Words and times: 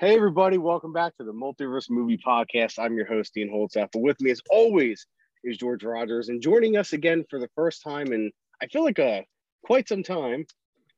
Hey, 0.00 0.16
everybody, 0.16 0.56
welcome 0.56 0.94
back 0.94 1.14
to 1.18 1.24
the 1.24 1.32
Multiverse 1.34 1.90
Movie 1.90 2.16
Podcast. 2.16 2.78
I'm 2.78 2.94
your 2.94 3.04
host, 3.04 3.34
Dean 3.34 3.50
Holtzaff. 3.50 3.90
But 3.92 4.00
with 4.00 4.18
me, 4.18 4.30
as 4.30 4.40
always, 4.48 5.06
is 5.44 5.58
George 5.58 5.84
Rogers. 5.84 6.30
And 6.30 6.40
joining 6.40 6.78
us 6.78 6.94
again 6.94 7.22
for 7.28 7.38
the 7.38 7.50
first 7.54 7.82
time 7.82 8.10
in, 8.14 8.32
I 8.62 8.66
feel 8.68 8.82
like, 8.82 8.98
uh, 8.98 9.20
quite 9.62 9.88
some 9.88 10.02
time 10.02 10.46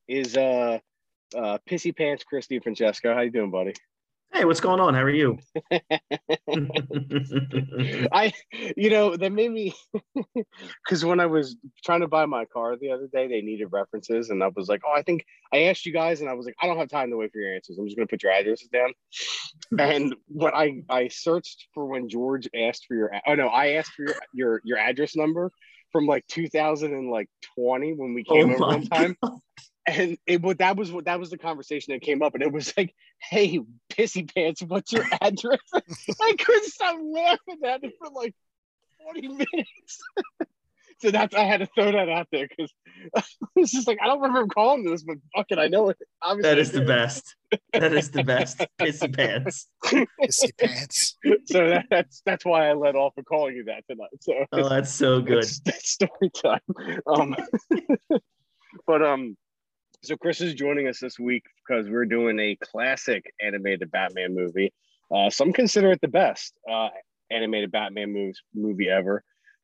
is 0.06 0.36
uh, 0.36 0.78
uh, 1.36 1.58
Pissy 1.68 1.96
Pants 1.96 2.22
Christy 2.22 2.60
Francesco. 2.60 3.12
How 3.12 3.22
you 3.22 3.32
doing, 3.32 3.50
buddy? 3.50 3.74
Hey, 4.32 4.46
what's 4.46 4.60
going 4.60 4.80
on? 4.80 4.94
How 4.94 5.02
are 5.02 5.10
you? 5.10 5.38
I, 8.12 8.32
you 8.76 8.88
know, 8.88 9.14
that 9.16 9.30
made 9.30 9.50
me 9.50 9.74
because 10.84 11.04
when 11.04 11.20
I 11.20 11.26
was 11.26 11.56
trying 11.84 12.00
to 12.00 12.08
buy 12.08 12.24
my 12.24 12.46
car 12.46 12.76
the 12.76 12.92
other 12.92 13.08
day, 13.12 13.28
they 13.28 13.42
needed 13.42 13.68
references, 13.70 14.30
and 14.30 14.42
I 14.42 14.48
was 14.54 14.68
like, 14.68 14.80
"Oh, 14.86 14.92
I 14.92 15.02
think 15.02 15.26
I 15.52 15.64
asked 15.64 15.84
you 15.84 15.92
guys," 15.92 16.22
and 16.22 16.30
I 16.30 16.32
was 16.34 16.46
like, 16.46 16.54
"I 16.62 16.66
don't 16.66 16.78
have 16.78 16.88
time 16.88 17.10
to 17.10 17.16
wait 17.16 17.30
for 17.32 17.40
your 17.40 17.54
answers. 17.54 17.76
I'm 17.78 17.86
just 17.86 17.96
going 17.96 18.08
to 18.08 18.10
put 18.10 18.22
your 18.22 18.32
addresses 18.32 18.68
down." 18.68 18.92
and 19.78 20.14
when 20.28 20.54
I 20.54 20.82
I 20.88 21.08
searched 21.08 21.66
for 21.74 21.86
when 21.86 22.08
George 22.08 22.48
asked 22.54 22.86
for 22.86 22.94
your, 22.94 23.12
oh 23.26 23.34
no, 23.34 23.48
I 23.48 23.72
asked 23.72 23.92
for 23.92 24.04
your 24.04 24.14
your, 24.32 24.60
your 24.64 24.78
address 24.78 25.14
number 25.14 25.50
from 25.92 26.06
like 26.06 26.26
2020 26.28 27.92
when 27.92 28.14
we 28.14 28.24
came 28.24 28.50
Oh 28.50 28.54
over 28.54 28.66
one 28.66 28.86
time. 28.86 29.16
And 29.86 30.16
it 30.26 30.40
but 30.40 30.58
that 30.58 30.76
was 30.76 30.92
what 30.92 31.06
that 31.06 31.18
was 31.18 31.30
the 31.30 31.38
conversation 31.38 31.92
that 31.92 32.02
came 32.02 32.22
up, 32.22 32.34
and 32.34 32.42
it 32.42 32.52
was 32.52 32.72
like, 32.76 32.94
"Hey, 33.18 33.58
pissy 33.92 34.32
pants, 34.32 34.62
what's 34.62 34.92
your 34.92 35.04
address?" 35.20 35.58
I 35.74 36.36
couldn't 36.38 36.70
stop 36.70 36.98
laughing 37.02 37.58
at 37.64 37.82
it 37.82 37.94
for 37.98 38.10
like 38.14 38.34
40 39.02 39.28
minutes. 39.28 40.00
so 41.00 41.10
that's 41.10 41.34
I 41.34 41.44
had 41.44 41.60
to 41.60 41.66
throw 41.74 41.90
that 41.90 42.08
out 42.08 42.28
there 42.30 42.46
because 42.48 42.72
it's 43.56 43.72
just 43.72 43.88
like 43.88 43.98
I 44.00 44.06
don't 44.06 44.20
remember 44.20 44.46
calling 44.54 44.84
this, 44.84 45.02
but 45.02 45.16
fuck 45.34 45.46
it, 45.50 45.58
I 45.58 45.66
know 45.66 45.88
it. 45.88 45.98
Obviously, 46.22 46.50
that 46.50 46.58
is 46.58 46.70
the 46.70 46.82
best. 46.82 47.34
That 47.72 47.92
is 47.92 48.10
the 48.10 48.22
best. 48.22 48.64
Pissy 48.80 49.14
pants. 49.14 49.68
Pissy 49.84 50.56
pants. 50.56 51.16
So 51.46 51.68
that, 51.68 51.86
that's 51.90 52.22
that's 52.24 52.44
why 52.44 52.68
I 52.68 52.74
let 52.74 52.94
off 52.94 53.14
of 53.18 53.24
calling 53.24 53.56
you 53.56 53.64
that 53.64 53.84
tonight. 53.90 54.10
So 54.20 54.32
Oh, 54.52 54.68
that's 54.68 54.92
so 54.92 55.20
good. 55.20 55.42
That's, 55.42 55.60
that's 55.60 55.90
story 55.90 56.30
time. 56.34 56.60
Um, 57.06 57.36
but 58.86 59.02
um, 59.02 59.36
so 60.02 60.16
Chris 60.16 60.40
is 60.40 60.54
joining 60.54 60.88
us 60.88 60.98
this 60.98 61.18
week 61.18 61.44
because 61.56 61.88
we're 61.88 62.04
doing 62.04 62.38
a 62.40 62.56
classic 62.56 63.32
animated 63.40 63.90
Batman 63.90 64.34
movie. 64.34 64.72
Uh, 65.14 65.30
some 65.30 65.52
consider 65.52 65.92
it 65.92 66.00
the 66.00 66.08
best 66.08 66.54
uh, 66.70 66.88
animated 67.30 67.70
Batman 67.70 68.12
movies, 68.12 68.40
movie 68.54 68.88
ever. 68.88 69.22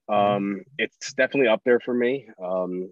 Um, 0.08 0.62
it's 0.78 1.12
definitely 1.12 1.48
up 1.48 1.62
there 1.64 1.80
for 1.80 1.92
me. 1.92 2.28
Um, 2.42 2.90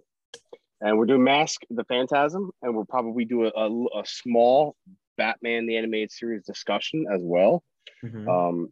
and 0.81 0.99
we're 0.99 1.07
doing 1.07 1.25
Mask 1.25 1.63
the 1.71 1.85
Phantasm, 1.85 2.51
and 2.63 2.75
we'll 2.75 2.85
probably 2.85 3.25
do 3.25 3.47
a, 3.47 3.51
a, 3.57 4.01
a 4.01 4.05
small 4.05 4.77
Batman 5.17 5.67
the 5.67 5.77
Animated 5.77 6.13
Series 6.13 6.45
discussion 6.45 7.07
as 7.13 7.21
well. 7.23 7.63
Mhm. 8.05 8.29
Um, 8.29 8.69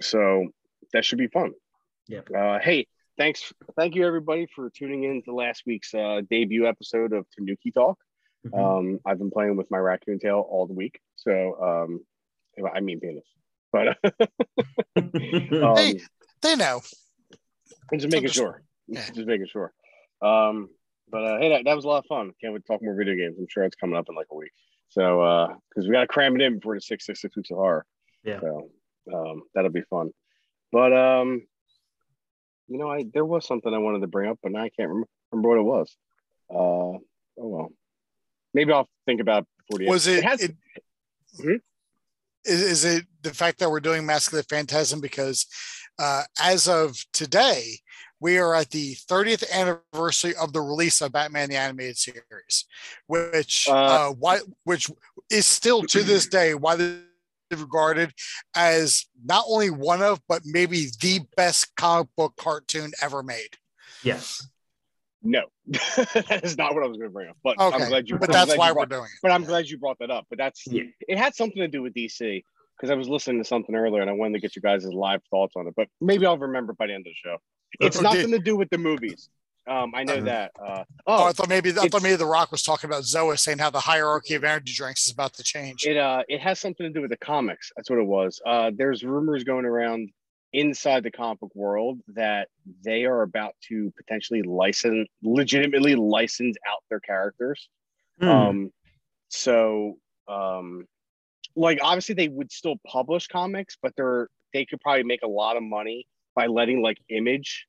so 0.00 0.48
that 0.92 1.04
should 1.04 1.18
be 1.18 1.26
fun. 1.26 1.52
Yep. 2.08 2.28
Uh, 2.34 2.58
hey, 2.60 2.86
thanks, 3.18 3.52
thank 3.76 3.94
you 3.94 4.06
everybody 4.06 4.46
for 4.54 4.70
tuning 4.70 5.04
in 5.04 5.22
to 5.24 5.34
last 5.34 5.64
week's 5.66 5.92
uh, 5.92 6.22
debut 6.30 6.66
episode 6.66 7.12
of 7.12 7.26
Tanuki 7.36 7.70
Talk. 7.70 7.98
Mhm. 8.46 8.58
Um, 8.58 9.00
I've 9.06 9.18
been 9.18 9.30
playing 9.30 9.56
with 9.56 9.70
my 9.70 9.78
raccoon 9.78 10.18
tail 10.18 10.44
all 10.48 10.66
the 10.66 10.72
week, 10.72 11.00
so 11.16 11.86
um, 11.86 12.00
I 12.74 12.80
mean 12.80 13.00
penis, 13.00 13.24
but 13.72 13.88
um, 14.96 15.76
Hey. 15.76 16.00
They 16.42 16.56
know. 16.56 16.80
I'm 17.92 17.98
just 18.00 18.12
making 18.12 18.30
sure, 18.30 18.62
yeah. 18.88 19.06
just 19.14 19.28
making 19.28 19.46
sure. 19.46 19.72
Um, 20.20 20.70
but 21.08 21.22
uh, 21.22 21.38
hey, 21.38 21.50
that, 21.50 21.64
that 21.66 21.76
was 21.76 21.84
a 21.84 21.88
lot 21.88 21.98
of 21.98 22.06
fun. 22.06 22.32
Can't 22.40 22.52
wait 22.52 22.64
to 22.64 22.72
talk 22.72 22.82
more 22.82 22.96
video 22.96 23.14
games. 23.14 23.36
I'm 23.38 23.46
sure 23.48 23.62
it's 23.62 23.76
coming 23.76 23.96
up 23.96 24.06
in 24.08 24.16
like 24.16 24.26
a 24.30 24.34
week. 24.34 24.50
So 24.88 25.56
because 25.68 25.86
we 25.86 25.92
got 25.94 26.00
to 26.00 26.06
cram 26.06 26.34
it 26.34 26.42
in 26.42 26.56
before 26.56 26.74
the 26.74 26.80
six 26.80 27.06
six 27.06 27.22
six 27.22 27.36
weeks 27.36 27.50
of 27.50 27.58
horror. 27.58 27.86
Yeah. 28.24 28.40
So 28.40 28.70
um, 29.14 29.42
that'll 29.54 29.70
be 29.70 29.82
fun. 29.82 30.10
But 30.70 30.92
um, 30.92 31.42
you 32.68 32.78
know, 32.78 32.90
I 32.90 33.04
there 33.12 33.24
was 33.24 33.46
something 33.46 33.72
I 33.72 33.78
wanted 33.78 34.00
to 34.00 34.06
bring 34.06 34.30
up, 34.30 34.38
but 34.42 34.52
now 34.52 34.60
I 34.60 34.70
can't 34.70 34.88
remember, 34.88 35.08
remember 35.30 35.48
what 35.48 35.58
it 35.58 35.62
was. 35.62 35.96
Uh, 36.50 36.98
oh 36.98 37.00
well, 37.36 37.72
maybe 38.54 38.72
I'll 38.72 38.88
think 39.06 39.20
about 39.20 39.42
it 39.42 39.48
before 39.58 39.78
the 39.78 39.86
Was 39.90 40.06
it, 40.06 40.24
has- 40.24 40.42
it 40.42 40.56
Mhm. 41.38 41.60
is, 42.44 42.60
is 42.62 42.84
it 42.84 43.06
the 43.22 43.32
fact 43.32 43.58
that 43.58 43.70
we're 43.70 43.80
doing 43.80 44.04
Mask 44.04 44.32
of 44.32 44.36
the 44.36 44.42
Phantasm 44.44 45.00
because 45.00 45.46
uh, 45.98 46.22
as 46.40 46.68
of 46.68 46.96
today, 47.12 47.78
we 48.18 48.38
are 48.38 48.54
at 48.54 48.70
the 48.70 48.94
30th 49.08 49.44
anniversary 49.52 50.34
of 50.36 50.52
the 50.52 50.60
release 50.60 51.00
of 51.00 51.12
Batman 51.12 51.48
the 51.50 51.56
Animated 51.56 51.98
Series, 51.98 52.64
which 53.06 53.66
Uh, 53.68 53.72
uh, 53.72 54.10
why 54.12 54.40
which 54.64 54.90
is 55.30 55.46
still 55.46 55.82
to 55.82 56.02
this 56.02 56.26
day 56.26 56.54
widely 56.54 57.02
regarded 57.50 58.12
as 58.54 59.04
not 59.24 59.44
only 59.46 59.68
one 59.70 60.02
of 60.02 60.20
but 60.28 60.42
maybe 60.46 60.86
the 61.00 61.20
best 61.36 61.74
comic 61.76 62.08
book 62.16 62.34
cartoon 62.36 62.92
ever 63.02 63.22
made. 63.22 63.58
yes. 64.02 64.46
No, 65.22 65.42
that 65.68 66.40
is 66.42 66.56
not 66.58 66.74
what 66.74 66.82
I 66.82 66.86
was 66.86 66.96
going 66.96 67.08
to 67.10 67.12
bring 67.12 67.28
up. 67.30 67.36
But 67.42 67.56
I'm 67.60 67.88
glad 67.88 68.08
you. 68.08 68.18
but 68.18 68.28
I'm 68.30 68.32
that's 68.46 68.56
why 68.56 68.72
brought- 68.72 68.90
we're 68.90 68.96
doing 68.96 69.04
it. 69.06 69.18
But 69.22 69.30
I'm 69.30 69.44
glad 69.44 69.66
you 69.68 69.78
brought 69.78 69.98
that 70.00 70.10
up. 70.10 70.26
But 70.28 70.38
that's 70.38 70.66
Yeah. 70.66 70.82
it 71.08 71.18
had 71.18 71.34
something 71.34 71.58
to 71.62 71.68
do 71.68 71.82
with 71.82 71.94
DC 71.94 72.44
because 72.76 72.90
I 72.90 72.94
was 72.94 73.08
listening 73.08 73.38
to 73.42 73.44
something 73.44 73.74
earlier 73.74 74.00
and 74.00 74.10
I 74.10 74.14
wanted 74.14 74.34
to 74.34 74.40
get 74.40 74.56
you 74.56 74.62
guys' 74.62 74.84
live 74.86 75.22
thoughts 75.30 75.54
on 75.56 75.66
it. 75.68 75.74
But 75.76 75.88
maybe 76.00 76.26
I'll 76.26 76.38
remember 76.38 76.72
by 76.72 76.86
the 76.88 76.94
end 76.94 77.06
of 77.06 77.12
the 77.12 77.14
show. 77.14 77.36
It's 77.80 77.96
Okay. 77.96 78.02
nothing 78.02 78.30
to 78.32 78.38
do 78.38 78.56
with 78.56 78.70
the 78.70 78.78
movies. 78.78 79.28
Um, 79.68 79.92
I 79.94 80.02
know 80.02 80.14
Uh-huh. 80.14 80.24
that. 80.24 80.52
Uh, 80.60 80.84
Oh, 81.06 81.24
oh, 81.24 81.24
I 81.26 81.32
thought 81.32 81.48
maybe 81.48 81.70
I 81.70 81.88
thought 81.88 82.02
maybe 82.02 82.16
The 82.16 82.26
Rock 82.26 82.50
was 82.52 82.62
talking 82.62 82.88
about 82.90 83.02
Zoa 83.04 83.38
saying 83.38 83.58
how 83.58 83.70
the 83.70 83.80
hierarchy 83.80 84.34
of 84.34 84.42
energy 84.44 84.72
drinks 84.74 85.06
is 85.06 85.12
about 85.12 85.34
to 85.34 85.42
change. 85.44 85.84
it 85.86 85.96
uh, 85.96 86.22
it 86.28 86.40
has 86.40 86.58
something 86.60 86.84
to 86.86 86.90
do 86.92 87.00
with 87.00 87.10
the 87.10 87.16
comics. 87.16 87.70
That's 87.76 87.88
what 87.90 87.98
it 88.00 88.04
was. 88.06 88.40
Uh, 88.44 88.70
there's 88.74 89.02
rumors 89.04 89.42
going 89.44 89.64
around 89.64 90.10
inside 90.52 91.02
the 91.02 91.10
comic 91.10 91.40
book 91.40 91.52
world 91.54 92.00
that 92.08 92.48
they 92.84 93.04
are 93.04 93.22
about 93.22 93.54
to 93.68 93.92
potentially 93.96 94.42
license, 94.42 95.08
legitimately 95.22 95.94
license 95.94 96.56
out 96.68 96.82
their 96.90 97.00
characters. 97.00 97.68
Hmm. 98.20 98.28
Um, 98.28 98.70
so 99.28 99.96
um, 100.28 100.86
like 101.56 101.78
obviously 101.82 102.14
they 102.14 102.28
would 102.28 102.52
still 102.52 102.76
publish 102.86 103.26
comics, 103.28 103.76
but 103.80 103.92
they're 103.96 104.28
they 104.52 104.66
could 104.66 104.80
probably 104.80 105.04
make 105.04 105.22
a 105.22 105.28
lot 105.28 105.56
of 105.56 105.62
money 105.62 106.06
by 106.34 106.46
letting 106.46 106.82
like 106.82 106.98
Image 107.08 107.66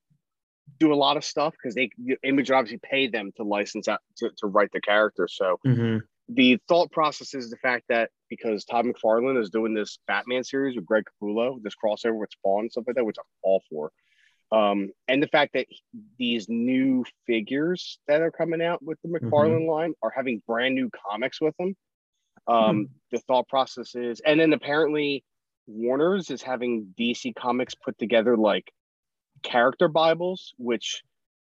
do 0.79 0.93
a 0.93 0.95
lot 0.95 1.17
of 1.17 1.23
stuff 1.23 1.53
because 1.53 1.75
they 1.75 1.89
Image 2.23 2.51
obviously 2.51 2.79
pay 2.83 3.07
them 3.07 3.31
to 3.37 3.43
license 3.43 3.87
out 3.87 3.99
to, 4.17 4.29
to 4.37 4.47
write 4.47 4.71
the 4.73 4.81
characters. 4.81 5.35
So 5.37 5.59
Mhm. 5.65 6.01
the 6.27 6.59
thought 6.67 6.91
process 6.91 7.33
is 7.33 7.49
the 7.49 7.57
fact 7.57 7.85
that 7.89 8.11
because 8.37 8.65
Todd 8.65 8.85
McFarlane 8.85 9.39
is 9.39 9.49
doing 9.49 9.73
this 9.73 9.99
Batman 10.07 10.43
series 10.43 10.75
with 10.75 10.85
Greg 10.85 11.03
Capullo, 11.05 11.61
this 11.61 11.75
crossover 11.75 12.17
with 12.17 12.31
Spawn 12.31 12.61
and 12.61 12.71
stuff 12.71 12.85
like 12.87 12.95
that, 12.95 13.05
which 13.05 13.17
I'm 13.19 13.25
all 13.41 13.63
for. 13.69 13.91
Um, 14.51 14.91
and 15.07 15.21
the 15.21 15.27
fact 15.27 15.53
that 15.53 15.65
these 16.19 16.47
new 16.47 17.05
figures 17.25 17.97
that 18.07 18.21
are 18.21 18.31
coming 18.31 18.61
out 18.61 18.83
with 18.83 18.99
the 19.03 19.09
McFarlane 19.09 19.67
line 19.67 19.93
are 20.03 20.13
having 20.15 20.43
brand 20.45 20.75
new 20.75 20.89
comics 21.09 21.41
with 21.41 21.55
them. 21.57 21.75
Um, 22.47 22.89
The 23.11 23.19
thought 23.19 23.47
process 23.47 23.95
is, 23.95 24.19
and 24.19 24.39
then 24.39 24.53
apparently 24.53 25.23
Warner's 25.65 26.29
is 26.29 26.41
having 26.41 26.93
DC 26.99 27.33
Comics 27.35 27.73
put 27.73 27.97
together 27.97 28.37
like 28.37 28.71
character 29.41 29.87
Bibles, 29.87 30.53
which 30.57 31.03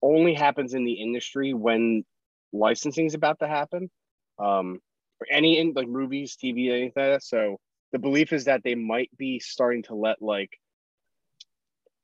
only 0.03 0.35
happens 0.35 0.75
in 0.75 0.85
the 0.85 0.95
industry 0.95 1.55
when 1.55 2.05
licensing 2.53 3.07
is 3.07 3.15
about 3.15 3.39
to 3.41 3.49
happen. 3.49 3.91
Um, 4.39 4.81
any 5.31 5.59
in 5.59 5.73
like 5.75 5.89
movies, 5.89 6.37
TV, 6.43 6.71
anything 6.71 6.85
like 6.85 6.95
that. 6.95 7.23
So 7.23 7.59
the 7.93 7.99
belief 7.99 8.33
is 8.33 8.45
that 8.45 8.63
they 8.63 8.75
might 8.75 9.11
be 9.17 9.41
starting 9.41 9.83
to 9.85 9.95
let 9.95 10.21
like 10.23 10.51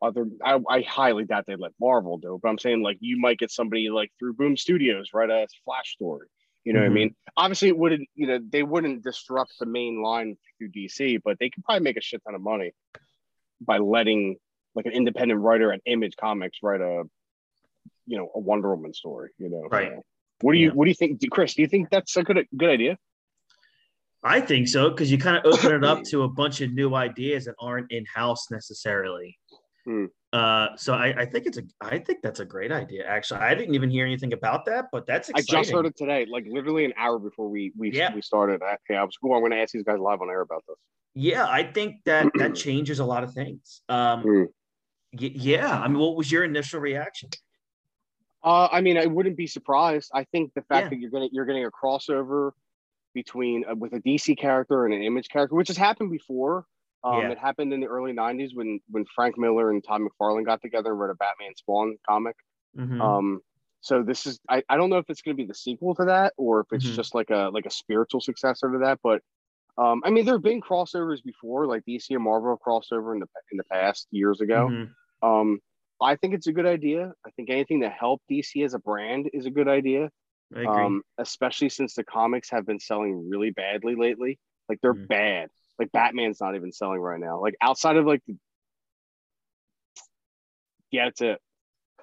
other 0.02 0.26
I, 0.44 0.58
I 0.69 0.80
highly 0.82 1.24
doubt 1.24 1.44
they'd 1.47 1.58
let 1.58 1.72
Marvel 1.80 2.19
do, 2.19 2.34
it, 2.34 2.41
but 2.42 2.48
I'm 2.48 2.58
saying 2.58 2.82
like 2.82 2.98
you 3.00 3.19
might 3.19 3.38
get 3.38 3.50
somebody 3.50 3.88
like 3.91 4.10
through 4.19 4.34
Boom 4.34 4.56
Studios 4.56 5.10
write 5.14 5.30
a 5.30 5.47
flash 5.64 5.92
story. 5.92 6.26
You 6.64 6.72
know 6.72 6.80
what 6.80 6.86
Mhm. 6.88 6.91
I 6.91 6.94
mean? 6.94 7.16
Obviously 7.36 7.69
it 7.69 7.78
wouldn't, 7.78 8.08
you 8.14 8.26
know, 8.26 8.38
they 8.48 8.62
wouldn't 8.62 9.03
disrupt 9.04 9.53
the 9.59 9.66
main 9.66 10.03
line 10.03 10.36
through 10.59 10.71
DC, 10.71 11.21
but 11.22 11.39
they 11.39 11.50
could 11.50 11.65
probably 11.65 11.84
make 11.84 11.97
a 11.97 12.00
shit 12.00 12.22
ton 12.24 12.34
of 12.34 12.41
money 12.41 12.72
by 13.60 13.78
letting 13.78 14.36
like 14.74 14.86
an 14.86 14.92
independent 14.92 15.41
writer 15.41 15.72
at 15.72 15.80
Image 15.86 16.16
Comics 16.16 16.59
write 16.62 16.80
a 16.80 17.04
you 18.06 18.18
know 18.18 18.30
a 18.34 18.39
Wonder 18.41 18.74
Woman 18.74 18.92
story, 18.92 19.30
you 19.39 19.48
know. 19.48 19.62
Right. 19.71 19.92
So, 19.94 20.03
what 20.44 20.52
do 20.52 20.58
you 20.58 20.66
Yeah. 20.68 20.72
what 20.76 20.84
do 20.84 20.91
you 20.91 20.94
think, 20.94 21.20
Chris? 21.30 21.54
Do 21.54 21.62
you 21.62 21.68
think 21.68 21.88
that's 21.91 22.16
a 22.16 22.22
good 22.22 22.38
good 22.56 22.70
idea? 22.70 22.98
I 24.22 24.41
think 24.41 24.68
so 24.68 24.91
because 24.91 25.10
you 25.12 25.18
kind 25.18 25.36
of 25.38 25.44
open 25.52 25.72
it 25.78 25.84
up 25.84 26.02
to 26.10 26.22
a 26.22 26.28
bunch 26.28 26.60
of 26.60 26.72
new 26.72 26.94
ideas 26.94 27.44
that 27.46 27.54
aren't 27.60 27.91
in 27.92 28.04
house 28.14 28.50
necessarily. 28.50 29.38
Hmm. 29.84 30.06
Uh, 30.32 30.68
so 30.76 30.94
I, 30.94 31.14
I 31.22 31.26
think 31.26 31.46
it's 31.46 31.58
a 31.58 31.62
I 31.80 31.98
think 31.98 32.18
that's 32.22 32.41
a 32.41 32.44
great 32.44 32.72
idea. 32.72 33.06
Actually, 33.06 33.41
I 33.41 33.54
didn't 33.54 33.74
even 33.74 33.91
hear 33.91 34.04
anything 34.06 34.32
about 34.32 34.64
that, 34.66 34.86
but 34.92 35.06
that's 35.06 35.30
I 35.34 35.41
just 35.42 35.70
heard 35.70 35.86
it 35.86 35.96
today, 35.96 36.26
like 36.28 36.44
literally 36.48 36.84
an 36.84 36.92
hour 36.96 37.18
before 37.18 37.48
we 37.48 37.72
we, 37.78 37.92
Yeah. 37.92 38.14
we 38.14 38.20
started. 38.22 38.62
I, 38.62 38.76
yeah, 38.91 39.00
I 39.02 39.04
was 39.04 39.16
cool. 39.16 39.32
I'm 39.34 39.41
going 39.41 39.52
to 39.52 39.58
ask 39.58 39.72
these 39.72 39.84
guys 39.84 39.98
live 39.98 40.20
on 40.20 40.28
air 40.30 40.41
about 40.41 40.62
this. 40.68 40.76
Yeah, 41.14 41.46
I 41.48 41.62
think 41.62 42.02
that 42.06 42.26
that 42.36 42.54
changes 42.66 42.98
a 42.98 43.04
lot 43.04 43.22
of 43.24 43.32
things. 43.32 43.82
Um, 43.88 44.20
Hmm. 44.22 44.42
y- 45.22 45.36
yeah, 45.50 45.70
I 45.82 45.86
mean, 45.88 45.98
what 45.98 46.16
was 46.16 46.32
your 46.32 46.44
initial 46.44 46.80
reaction? 46.80 47.28
Uh, 48.44 48.68
I 48.70 48.80
mean, 48.82 48.98
I 48.98 49.06
wouldn't 49.06 49.36
be 49.38 49.46
surprised. 49.46 50.10
I 50.14 50.24
think 50.24 50.52
the 50.54 50.62
fact 50.62 50.84
Yeah. 50.84 50.88
that 50.91 50.98
you're 51.00 51.10
gonna 51.10 51.28
you're 51.32 51.46
getting 51.46 51.64
a 51.64 51.70
crossover 51.70 52.52
between 53.14 53.64
uh, 53.68 53.74
with 53.74 53.92
a 53.94 54.00
DC 54.00 54.36
character 54.38 54.84
and 54.84 54.92
an 54.94 55.02
Image 55.02 55.28
character, 55.28 55.56
which 55.56 55.68
has 55.68 55.76
happened 55.78 56.10
before. 56.10 56.66
Um, 57.04 57.20
Yeah. 57.22 57.30
It 57.30 57.38
happened 57.38 57.72
in 57.72 57.80
the 57.80 57.86
early 57.86 58.12
'90s 58.12 58.50
when 58.54 58.80
when 58.91 59.04
Frank 59.14 59.38
Miller 59.38 59.70
and 59.70 59.82
Todd 59.82 60.02
McFarlane 60.02 60.44
got 60.44 60.60
together 60.62 60.91
and 60.91 61.00
wrote 61.00 61.10
a 61.10 61.14
Batman 61.14 61.54
Spawn 61.56 61.96
comic. 62.08 62.36
Mhm. 62.76 63.00
Um, 63.00 63.41
so 63.80 64.02
this 64.02 64.26
is 64.26 64.38
I, 64.48 64.62
I 64.68 64.76
don't 64.76 64.91
know 64.91 64.98
if 64.98 65.08
it's 65.08 65.22
going 65.22 65.36
to 65.36 65.42
be 65.42 65.46
the 65.46 65.54
sequel 65.54 65.94
to 65.96 66.04
that 66.06 66.34
or 66.36 66.60
if 66.60 66.66
it's 66.72 66.84
Mhm. 66.86 66.94
just 66.96 67.14
like 67.14 67.30
a 67.30 67.50
like 67.52 67.66
a 67.66 67.70
spiritual 67.70 68.20
successor 68.20 68.70
to 68.72 68.78
that. 68.78 68.98
But 69.02 69.22
um, 69.76 70.02
I 70.04 70.10
mean, 70.10 70.24
there 70.24 70.34
have 70.34 70.42
been 70.42 70.60
crossovers 70.60 71.22
before, 71.24 71.66
like 71.66 71.84
DC 71.84 72.14
and 72.14 72.22
Marvel 72.22 72.58
crossover 72.64 73.12
in 73.14 73.20
the 73.20 73.26
in 73.52 73.56
the 73.58 73.64
past 73.64 74.06
years 74.10 74.41
ago. 74.41 74.68
Mhm. 74.68 74.91
Um, 75.22 75.60
I 76.00 76.16
think 76.16 76.34
it's 76.34 76.46
a 76.46 76.52
good 76.52 76.66
idea. 76.66 77.12
I 77.26 77.30
think 77.30 77.50
anything 77.50 77.80
to 77.82 77.88
help 77.88 78.22
DC 78.30 78.64
as 78.64 78.74
a 78.74 78.78
brand 78.78 79.30
is 79.32 79.46
a 79.46 79.50
good 79.50 79.68
idea. 79.68 80.10
I 80.54 80.60
agree. 80.60 80.66
Um, 80.66 81.02
especially 81.18 81.68
since 81.68 81.94
the 81.94 82.04
comics 82.04 82.50
have 82.50 82.66
been 82.66 82.80
selling 82.80 83.28
really 83.28 83.50
badly 83.50 83.94
lately. 83.94 84.38
Like 84.68 84.80
they're 84.80 84.94
Mhm. 84.94 85.08
bad. 85.08 85.50
Like 85.78 85.92
Batman's 85.92 86.41
not 86.41 86.54
even 86.54 86.72
selling 86.72 87.00
right 87.00 87.20
now. 87.20 87.41
Like 87.41 87.54
outside 87.60 87.96
of 87.96 88.06
like, 88.06 88.22
the... 88.26 88.36
yeah, 90.91 91.06
that's 91.06 91.20
it. 91.20 91.41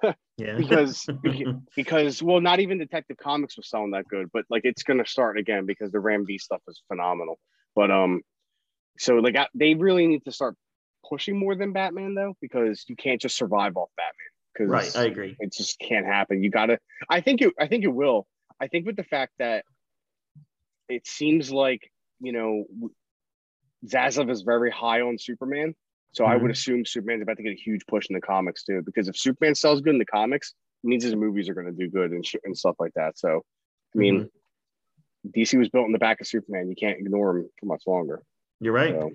yeah. 0.36 0.56
Because 0.56 1.06
because 1.76 2.22
well, 2.22 2.40
not 2.40 2.60
even 2.60 2.78
Detective 2.78 3.16
Comics 3.16 3.56
was 3.56 3.68
selling 3.68 3.92
that 3.92 4.08
good, 4.08 4.30
but 4.32 4.44
like 4.50 4.62
it's 4.64 4.82
gonna 4.82 5.06
start 5.06 5.38
again 5.38 5.66
because 5.66 5.92
the 5.92 6.00
Ram 6.00 6.26
V 6.26 6.38
stuff 6.38 6.62
is 6.68 6.82
phenomenal. 6.88 7.38
But 7.74 7.90
um, 7.90 8.22
so 8.98 9.14
like 9.16 9.36
I, 9.36 9.48
they 9.54 9.74
really 9.74 10.06
need 10.06 10.24
to 10.24 10.32
start 10.32 10.56
pushing 11.12 11.38
more 11.38 11.54
than 11.54 11.72
Batman 11.72 12.14
though, 12.14 12.34
because 12.40 12.84
you 12.88 12.96
can't 12.96 13.20
just 13.20 13.36
survive 13.36 13.76
off 13.76 13.90
Batman. 13.98 14.14
Because 14.54 14.70
right. 14.70 14.96
I 14.96 15.04
agree. 15.10 15.36
it 15.38 15.52
just 15.52 15.78
can't 15.78 16.06
happen. 16.06 16.42
You 16.42 16.50
gotta. 16.50 16.78
I 17.10 17.20
think 17.20 17.42
it. 17.42 17.52
I 17.60 17.66
think 17.68 17.84
it 17.84 17.94
will. 18.02 18.26
I 18.60 18.68
think 18.68 18.86
with 18.86 18.96
the 18.96 19.04
fact 19.04 19.32
that 19.38 19.64
it 20.88 21.06
seems 21.06 21.50
like 21.50 21.80
you 22.20 22.32
know 22.32 22.64
Zaslav 23.86 24.30
is 24.30 24.42
very 24.42 24.70
high 24.70 25.00
on 25.00 25.18
Superman, 25.18 25.74
so 26.12 26.24
I 26.24 26.36
would 26.36 26.48
Mhm. 26.50 26.52
assume 26.54 26.84
Superman's 26.86 27.22
about 27.22 27.36
to 27.38 27.42
get 27.42 27.52
a 27.52 27.56
huge 27.60 27.84
push 27.86 28.06
in 28.08 28.14
the 28.14 28.20
comics 28.20 28.62
too. 28.64 28.82
Because 28.82 29.08
if 29.08 29.16
Superman 29.16 29.54
sells 29.54 29.80
good 29.80 29.94
in 29.94 29.98
the 29.98 30.04
comics, 30.06 30.54
it 30.84 30.86
means 30.86 31.02
his 31.04 31.16
movies 31.16 31.48
are 31.48 31.54
going 31.54 31.66
to 31.66 31.72
do 31.72 31.88
good 31.90 32.12
and 32.12 32.24
sh- 32.24 32.36
and 32.44 32.56
stuff 32.56 32.76
like 32.78 32.92
that. 32.94 33.18
So, 33.18 33.42
I 33.94 33.98
mean, 33.98 34.30
DC 35.26 35.58
was 35.58 35.68
built 35.68 35.86
in 35.86 35.92
the 35.92 35.98
back 35.98 36.20
of 36.20 36.26
Superman. 36.26 36.68
You 36.68 36.76
can't 36.76 36.98
ignore 36.98 37.38
him 37.38 37.48
for 37.58 37.66
much 37.66 37.82
longer. 37.86 38.22
You're 38.60 38.72
right. 38.74 38.94
So, 38.94 39.10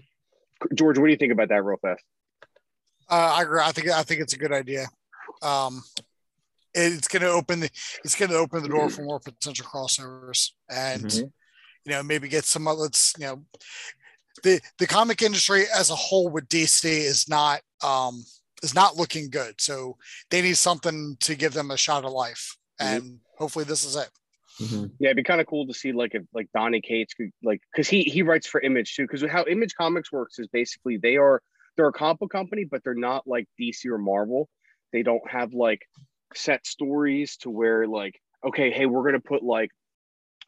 George, 0.73 0.97
what 0.97 1.05
do 1.05 1.11
you 1.11 1.17
think 1.17 1.31
about 1.31 1.49
that, 1.49 1.63
real 1.63 1.77
fast? 1.81 2.03
Uh, 3.09 3.35
I 3.37 3.43
agree. 3.43 3.61
I 3.63 3.71
think 3.71 3.89
I 3.89 4.03
think 4.03 4.21
it's 4.21 4.33
a 4.33 4.37
good 4.37 4.51
idea. 4.51 4.87
Um, 5.41 5.83
it's 6.73 7.07
going 7.07 7.21
to 7.21 7.29
open 7.29 7.61
the 7.61 7.69
it's 8.03 8.15
going 8.15 8.31
to 8.31 8.37
open 8.37 8.61
the 8.63 8.69
door 8.69 8.89
for 8.89 9.01
more 9.03 9.19
potential 9.19 9.65
crossovers, 9.65 10.51
and 10.69 11.05
Mhm. 11.05 11.31
you 11.85 11.91
know 11.91 12.03
maybe 12.03 12.27
get 12.27 12.45
some 12.45 12.67
outlets. 12.67 13.13
You 13.17 13.25
know, 13.25 13.45
the 14.43 14.61
the 14.77 14.87
comic 14.87 15.21
industry 15.21 15.65
as 15.73 15.89
a 15.89 15.95
whole 15.95 16.29
with 16.29 16.49
DC 16.49 16.85
is 16.85 17.29
not 17.29 17.61
um 17.81 18.25
is 18.61 18.73
not 18.73 18.97
looking 18.97 19.29
good. 19.29 19.61
So 19.61 19.97
they 20.29 20.41
need 20.41 20.57
something 20.57 21.15
to 21.21 21.35
give 21.35 21.53
them 21.53 21.71
a 21.71 21.77
shot 21.77 22.03
of 22.03 22.11
life, 22.11 22.57
and 22.79 23.19
hopefully 23.37 23.65
this 23.65 23.85
is 23.85 23.95
it. 23.95 24.09
Mhm. 24.59 24.91
Yeah, 24.99 25.09
it'd 25.09 25.17
be 25.17 25.23
kind 25.23 25.41
of 25.41 25.47
cool 25.47 25.67
to 25.67 25.73
see 25.73 25.91
like 25.91 26.15
if 26.15 26.23
like 26.33 26.49
Donny 26.53 26.81
Cates 26.81 27.13
could 27.13 27.29
like 27.43 27.61
because 27.71 27.87
he 27.87 28.03
he 28.03 28.23
writes 28.23 28.47
for 28.47 28.61
Image 28.61 28.95
too. 28.95 29.03
Because 29.03 29.23
how 29.29 29.45
Image 29.45 29.75
Comics 29.75 30.11
works 30.11 30.39
is 30.39 30.47
basically 30.47 30.97
they 30.97 31.17
are 31.17 31.41
they're 31.75 31.87
a 31.87 32.15
book 32.15 32.31
company, 32.31 32.65
but 32.65 32.83
they're 32.83 32.95
not 32.95 33.27
like 33.27 33.47
DC 33.59 33.89
or 33.89 33.99
Marvel. 33.99 34.49
They 34.91 35.03
don't 35.03 35.29
have 35.29 35.53
like 35.53 35.81
set 36.33 36.65
stories 36.65 37.37
to 37.37 37.49
where 37.49 37.87
like 37.87 38.19
okay, 38.43 38.71
hey, 38.71 38.85
we're 38.87 39.03
gonna 39.03 39.19
put 39.19 39.43
like 39.43 39.69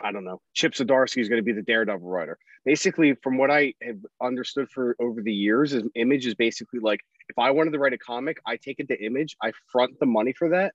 I 0.02 0.12
don't 0.12 0.24
know, 0.26 0.42
Chip 0.54 0.74
Zdarsky 0.74 1.22
is 1.22 1.30
gonna 1.30 1.44
be 1.44 1.54
the 1.54 1.62
Daredevil 1.62 2.08
writer. 2.08 2.38
Basically, 2.66 3.16
from 3.24 3.38
what 3.38 3.52
I 3.52 3.74
have 3.84 4.00
understood 4.22 4.70
for 4.70 4.96
over 5.00 5.22
the 5.22 5.34
years, 5.34 5.74
is 5.74 5.84
Image 5.96 6.26
is 6.26 6.36
basically 6.36 6.80
like 6.80 7.02
if 7.30 7.38
I 7.38 7.52
wanted 7.52 7.72
to 7.74 7.80
write 7.80 7.94
a 7.94 7.98
comic, 7.98 8.38
I 8.46 8.58
take 8.58 8.80
it 8.80 8.88
to 8.90 9.04
Image, 9.04 9.36
I 9.44 9.52
front 9.72 10.00
the 10.00 10.06
money 10.06 10.34
for 10.34 10.50
that, 10.50 10.74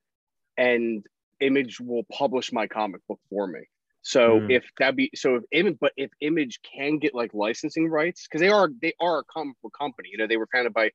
and 0.56 1.04
Image 1.40 1.81
will 1.81 2.04
publish 2.04 2.52
my 2.52 2.66
comic 2.66 3.00
book 3.08 3.20
for 3.31 3.46
me. 3.46 3.60
So 4.02 4.40
Hmm. 4.40 4.50
if 4.50 4.64
that 4.78 4.96
be 4.96 5.10
so, 5.14 5.36
if 5.36 5.44
Image, 5.50 5.78
but 5.81 5.92
if 5.96 6.10
Image 6.20 6.60
can 6.62 6.98
get 6.98 7.14
like 7.14 7.32
licensing 7.32 7.88
rights, 7.88 8.26
because 8.26 8.40
they 8.40 8.50
are 8.50 8.69
they 8.82 8.92
are 9.00 9.20
a 9.20 9.25
comic 9.25 9.56
book 9.62 9.75
company. 9.78 10.10
You 10.12 10.19
know, 10.19 10.26
they 10.26 10.36
were 10.36 10.48
founded 10.52 10.75
by 10.75 10.90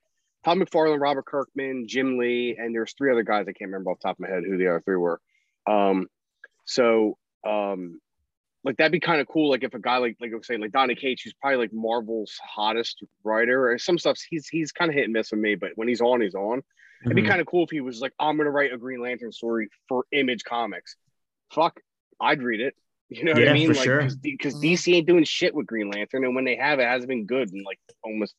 Todd 0.45 0.57
McFarlane, 0.57 1.01
Robert 1.01 1.25
Kirkman, 1.25 1.87
Jim 1.87 2.17
Lee, 2.17 2.55
and 2.57 2.73
there's 2.73 2.93
three 2.93 3.11
other 3.11 3.23
guys 3.23 3.45
I 3.47 3.53
can't 3.53 3.69
remember 3.71 3.91
off 3.91 3.99
the 3.99 4.07
top 4.09 4.17
of 4.17 4.19
my 4.21 4.29
head 4.29 4.43
who 4.45 4.57
the 4.57 4.67
other 4.67 4.81
three 4.81 4.95
were. 4.95 5.19
Um, 5.67 6.07
so 6.65 7.17
um, 7.45 7.99
like 8.63 8.77
that'd 8.77 8.91
be 8.91 8.99
kind 8.99 9.21
of 9.21 9.27
cool. 9.27 9.49
Like 9.49 9.63
if 9.63 9.73
a 9.73 9.79
guy 9.79 9.97
like 9.97 10.17
like 10.21 10.31
I 10.31 10.35
was 10.35 10.45
saying, 10.45 10.61
like 10.61 10.71
Donny 10.71 10.95
Cates, 10.95 11.23
who's 11.23 11.33
probably 11.33 11.57
like 11.57 11.73
Marvel's 11.73 12.39
hottest 12.43 13.03
writer, 13.23 13.71
or 13.71 13.77
some 13.79 13.97
stuff 13.97 14.19
he's 14.29 14.47
he's 14.47 14.71
kind 14.71 14.89
of 14.91 14.95
hit 14.95 15.05
and 15.05 15.13
miss 15.13 15.31
with 15.31 15.39
me, 15.39 15.55
but 15.55 15.71
when 15.75 15.87
he's 15.87 16.01
on, 16.01 16.21
he's 16.21 16.35
on. 16.35 16.61
It'd 17.05 17.15
be 17.15 17.21
Mhm. 17.23 17.27
kind 17.27 17.41
of 17.41 17.47
cool 17.47 17.63
if 17.63 17.69
he 17.69 17.81
was 17.81 18.01
like, 18.01 18.13
I'm 18.19 18.37
gonna 18.37 18.51
write 18.51 18.73
a 18.73 18.77
Green 18.77 19.01
Lantern 19.01 19.31
story 19.31 19.69
for 19.87 20.05
Image 20.11 20.43
Comics. 20.43 20.95
Fuck, 21.53 21.79
I'd 22.19 22.41
read 22.43 22.59
it. 22.61 22.75
You 23.11 23.23
know 23.23 23.31
what 23.33 23.47
I 23.47 23.53
mean? 23.53 23.69
for 23.69 23.73
like, 23.73 23.83
sure. 23.83 24.07
because. 24.21 24.53
DC 24.61 24.93
ain't 24.93 25.07
doing 25.07 25.23
shit 25.23 25.55
with 25.55 25.65
Green 25.65 25.89
Lantern, 25.89 26.25
and 26.25 26.35
when 26.35 26.45
they 26.45 26.55
have, 26.57 26.77
it 26.79 26.83
hasn't 26.87 27.09
been 27.09 27.25
good 27.25 27.51
in 27.51 27.63
like 27.63 27.79
almost 28.03 28.35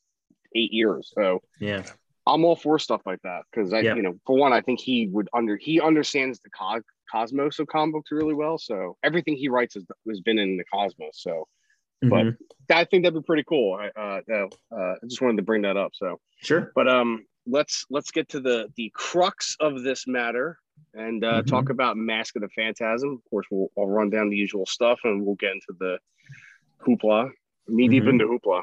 eight 0.54 0.72
years. 0.72 1.10
So 1.12 1.40
Yeah. 1.58 1.84
I'm 2.26 2.44
all 2.44 2.54
for 2.54 2.78
stuff 2.78 3.00
like 3.04 3.20
that 3.22 3.42
because 3.50 3.72
I, 3.72 3.80
Yeah. 3.80 3.96
you 3.96 4.02
know, 4.02 4.14
for 4.26 4.36
one, 4.36 4.52
I 4.52 4.60
think 4.60 4.78
he 4.80 5.08
would 5.08 5.28
under 5.32 5.56
he 5.56 5.80
understands 5.80 6.38
the 6.40 6.50
co- 6.50 6.82
cosmos 7.10 7.58
of 7.58 7.66
comic 7.66 7.94
books 7.94 8.12
really 8.12 8.34
well. 8.34 8.58
So 8.58 8.96
everything 9.02 9.34
he 9.36 9.48
writes 9.48 9.74
has, 9.74 9.84
has 10.08 10.20
been 10.20 10.38
in 10.38 10.56
the 10.56 10.64
cosmos. 10.72 11.20
So 11.20 11.48
But- 12.02 12.26
Mhm. 12.26 12.36
I 12.70 12.84
think 12.84 13.02
that'd 13.04 13.20
be 13.20 13.26
pretty 13.26 13.44
cool. 13.48 13.74
I, 13.74 13.88
uh, 13.88 14.20
uh, 14.32 14.48
uh, 14.74 14.94
I 15.02 15.06
just 15.06 15.20
wanted 15.20 15.36
to 15.38 15.42
bring 15.42 15.62
that 15.62 15.76
up. 15.76 15.92
So. 15.96 16.18
Sure. 16.42 16.70
But 16.76 16.88
um, 16.88 17.26
let's 17.46 17.84
let's 17.90 18.10
get 18.10 18.28
to 18.30 18.40
the 18.40 18.68
the 18.76 18.90
crux 18.94 19.56
of 19.60 19.82
this 19.82 20.06
matter 20.06 20.58
and 20.94 21.24
uh, 21.24 21.42
Mhm. 21.42 21.46
talk 21.46 21.70
about 21.70 21.96
Mask 21.96 22.36
of 22.36 22.42
the 22.42 22.48
Phantasm. 22.50 23.10
Of 23.14 23.30
course, 23.30 23.46
we'll 23.50 23.70
I'll 23.78 23.86
run 23.86 24.10
down 24.10 24.28
the 24.28 24.36
usual 24.36 24.66
stuff 24.66 25.00
and 25.04 25.24
we'll 25.24 25.36
get 25.36 25.52
into 25.52 25.72
the 25.78 25.98
hoopla, 26.84 27.30
knee 27.68 27.88
deep 27.88 28.04
Mhm. 28.04 28.10
into 28.10 28.26
hoopla. 28.26 28.62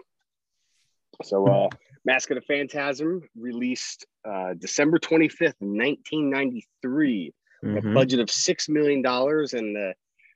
So, 1.24 1.46
uh, 1.48 1.70
Mask 2.06 2.30
of 2.32 2.36
the 2.36 2.42
Phantasm 2.42 3.28
released 3.36 4.06
uh, 4.24 4.54
December 4.54 5.00
twenty 5.00 5.30
fifth, 5.30 5.56
nineteen 5.62 6.30
ninety 6.30 6.68
three 6.82 7.34
a 7.64 7.82
budget 7.94 8.20
of 8.20 8.30
six 8.30 8.70
million 8.70 9.02
dollars, 9.02 9.54
and 9.54 9.76
uh, 9.76 9.94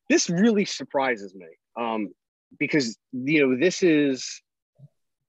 this 0.09 0.29
really 0.29 0.65
surprises 0.65 1.35
me 1.35 1.47
um, 1.75 2.09
because 2.57 2.97
you 3.11 3.47
know 3.47 3.57
this 3.57 3.83
is 3.83 4.41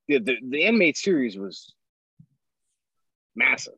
the, 0.09 0.19
the 0.19 0.37
the 0.49 0.65
animated 0.65 0.97
series 0.97 1.37
was 1.39 1.75
massive, 3.37 3.75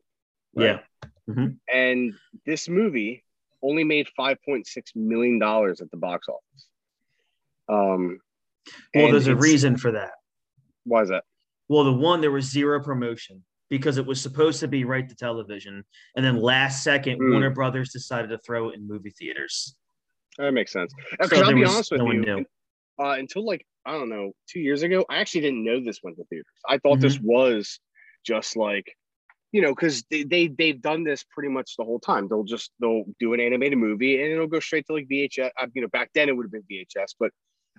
right? 0.55 0.79
Yeah. 1.27 1.45
and 1.73 2.13
this 2.45 2.69
movie 2.69 3.23
only 3.63 3.83
made 3.83 4.07
five 4.15 4.37
point 4.45 4.67
six 4.67 4.91
million 4.95 5.39
dollars 5.39 5.81
at 5.81 5.89
the 5.91 5.97
box 5.97 6.27
office. 6.27 6.67
Um, 7.67 8.19
Well, 8.93 9.11
there's 9.11 9.27
a 9.27 9.35
reason 9.35 9.77
for 9.77 9.91
that. 9.93 10.11
Why 10.83 11.01
is 11.01 11.09
that? 11.09 11.23
Well, 11.67 11.83
the 11.83 11.93
one 11.93 12.21
there 12.21 12.31
was 12.31 12.45
zero 12.51 12.81
promotion 12.83 13.43
because 13.69 13.97
it 13.97 14.05
was 14.05 14.21
supposed 14.21 14.59
to 14.59 14.67
be 14.67 14.83
right 14.83 15.09
to 15.09 15.15
television, 15.15 15.83
and 16.15 16.23
then 16.23 16.35
last 16.37 16.83
second, 16.83 17.17
Hmm. 17.17 17.31
Warner 17.31 17.49
Brothers 17.49 17.91
decided 17.91 18.29
to 18.29 18.37
throw 18.39 18.69
it 18.69 18.75
in 18.75 18.87
movie 18.87 19.09
theaters. 19.09 19.75
That 20.37 20.51
makes 20.51 20.71
sense. 20.71 20.93
So 20.93 21.17
Because 21.23 21.41
I'll 21.41 21.53
be 21.55 21.63
honest 21.65 21.91
with 21.91 22.01
no 22.01 22.11
you, 22.11 22.45
uh, 22.99 23.11
until 23.17 23.45
like 23.45 23.65
I 23.87 23.91
don't 23.91 24.09
know, 24.09 24.33
two 24.49 24.59
years 24.59 24.81
ago, 24.83 25.05
I 25.09 25.17
actually 25.17 25.41
didn't 25.41 25.63
know 25.63 25.79
this 25.79 25.99
went 26.03 26.17
to 26.17 26.23
theaters. 26.25 26.45
I 26.67 26.77
thought 26.79 26.99
this 26.99 27.19
was 27.19 27.79
just 28.25 28.55
like, 28.57 28.85
you 29.55 29.61
know, 29.61 29.73
because 29.73 30.03
they, 30.11 30.23
they 30.23 30.47
they've 30.49 30.81
done 30.81 31.05
this 31.05 31.23
pretty 31.23 31.47
much 31.47 31.77
the 31.77 31.85
whole 31.85 32.01
time. 32.01 32.27
They'll 32.27 32.43
just 32.43 32.71
they'll 32.81 33.05
do 33.21 33.33
an 33.33 33.39
animated 33.39 33.77
movie 33.77 34.21
and 34.21 34.29
it'll 34.33 34.47
go 34.55 34.59
straight 34.59 34.85
to 34.87 34.93
like 34.93 35.07
VHS. 35.07 35.49
Uh, 35.57 35.67
you 35.73 35.81
know, 35.81 35.87
back 35.87 36.09
then 36.13 36.27
it 36.27 36.35
would 36.35 36.45
have 36.47 36.51
been 36.51 36.65
VHS, 36.69 37.15
but 37.17 37.31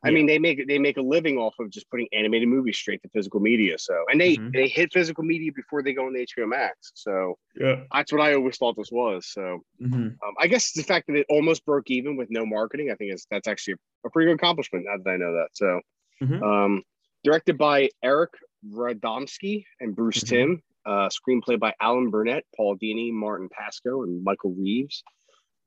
I 0.02 0.08
Yeah. 0.08 0.14
mean 0.14 0.26
they 0.26 0.38
make 0.38 0.66
they 0.66 0.78
make 0.78 0.96
a 0.96 1.02
living 1.02 1.36
off 1.36 1.54
of 1.58 1.68
just 1.68 1.90
putting 1.90 2.08
animated 2.14 2.48
movies 2.48 2.78
straight 2.78 3.02
to 3.02 3.10
physical 3.10 3.40
media. 3.40 3.76
So 3.78 3.94
and 4.10 4.18
they 4.18 4.38
Mhm. 4.38 4.52
they 4.54 4.68
hit 4.68 4.90
physical 4.94 5.22
media 5.22 5.52
before 5.54 5.82
they 5.82 5.92
go 5.92 6.06
on 6.06 6.14
the 6.14 6.20
HBO 6.26 6.46
Max. 6.48 6.92
So 6.94 7.36
Yeah. 7.54 7.84
that's 7.92 8.10
what 8.10 8.22
I 8.22 8.32
always 8.32 8.56
thought 8.56 8.76
this 8.78 8.90
was. 8.90 9.26
So 9.26 9.60
Mhm. 9.82 10.16
um, 10.24 10.34
I 10.40 10.46
guess 10.46 10.72
the 10.72 10.82
fact 10.82 11.08
that 11.08 11.16
it 11.16 11.26
almost 11.28 11.62
broke 11.66 11.90
even 11.90 12.16
with 12.16 12.30
no 12.30 12.46
marketing, 12.46 12.90
I 12.90 12.94
think 12.94 13.12
is 13.12 13.26
that's 13.30 13.48
actually 13.48 13.74
a 14.06 14.08
pretty 14.10 14.28
good 14.30 14.36
accomplishment. 14.36 14.86
Now 14.86 14.96
that 14.96 15.10
I 15.10 15.18
know 15.18 15.34
that. 15.34 15.50
So, 15.52 15.80
Mhm. 16.22 16.42
um, 16.42 16.82
directed 17.22 17.58
by 17.58 17.90
Eric 18.02 18.30
Radomski 18.70 19.64
and 19.80 19.94
Bruce 19.94 20.22
Mhm. 20.22 20.28
Timm. 20.28 20.62
Uh, 20.86 21.08
screenplay 21.08 21.58
by 21.58 21.74
Alan 21.80 22.10
Burnett, 22.10 22.44
Paul 22.56 22.76
Dini, 22.76 23.12
Martin 23.12 23.48
Pasko, 23.48 24.04
and 24.04 24.22
Michael 24.22 24.54
Reaves. 24.56 25.02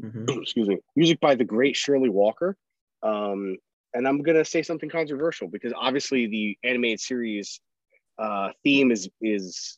Mhm. 0.02 0.28
Excuse 0.42 0.70
me. 0.70 0.78
Music 0.96 1.20
by 1.20 1.36
the 1.36 1.44
great 1.44 1.76
Shirley 1.76 2.08
Walker. 2.10 2.56
Um, 3.04 3.58
and 3.94 4.08
I'm 4.08 4.22
gonna 4.22 4.46
say 4.46 4.64
something 4.64 4.90
controversial 4.90 5.50
because 5.50 5.74
obviously 5.76 6.28
the 6.28 6.58
animated 6.64 7.02
series 7.02 7.60
uh, 8.18 8.52
theme 8.64 8.92
is 8.92 9.10
is 9.22 9.78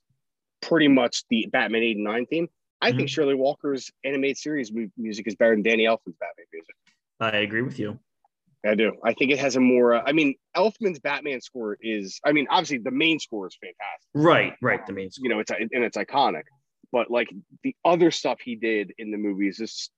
pretty 0.61 0.87
much 0.87 1.23
the 1.29 1.47
Batman 1.51 1.81
'89 1.81 2.25
theme. 2.27 2.47
I 2.79 2.91
think 2.91 3.09
Mhm. 3.09 3.13
Shirley 3.13 3.35
Walker's 3.35 3.91
animated 4.03 4.37
series 4.37 4.71
mu- 4.71 4.89
music 4.97 5.27
is 5.27 5.35
better 5.35 5.53
than 5.55 5.63
Danny 5.63 5.85
Elfman's 5.85 6.17
Batman 6.19 6.45
music. 6.53 6.75
I 7.19 7.37
agree 7.37 7.61
with 7.63 7.79
you. 7.79 7.99
I 8.65 8.75
do. 8.75 8.93
I 9.03 9.13
think 9.13 9.31
it 9.31 9.39
has 9.39 9.55
a 9.55 9.59
more. 9.59 9.95
Uh, 9.95 10.03
I 10.05 10.11
mean, 10.11 10.35
Elfman's 10.55 10.99
Batman 10.99 11.41
score 11.41 11.77
is. 11.81 12.19
I 12.23 12.31
mean, 12.31 12.47
obviously 12.49 12.77
the 12.77 12.91
main 12.91 13.19
score 13.19 13.47
is 13.47 13.57
fantastic. 13.59 14.09
Right, 14.13 14.53
right. 14.61 14.85
The 14.85 14.93
main 14.93 15.09
score. 15.09 15.23
You 15.23 15.33
know, 15.33 15.39
it's 15.39 15.51
and 15.51 15.83
it's 15.83 15.97
iconic. 15.97 16.43
But 16.91 17.09
like 17.09 17.29
the 17.63 17.75
other 17.83 18.11
stuff 18.11 18.39
he 18.43 18.55
did 18.55 18.93
in 18.97 19.11
the 19.11 19.17
movies 19.17 19.59
is 19.59 19.89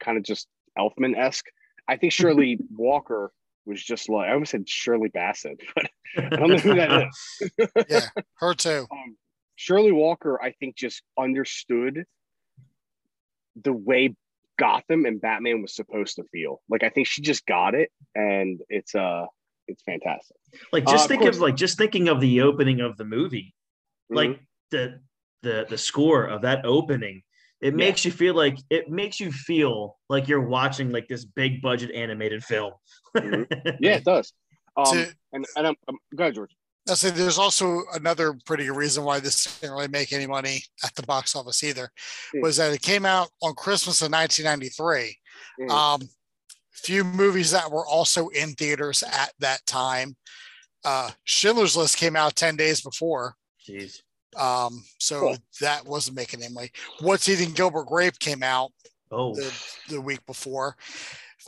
kind 0.00 0.16
of 0.16 0.24
just 0.24 0.46
Elfman 0.78 1.16
esque. 1.16 1.46
I 1.88 1.96
think 1.96 2.12
Shirley 2.12 2.58
Walker 2.76 3.32
was 3.66 3.82
just 3.82 4.08
like 4.08 4.28
I 4.28 4.32
almost 4.32 4.52
said 4.52 4.68
Shirley 4.68 5.08
Bassett, 5.08 5.60
but 5.74 5.90
I 6.16 6.28
don't 6.30 6.48
know 6.48 6.58
who 6.58 6.74
that 6.74 7.08
is. 7.08 7.50
yeah, 7.88 8.06
her 8.36 8.54
too. 8.54 8.86
Um, 8.90 9.16
Shirley 9.56 9.92
Walker, 9.92 10.42
I 10.42 10.52
think, 10.52 10.76
just 10.76 11.02
understood 11.18 12.04
the 13.62 13.72
way 13.72 14.14
Gotham 14.58 15.04
and 15.06 15.20
Batman 15.20 15.62
was 15.62 15.74
supposed 15.74 16.16
to 16.16 16.24
feel. 16.32 16.62
Like 16.68 16.82
I 16.82 16.88
think 16.88 17.06
she 17.06 17.22
just 17.22 17.46
got 17.46 17.74
it, 17.74 17.90
and 18.14 18.60
it's 18.68 18.94
uh 18.94 19.26
it's 19.68 19.82
fantastic. 19.82 20.36
Like 20.72 20.84
just 20.86 21.02
Uh, 21.02 21.04
of 21.04 21.08
think 21.08 21.22
course- 21.22 21.36
of 21.36 21.42
like 21.42 21.56
just 21.56 21.78
thinking 21.78 22.08
of 22.08 22.20
the 22.20 22.40
opening 22.42 22.80
of 22.80 22.96
the 22.96 23.04
movie, 23.04 23.54
like 24.10 24.30
Mhm. 24.30 24.40
the 24.70 25.00
the 25.42 25.66
the 25.68 25.78
score 25.78 26.24
of 26.26 26.42
that 26.42 26.64
opening. 26.64 27.22
It 27.60 27.66
Yeah. 27.74 27.76
makes 27.76 28.04
you 28.04 28.10
feel 28.10 28.34
like 28.34 28.58
it 28.70 28.90
makes 28.90 29.20
you 29.20 29.30
feel 29.32 29.98
like 30.08 30.26
you're 30.28 30.46
watching 30.46 30.90
like 30.90 31.08
this 31.08 31.24
big 31.24 31.62
budget 31.62 31.90
animated 31.94 32.42
film. 32.44 32.72
Mhm. 33.16 33.46
yeah, 33.80 33.96
it 33.96 34.04
does. 34.04 34.32
Um, 34.74 34.84
To- 34.86 35.14
and 35.34 35.46
and 35.56 35.66
I'm, 35.66 35.76
I'm 35.86 35.98
go 36.16 36.24
ahead, 36.24 36.34
George. 36.34 36.56
I 36.88 36.94
say 36.94 37.10
there's 37.10 37.38
also 37.38 37.82
another 37.94 38.34
pretty 38.44 38.66
good 38.66 38.76
reason 38.76 39.04
why 39.04 39.20
this 39.20 39.60
didn't 39.60 39.74
really 39.76 39.88
make 39.88 40.12
any 40.12 40.26
money 40.26 40.62
at 40.84 40.94
the 40.96 41.02
box 41.04 41.36
office 41.36 41.62
either, 41.62 41.90
Hmm. 42.32 42.40
was 42.40 42.56
that 42.56 42.72
it 42.72 42.82
came 42.82 43.06
out 43.06 43.30
on 43.40 43.54
Christmas 43.54 44.02
of 44.02 44.10
1993. 44.10 45.18
Mhm. 45.60 45.70
Um, 45.70 46.08
few 46.72 47.04
movies 47.04 47.52
that 47.52 47.70
were 47.70 47.86
also 47.86 48.28
in 48.28 48.54
theaters 48.54 49.02
at 49.04 49.32
that 49.38 49.64
time. 49.66 50.16
Uh, 50.84 51.12
Schindler's 51.24 51.76
List 51.76 51.96
came 51.96 52.16
out 52.16 52.34
10 52.34 52.56
days 52.56 52.80
before. 52.80 53.36
Jeez. 53.68 54.00
Um, 54.36 54.84
so 54.98 55.20
Cool. 55.20 55.38
that 55.60 55.84
wasn't 55.86 56.16
making 56.16 56.42
any 56.42 56.52
money. 56.52 56.72
What's 57.00 57.28
Eating 57.28 57.52
Gilbert 57.52 57.84
Grape 57.86 58.18
came 58.18 58.42
out 58.42 58.72
Oh, 59.12 59.34
the, 59.34 59.52
the 59.88 60.00
week 60.00 60.24
before. 60.26 60.76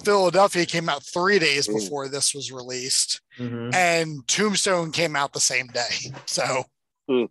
Philadelphia 0.03 0.67
came 0.67 0.89
out 0.89 1.05
three 1.05 1.39
days 1.39 1.69
Mm. 1.69 1.75
before 1.81 2.09
this 2.09 2.35
was 2.35 2.51
released, 2.51 3.21
mhm. 3.39 3.73
and 3.75 4.27
Tombstone 4.27 4.91
came 4.93 5.15
out 5.17 5.33
the 5.33 5.41
same 5.41 5.69
day. 5.69 6.13
So, 6.27 6.65
Mm. 7.09 7.29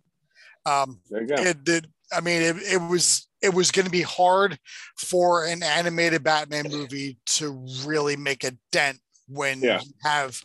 um, 0.66 1.00
There 1.10 1.22
you 1.22 1.28
go. 1.28 1.34
it 1.42 1.64
did. 1.64 1.90
I 2.12 2.20
mean, 2.20 2.42
it, 2.42 2.56
it 2.62 2.76
was 2.78 3.28
it 3.42 3.52
was 3.52 3.70
going 3.70 3.84
to 3.84 3.90
be 3.90 4.00
hard 4.02 4.58
for 4.96 5.44
an 5.44 5.62
animated 5.62 6.22
Batman 6.24 6.64
movie 6.70 7.18
to 7.26 7.50
really 7.84 8.16
make 8.16 8.42
a 8.44 8.56
dent 8.72 8.98
when 9.28 9.60
Yeah. 9.60 9.80
you 9.82 9.92
have 10.02 10.40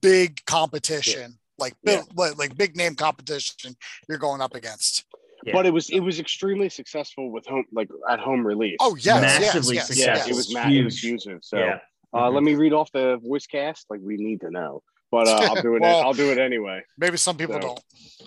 big 0.00 0.44
competition, 0.44 1.38
like 1.58 1.74
Yeah. 1.82 2.02
like, 2.14 2.38
like 2.38 2.56
big 2.56 2.76
name 2.76 2.94
competition 2.94 3.74
you're 4.08 4.18
going 4.18 4.40
up 4.40 4.54
against. 4.54 5.04
Yeah. 5.44 5.52
But 5.54 5.66
it 5.66 5.72
was 5.72 5.90
it 5.90 6.00
was 6.00 6.20
extremely 6.20 6.68
successful 6.68 7.30
with 7.32 7.46
home 7.46 7.64
like 7.72 7.88
at 8.08 8.20
home 8.20 8.46
release. 8.46 8.76
Oh 8.80 8.94
yes, 8.96 9.20
Massively 9.20 9.76
yes, 9.76 9.88
yes, 9.90 9.98
yeah, 9.98 10.14
yes. 10.16 10.28
it 10.28 10.34
was 10.34 10.44
It's 10.46 10.54
ma- 10.54 10.68
it 10.68 10.84
was 10.84 10.98
huge. 11.02 11.22
huge. 11.24 11.42
So 11.42 11.58
yeah. 11.58 11.78
uh, 12.12 12.28
Mhm. 12.28 12.34
let 12.34 12.42
me 12.44 12.54
read 12.54 12.72
off 12.72 12.92
the 12.92 13.18
voice 13.22 13.46
cast. 13.46 13.86
Like 13.90 14.00
we 14.02 14.16
need 14.16 14.40
to 14.42 14.50
know, 14.50 14.82
but 15.10 15.26
uh, 15.26 15.38
I'll 15.48 15.60
do 15.62 15.74
it. 15.76 15.80
Well- 15.82 16.00
I'll 16.02 16.12
do 16.12 16.30
it 16.30 16.38
anyway. 16.38 16.82
Maybe 16.96 17.16
some 17.16 17.36
people 17.36 17.56
So- 17.56 17.60
don't. 17.60 17.80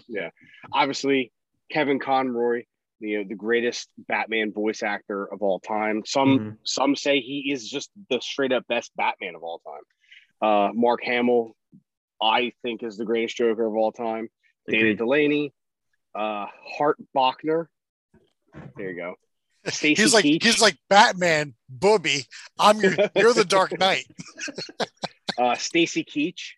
Yeah, 0.09 0.29
obviously, 0.73 1.31
Kevin 1.71 1.99
Conroy, 1.99 2.63
the 2.99 3.23
the 3.23 3.35
greatest 3.35 3.87
Batman 3.97 4.51
voice 4.51 4.83
actor 4.83 5.25
of 5.31 5.41
all 5.41 5.59
time. 5.61 6.03
Some 6.05 6.39
Mhm. 6.39 6.57
some 6.65 6.95
say 6.97 7.21
he 7.21 7.49
is 7.51 7.69
just 7.69 7.91
the 8.09 8.19
straight 8.19 8.51
up 8.51 8.67
best 8.67 8.91
Batman 8.97 9.35
of 9.35 9.43
all 9.43 9.59
time. 9.59 9.83
Uh, 10.41 10.73
Mark 10.73 11.01
Hamill, 11.03 11.55
I 12.21 12.51
think, 12.61 12.83
is 12.83 12.97
the 12.97 13.05
greatest 13.05 13.37
Joker 13.37 13.65
of 13.65 13.73
all 13.75 13.93
time. 13.93 14.27
Dana 14.67 14.79
Agreed. 14.79 14.97
Delaney, 14.97 15.53
uh, 16.15 16.45
Hart 16.77 16.97
Bochner. 17.15 17.67
There 18.77 18.89
you 18.91 18.95
go. 18.95 19.15
Stacy 19.67 20.01
He's 20.01 20.13
like 20.13 20.25
Keach. 20.25 20.43
he's 20.43 20.61
like 20.61 20.77
Batman, 20.89 21.55
Booby. 21.69 22.25
I'm 22.59 22.79
your 22.79 22.93
you're 23.15 23.33
the 23.33 23.45
Dark 23.45 23.71
Knight. 23.79 24.05
uh, 25.37 25.55
Stacy 25.55 26.03
Keach. 26.03 26.51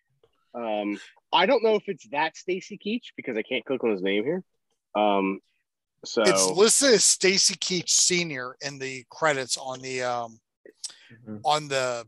Um, 0.54 0.98
I 1.32 1.46
don't 1.46 1.62
know 1.62 1.74
if 1.76 1.84
it's 1.88 2.06
that 2.10 2.36
Stacy 2.36 2.78
Keach 2.78 3.12
because 3.16 3.36
I 3.36 3.42
can't 3.42 3.64
click 3.64 3.82
on 3.84 3.90
his 3.90 4.02
name 4.02 4.24
here. 4.24 4.42
Um, 4.94 5.40
so 6.04 6.22
It's 6.22 6.46
listed 6.46 6.94
as 6.94 7.04
Stacy 7.04 7.54
Keach 7.54 7.88
Senior 7.90 8.56
in 8.60 8.78
the 8.78 9.04
credits 9.10 9.56
on 9.56 9.80
the 9.80 10.02
um 10.02 10.38
Mhm. 11.10 11.40
on 11.44 11.68
the 11.68 12.06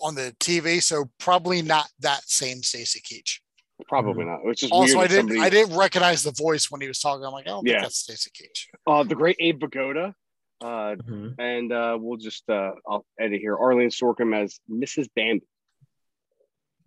on 0.00 0.14
the 0.14 0.36
TV. 0.38 0.82
So 0.82 1.10
probably 1.18 1.62
not 1.62 1.88
that 2.00 2.22
same 2.28 2.62
Stacy 2.62 3.00
Keach. 3.00 3.40
Probably 3.88 4.24
not. 4.24 4.44
Which 4.44 4.62
is 4.62 4.70
Also, 4.70 4.96
weird 4.98 5.10
I 5.10 5.14
didn't 5.14 5.28
somebody- 5.30 5.40
I 5.46 5.50
didn't 5.50 5.76
recognize 5.76 6.22
the 6.22 6.32
voice 6.32 6.70
when 6.70 6.80
he 6.80 6.88
was 6.88 6.98
talking. 6.98 7.24
I'm 7.24 7.32
like, 7.32 7.46
oh, 7.48 7.62
Yeah. 7.64 7.74
yeah. 7.74 7.80
that's 7.82 7.98
Stacy 7.98 8.30
Keach. 8.30 8.66
uh, 8.86 9.02
the 9.04 9.14
great 9.14 9.36
Abe 9.38 9.60
Vigoda. 9.60 10.14
Uh, 10.62 10.94
Mhm. 10.96 11.34
and 11.38 11.70
uh, 11.70 11.98
we'll 12.00 12.16
just 12.16 12.48
uh, 12.48 12.72
I'll 12.88 13.04
edit 13.20 13.40
here. 13.42 13.54
Arlene 13.56 13.90
Sorkin 13.90 14.34
as 14.34 14.58
Mrs. 14.70 15.06
Bambi. 15.14 15.44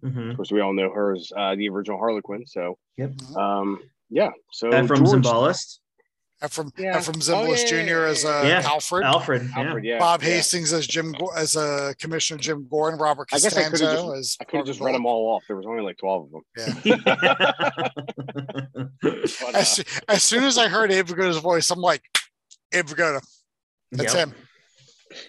Mhm. 0.03 0.31
Of 0.31 0.35
course, 0.37 0.51
we 0.51 0.59
all 0.61 0.73
know 0.73 0.89
her 0.91 1.13
as 1.15 1.31
uh, 1.35 1.55
the 1.55 1.69
original 1.69 1.99
Harley 1.99 2.21
Quinn. 2.21 2.47
So, 2.47 2.79
Yep. 2.97 3.11
um, 3.35 3.79
yeah. 4.09 4.31
So 4.51 4.71
Efrem 4.71 4.97
George- 5.05 5.23
Zimbalist, 5.23 5.79
And 6.41 6.49
from 6.49 6.71
Yeah. 6.77 6.95
and 6.95 7.03
from 7.03 7.15
Oh, 7.15 7.19
Zimbalist 7.19 7.69
yeah, 7.69 7.81
yeah, 7.81 7.85
Jr. 7.85 8.05
as 8.05 8.23
uh, 8.23 8.43
yeah. 8.45 8.61
Alfred. 8.65 9.03
Alfred. 9.03 9.49
Yeah. 9.49 9.59
Alfred, 9.61 9.83
yeah, 9.83 9.99
Bob 9.99 10.21
yeah. 10.23 10.29
Hastings 10.29 10.71
as 10.71 10.87
Jim 10.87 11.13
as 11.35 11.57
uh, 11.57 11.91
Commissioner 11.99 12.39
Jim 12.39 12.65
Gordon, 12.69 12.97
Robert 12.97 13.27
I 13.33 13.39
guess 13.39 13.57
I 13.57 13.63
could've 13.63 13.71
Costanzo 13.81 14.15
just- 14.15 14.17
as 14.19 14.37
I 14.39 14.43
could 14.45 14.57
have 14.59 14.65
just 14.65 14.79
read 14.79 14.95
them 14.95 15.05
all 15.05 15.35
off. 15.35 15.43
There 15.47 15.57
was 15.57 15.65
only 15.65 15.83
like 15.83 15.97
twelve 15.97 16.29
of 16.33 16.41
them. 16.55 17.01
But, 17.03 17.17
uh, 17.17 17.51
As, 19.53 19.83
as 20.07 20.23
soon 20.23 20.43
as 20.43 20.57
I 20.57 20.67
heard 20.67 20.91
Abe 20.91 21.07
Vigoda's 21.07 21.37
voice, 21.37 21.69
I'm 21.71 21.79
like, 21.81 22.03
Abe 22.73 22.85
Vigoda, 22.85 23.21
that's 23.91 24.13
Yep. 24.13 24.27
him. 24.29 24.35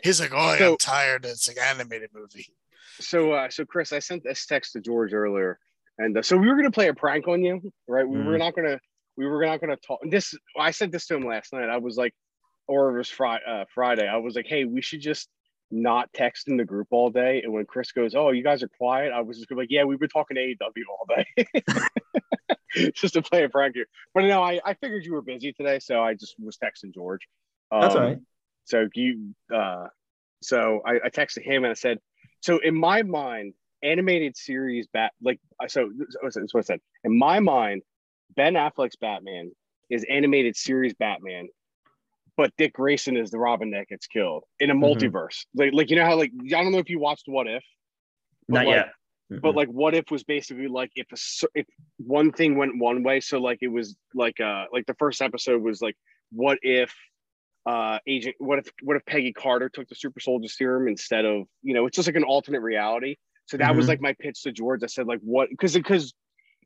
He's 0.02 0.20
like, 0.20 0.30
oh, 0.34 0.56
So- 0.58 0.72
I'm 0.72 0.76
tired. 0.78 1.24
It's 1.24 1.48
an 1.48 1.56
animated 1.58 2.10
movie. 2.14 2.46
so 3.00 3.32
uh 3.32 3.48
so 3.48 3.64
chris 3.64 3.94
i 3.94 3.98
sent 3.98 4.22
this 4.22 4.44
text 4.44 4.72
to 4.74 4.80
george 4.80 5.14
earlier 5.14 5.58
and 5.96 6.18
uh, 6.18 6.22
so 6.22 6.36
we 6.36 6.46
were 6.46 6.52
going 6.54 6.66
to 6.66 6.70
play 6.70 6.88
a 6.88 6.92
prank 6.94 7.26
on 7.28 7.42
you 7.42 7.58
right 7.88 8.06
we 8.06 8.18
were 8.18 8.34
Mhm. 8.34 8.38
not 8.40 8.54
going 8.54 8.68
to 8.68 8.78
we 9.20 9.26
were 9.26 9.44
not 9.44 9.60
going 9.60 9.74
to 9.76 9.80
talk 9.86 10.00
this 10.10 10.34
i 10.58 10.70
sent 10.70 10.90
this 10.92 11.06
to 11.06 11.14
him 11.16 11.24
last 11.26 11.52
night. 11.52 11.68
I 11.68 11.76
was 11.78 11.96
like 11.96 12.14
or 12.66 12.94
it 12.94 12.98
was 12.98 13.08
friday 13.08 13.44
uh, 13.52 13.64
friday. 13.74 14.06
I 14.08 14.16
was 14.16 14.34
like 14.34 14.46
hey 14.46 14.64
we 14.64 14.80
should 14.82 15.00
just 15.00 15.28
not 15.70 16.12
text 16.12 16.48
in 16.48 16.56
the 16.56 16.64
group 16.64 16.88
all 16.90 17.10
day. 17.10 17.42
And 17.44 17.52
when 17.52 17.66
chris 17.66 17.92
goes 17.92 18.14
oh 18.14 18.30
you 18.30 18.42
guys 18.42 18.62
are 18.64 18.70
quiet 18.82 19.12
i 19.12 19.20
was 19.20 19.38
just 19.38 19.50
like 19.52 19.68
yeah 19.70 19.84
we've 19.84 20.00
been 20.00 20.08
talking 20.08 20.36
to 20.36 20.42
aew 20.42 20.56
all 20.88 21.06
day. 21.16 21.24
Just 22.94 23.14
to 23.14 23.22
play 23.22 23.42
a 23.42 23.48
prank 23.48 23.74
here. 23.74 23.86
But 24.14 24.22
no 24.24 24.42
i 24.42 24.60
i 24.64 24.74
figured 24.74 25.04
you 25.04 25.12
were 25.12 25.22
busy 25.22 25.52
today 25.52 25.78
so 25.80 25.94
i 26.02 26.14
just 26.14 26.34
was 26.38 26.56
texting 26.56 26.94
george. 26.94 27.22
That's 27.70 27.94
Um, 27.96 28.00
all 28.02 28.08
right. 28.08 28.18
so 28.64 28.88
you 28.94 29.34
uh 29.54 29.86
so 30.42 30.80
I, 30.86 30.92
I 31.06 31.10
texted 31.10 31.42
him 31.44 31.64
and 31.64 31.70
I 31.72 31.74
said, 31.74 31.98
so 32.40 32.58
in 32.68 32.74
my 32.74 33.02
mind, 33.02 33.52
animated 33.82 34.36
series 34.36 34.86
bat 34.92 35.12
like 35.22 35.38
so 35.68 35.90
that's 36.22 36.54
what 36.54 36.60
I 36.64 36.68
said. 36.70 36.80
In 37.04 37.18
my 37.18 37.40
mind, 37.40 37.82
Ben 38.36 38.54
Affleck's 38.54 38.96
Batman 38.96 39.50
is 39.90 40.04
animated 40.10 40.56
series 40.56 40.94
Batman, 40.94 41.48
but 42.36 42.52
Dick 42.56 42.74
Grayson 42.74 43.16
is 43.16 43.30
the 43.30 43.38
Robin 43.38 43.70
that 43.72 43.88
gets 43.88 44.06
killed 44.06 44.44
in 44.58 44.70
a 44.70 44.74
Mhm. 44.74 44.80
multiverse. 44.82 45.44
Like 45.54 45.72
like 45.72 45.90
you 45.90 45.96
know 45.96 46.04
how 46.04 46.16
like 46.16 46.32
I 46.46 46.62
don't 46.62 46.72
know 46.72 46.78
if 46.78 46.90
you 46.90 46.98
watched 46.98 47.24
What 47.26 47.46
If, 47.46 47.64
but 48.48 48.58
Not 48.58 48.66
like, 48.66 48.76
yet. 48.76 48.92
but 49.30 49.52
Mhm. 49.52 49.56
like 49.56 49.68
what 49.68 49.94
if 49.94 50.10
was 50.10 50.24
basically 50.24 50.68
like 50.68 50.90
if 50.94 51.06
a 51.12 51.48
if 51.54 51.66
one 51.98 52.32
thing 52.32 52.56
went 52.56 52.78
one 52.78 53.02
way 53.02 53.20
so 53.20 53.38
like 53.40 53.58
it 53.60 53.68
was 53.68 53.96
like 54.14 54.40
uh 54.40 54.64
like 54.72 54.86
the 54.86 54.94
first 54.94 55.20
episode 55.22 55.62
was 55.62 55.80
like 55.82 55.96
what 56.32 56.58
if 56.62 56.92
uh 57.66 57.98
agent 58.08 58.34
what 58.38 58.58
if 58.58 58.72
what 58.82 58.96
if 58.96 59.04
peggy 59.06 59.32
carter 59.32 59.68
took 59.68 59.86
the 59.88 59.94
super 59.94 60.18
soldier 60.18 60.48
serum 60.48 60.88
instead 60.88 61.24
of 61.26 61.46
you 61.62 61.74
know 61.74 61.86
it's 61.86 61.94
just 61.94 62.08
like 62.08 62.16
an 62.16 62.24
alternate 62.24 62.60
reality 62.62 63.16
so 63.46 63.56
that 63.58 63.76
was 63.76 63.84
Mhm. 63.84 63.88
like 63.90 64.00
my 64.00 64.14
pitch 64.14 64.42
to 64.42 64.50
george 64.50 64.82
i 64.82 64.86
said 64.86 65.06
like 65.06 65.20
what 65.20 65.48
because 65.50 65.74
because 65.74 66.12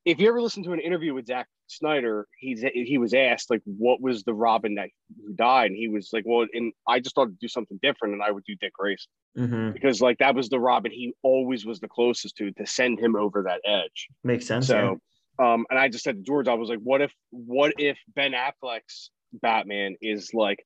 if 0.05 0.21
you 0.21 0.29
ever 0.29 0.41
listen 0.43 0.63
to 0.65 0.73
an 0.73 0.81
interview 0.81 1.15
with 1.15 1.27
Zack 1.27 1.47
Snyder, 1.67 2.27
he's 2.39 2.63
he 2.75 2.99
was 2.99 3.15
asked 3.15 3.51
like 3.51 3.63
what 3.65 4.01
was 4.01 4.23
the 4.25 4.35
Robin 4.35 4.75
that 4.75 4.91
who 5.27 5.33
died, 5.33 5.71
and 5.71 5.77
he 5.77 5.89
was 5.89 6.11
like, 6.13 6.25
well, 6.27 6.47
and 6.53 6.73
I 6.87 7.01
just 7.01 7.15
thought 7.15 7.27
to 7.27 7.37
do 7.41 7.49
something 7.49 7.79
different, 7.83 8.15
and 8.15 8.23
I 8.23 8.31
would 8.31 8.45
do 8.45 8.55
Dick 8.57 8.73
Grayson 8.75 9.11
Mhm. 9.37 9.73
because 9.73 10.01
like 10.01 10.19
that 10.19 10.35
was 10.35 10.49
the 10.49 10.61
Robin 10.61 10.93
he 10.93 11.15
always 11.23 11.65
was 11.67 11.81
the 11.81 11.89
closest 11.89 12.37
to 12.37 12.53
to 12.53 12.67
send 12.67 13.01
him 13.01 13.17
over 13.17 13.43
that 13.45 13.61
edge. 13.65 14.09
Makes 14.23 14.47
sense. 14.47 14.69
yeah. 14.69 14.95
So, 15.39 15.45
um, 15.45 15.67
and 15.71 15.79
I 15.79 15.89
just 15.89 16.05
said 16.05 16.17
to 16.17 16.23
George, 16.23 16.49
I 16.49 16.55
was 16.55 16.69
like, 16.69 16.79
what 16.81 17.01
if, 17.01 17.13
what 17.31 17.73
if 17.79 17.99
Ben 18.15 18.33
Affleck's 18.33 19.11
Batman 19.33 19.97
is 20.01 20.33
like, 20.33 20.65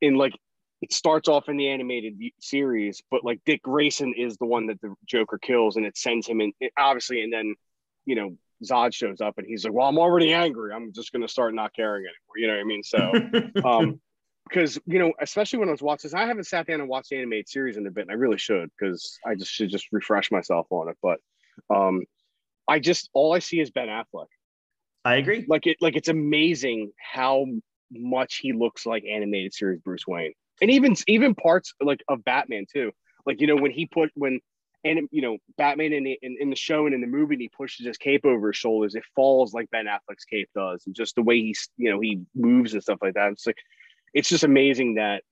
in 0.00 0.14
like, 0.16 0.32
it 0.82 0.92
starts 0.92 1.28
off 1.28 1.48
in 1.48 1.56
the 1.58 1.68
animated 1.68 2.18
series, 2.40 3.02
but 3.10 3.22
like 3.24 3.38
Dick 3.46 3.62
Grayson 3.62 4.14
is 4.16 4.36
the 4.38 4.46
one 4.46 4.66
that 4.66 4.80
the 4.80 4.94
Joker 5.06 5.38
kills, 5.38 5.76
and 5.76 5.84
it 5.86 5.96
sends 5.96 6.26
him 6.26 6.40
in, 6.40 6.52
obviously, 6.76 7.22
and 7.22 7.32
then, 7.32 7.54
you 8.06 8.16
know, 8.16 8.36
Zod 8.64 8.94
shows 8.94 9.20
up, 9.20 9.38
and 9.38 9.46
he's 9.46 9.64
like, 9.64 9.72
well, 9.72 9.88
I'm 9.88 9.98
already 9.98 10.32
angry. 10.32 10.72
I'm 10.72 10.92
just 10.92 11.12
gonna 11.12 11.28
start 11.28 11.54
not 11.54 11.74
caring 11.74 12.04
anymore. 12.04 12.36
You 12.36 12.46
know 12.46 12.54
what 12.54 12.60
I 12.60 12.64
mean? 12.64 12.82
So, 12.82 13.68
um, 13.68 14.00
because 14.48 14.78
you 14.86 14.98
know, 14.98 15.12
especially 15.20 15.60
when 15.60 15.68
I 15.68 15.72
was 15.72 15.82
watching 15.82 16.08
this, 16.08 16.14
I 16.14 16.26
haven't 16.26 16.46
sat 16.46 16.66
down 16.66 16.80
and 16.80 16.88
watched 16.88 17.10
the 17.10 17.16
animated 17.16 17.48
series 17.48 17.76
in 17.76 17.86
a 17.86 17.90
bit, 17.90 18.02
and 18.02 18.10
I 18.10 18.14
really 18.14 18.38
should 18.38 18.70
because 18.78 19.18
I 19.26 19.34
just 19.34 19.50
should 19.50 19.70
just 19.70 19.86
refresh 19.92 20.30
myself 20.30 20.66
on 20.70 20.88
it. 20.88 20.96
But 21.02 21.18
um, 21.74 22.02
I 22.68 22.78
just 22.78 23.10
all 23.14 23.34
I 23.34 23.38
see 23.38 23.60
is 23.60 23.70
Ben 23.70 23.88
Affleck. 23.88 24.26
I 25.04 25.16
agree. 25.16 25.46
Like 25.48 25.66
it, 25.66 25.78
like 25.80 25.96
it's 25.96 26.08
amazing 26.08 26.92
how 26.98 27.46
much 27.90 28.36
he 28.36 28.52
looks 28.52 28.86
like 28.86 29.04
animated 29.04 29.54
series 29.54 29.80
Bruce 29.80 30.06
Wayne, 30.06 30.32
and 30.60 30.70
even 30.70 30.94
even 31.06 31.34
parts 31.34 31.72
like 31.80 32.02
of 32.08 32.24
Batman 32.24 32.66
too. 32.70 32.92
Like 33.24 33.40
you 33.40 33.46
know 33.46 33.56
when 33.56 33.70
he 33.70 33.86
put 33.86 34.10
when 34.14 34.40
and 34.84 35.08
you 35.10 35.22
know 35.22 35.38
Batman 35.56 35.92
in 35.92 36.04
the 36.04 36.18
in, 36.22 36.36
in 36.40 36.50
the 36.50 36.56
show 36.56 36.86
and 36.86 36.94
in 36.94 37.00
the 37.00 37.06
movie, 37.06 37.36
he 37.36 37.48
pushes 37.48 37.86
his 37.86 37.96
cape 37.96 38.24
over 38.24 38.48
his 38.48 38.56
shoulders. 38.56 38.94
It 38.94 39.04
falls 39.14 39.52
like 39.52 39.70
Ben 39.70 39.86
Affleck's 39.86 40.24
cape 40.24 40.48
does, 40.54 40.84
and 40.86 40.94
just 40.94 41.14
the 41.14 41.22
way 41.22 41.40
he's 41.40 41.68
you 41.76 41.90
know 41.90 42.00
he 42.00 42.20
moves 42.34 42.72
and 42.72 42.82
stuff 42.82 42.98
like 43.02 43.14
that. 43.14 43.32
It's 43.32 43.46
like 43.46 43.58
it's 44.14 44.28
just 44.28 44.44
amazing 44.44 44.94
that 44.94 45.22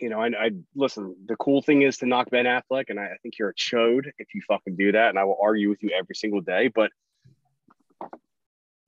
you 0.00 0.08
know. 0.08 0.20
I, 0.20 0.28
I 0.28 0.50
listen. 0.74 1.14
The 1.26 1.36
cool 1.36 1.62
thing 1.62 1.82
is 1.82 1.98
to 1.98 2.06
knock 2.06 2.30
Ben 2.30 2.46
Affleck, 2.46 2.84
and 2.88 2.98
I, 2.98 3.04
I 3.04 3.16
think 3.22 3.38
you're 3.38 3.50
a 3.50 3.54
chode 3.54 4.06
if 4.18 4.28
you 4.34 4.42
fucking 4.46 4.76
do 4.76 4.92
that. 4.92 5.10
And 5.10 5.18
I 5.18 5.24
will 5.24 5.38
argue 5.42 5.68
with 5.68 5.82
you 5.82 5.90
every 5.90 6.14
single 6.14 6.40
day, 6.40 6.68
but 6.68 6.90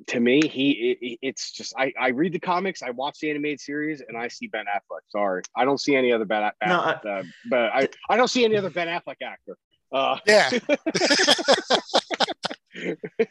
to 0.08 0.20
me, 0.20 0.46
he 0.48 0.96
it, 1.00 1.18
it's 1.22 1.52
just 1.52 1.72
I, 1.78 1.92
I 1.98 2.08
read 2.08 2.32
the 2.32 2.40
comics, 2.40 2.82
I 2.82 2.90
watch 2.90 3.18
the 3.20 3.30
animated 3.30 3.60
series, 3.60 4.02
and 4.06 4.16
I 4.16 4.28
see 4.28 4.48
Ben 4.48 4.64
Affleck. 4.66 5.00
Sorry, 5.08 5.42
I 5.56 5.64
don't 5.64 5.78
see 5.80 5.94
any 5.96 6.12
other 6.12 6.24
Ben. 6.24 6.42
Affleck, 6.42 6.68
No, 6.68 6.80
I- 6.80 7.18
uh, 7.18 7.22
but 7.48 7.70
I 7.72 7.88
I 8.10 8.16
don't 8.16 8.28
see 8.28 8.44
any 8.44 8.56
other 8.56 8.70
Ben 8.70 8.88
Affleck 8.88 9.16
actor. 9.22 9.56
Uh, 9.92 10.18
Yeah. 10.26 10.50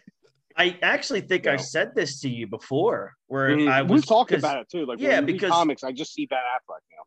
I 0.55 0.77
actually 0.83 1.21
think 1.21 1.45
Yeah. 1.45 1.53
I've 1.53 1.61
said 1.61 1.95
this 1.95 2.19
to 2.21 2.29
you 2.29 2.45
before, 2.47 3.13
where 3.27 3.49
mhm. 3.49 3.69
I 3.71 3.81
was 3.81 4.05
we've 4.07 4.37
about 4.37 4.61
it 4.61 4.69
too. 4.69 4.85
Like 4.85 4.99
yeah, 4.99 5.15
when 5.15 5.25
because- 5.25 5.49
comics, 5.51 5.83
I 5.83 5.91
just 5.91 6.13
see 6.13 6.25
Ben 6.27 6.37
Affleck 6.39 6.79
now. 6.91 7.03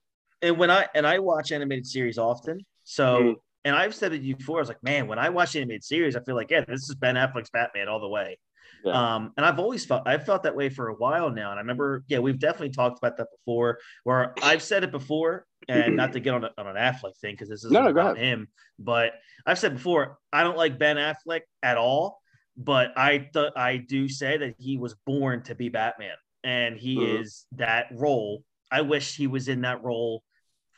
and 0.49 0.59
when 0.59 0.71
I 0.71 0.87
and 0.95 1.07
I 1.07 1.21
watch 1.21 1.53
animated 1.53 1.87
series 1.87 2.19
often. 2.19 2.67
So 2.85 3.21
Mhm. 3.21 3.35
and 3.65 3.75
I've 3.77 3.95
said 3.95 4.13
it 4.13 4.19
to 4.19 4.25
you 4.25 4.37
before. 4.37 4.59
I 4.59 4.61
was 4.63 4.69
like, 4.69 4.83
man, 4.83 5.07
when 5.07 5.19
I 5.19 5.29
watch 5.31 5.55
animated 5.57 5.85
series, 5.85 6.17
I 6.17 6.21
feel 6.21 6.35
like, 6.35 6.51
yeah, 6.51 6.65
this 6.67 6.89
is 6.89 6.95
Ben 6.97 7.15
Affleck's 7.15 7.51
Batman 7.51 7.89
all 7.89 8.01
the 8.01 8.09
way. 8.09 8.39
Yeah. 8.87 9.17
Um, 9.17 9.33
and 9.37 9.45
I've 9.45 9.59
always 9.59 9.85
felt 9.85 10.07
I've 10.07 10.25
felt 10.25 10.45
that 10.45 10.55
way 10.55 10.69
for 10.69 10.89
a 10.89 10.95
while 10.95 11.29
now. 11.29 11.51
And 11.51 11.59
I 11.59 11.63
remember, 11.63 12.05
yeah, 12.07 12.21
we've 12.21 12.39
definitely 12.39 12.71
talked 12.71 12.99
about 12.99 13.17
that 13.17 13.27
before. 13.37 13.79
Where 14.05 14.33
I've 14.45 14.63
said 14.63 14.85
it 14.85 14.93
before, 14.93 15.45
and 15.69 15.97
not 15.97 16.13
to 16.13 16.21
get 16.21 16.35
on, 16.35 16.45
a, 16.45 16.51
on 16.57 16.69
an 16.69 16.77
Affleck 16.77 17.17
thing 17.21 17.35
because 17.35 17.49
this 17.49 17.65
is 17.65 17.73
No, 17.73 17.89
about 17.89 18.17
him, 18.17 18.47
but 18.79 19.15
I've 19.45 19.59
said 19.59 19.75
before, 19.75 20.19
I 20.33 20.45
don't 20.45 20.57
like 20.57 20.79
Ben 20.79 20.97
Affleck 20.97 21.41
at 21.63 21.77
all. 21.77 22.21
But 22.57 22.97
I 22.97 23.29
th- 23.35 23.53
I 23.57 23.77
do 23.77 24.09
say 24.09 24.39
that 24.39 24.55
he 24.59 24.79
was 24.79 24.95
born 25.05 25.43
to 25.43 25.55
be 25.55 25.69
Batman, 25.69 26.15
and 26.45 26.77
he 26.79 26.97
Mhm. 26.97 27.21
is 27.21 27.47
that 27.57 27.89
role. 27.93 28.45
I 28.71 28.83
wish 28.83 29.17
he 29.17 29.27
was 29.27 29.49
in 29.49 29.63
that 29.63 29.83
role 29.83 30.23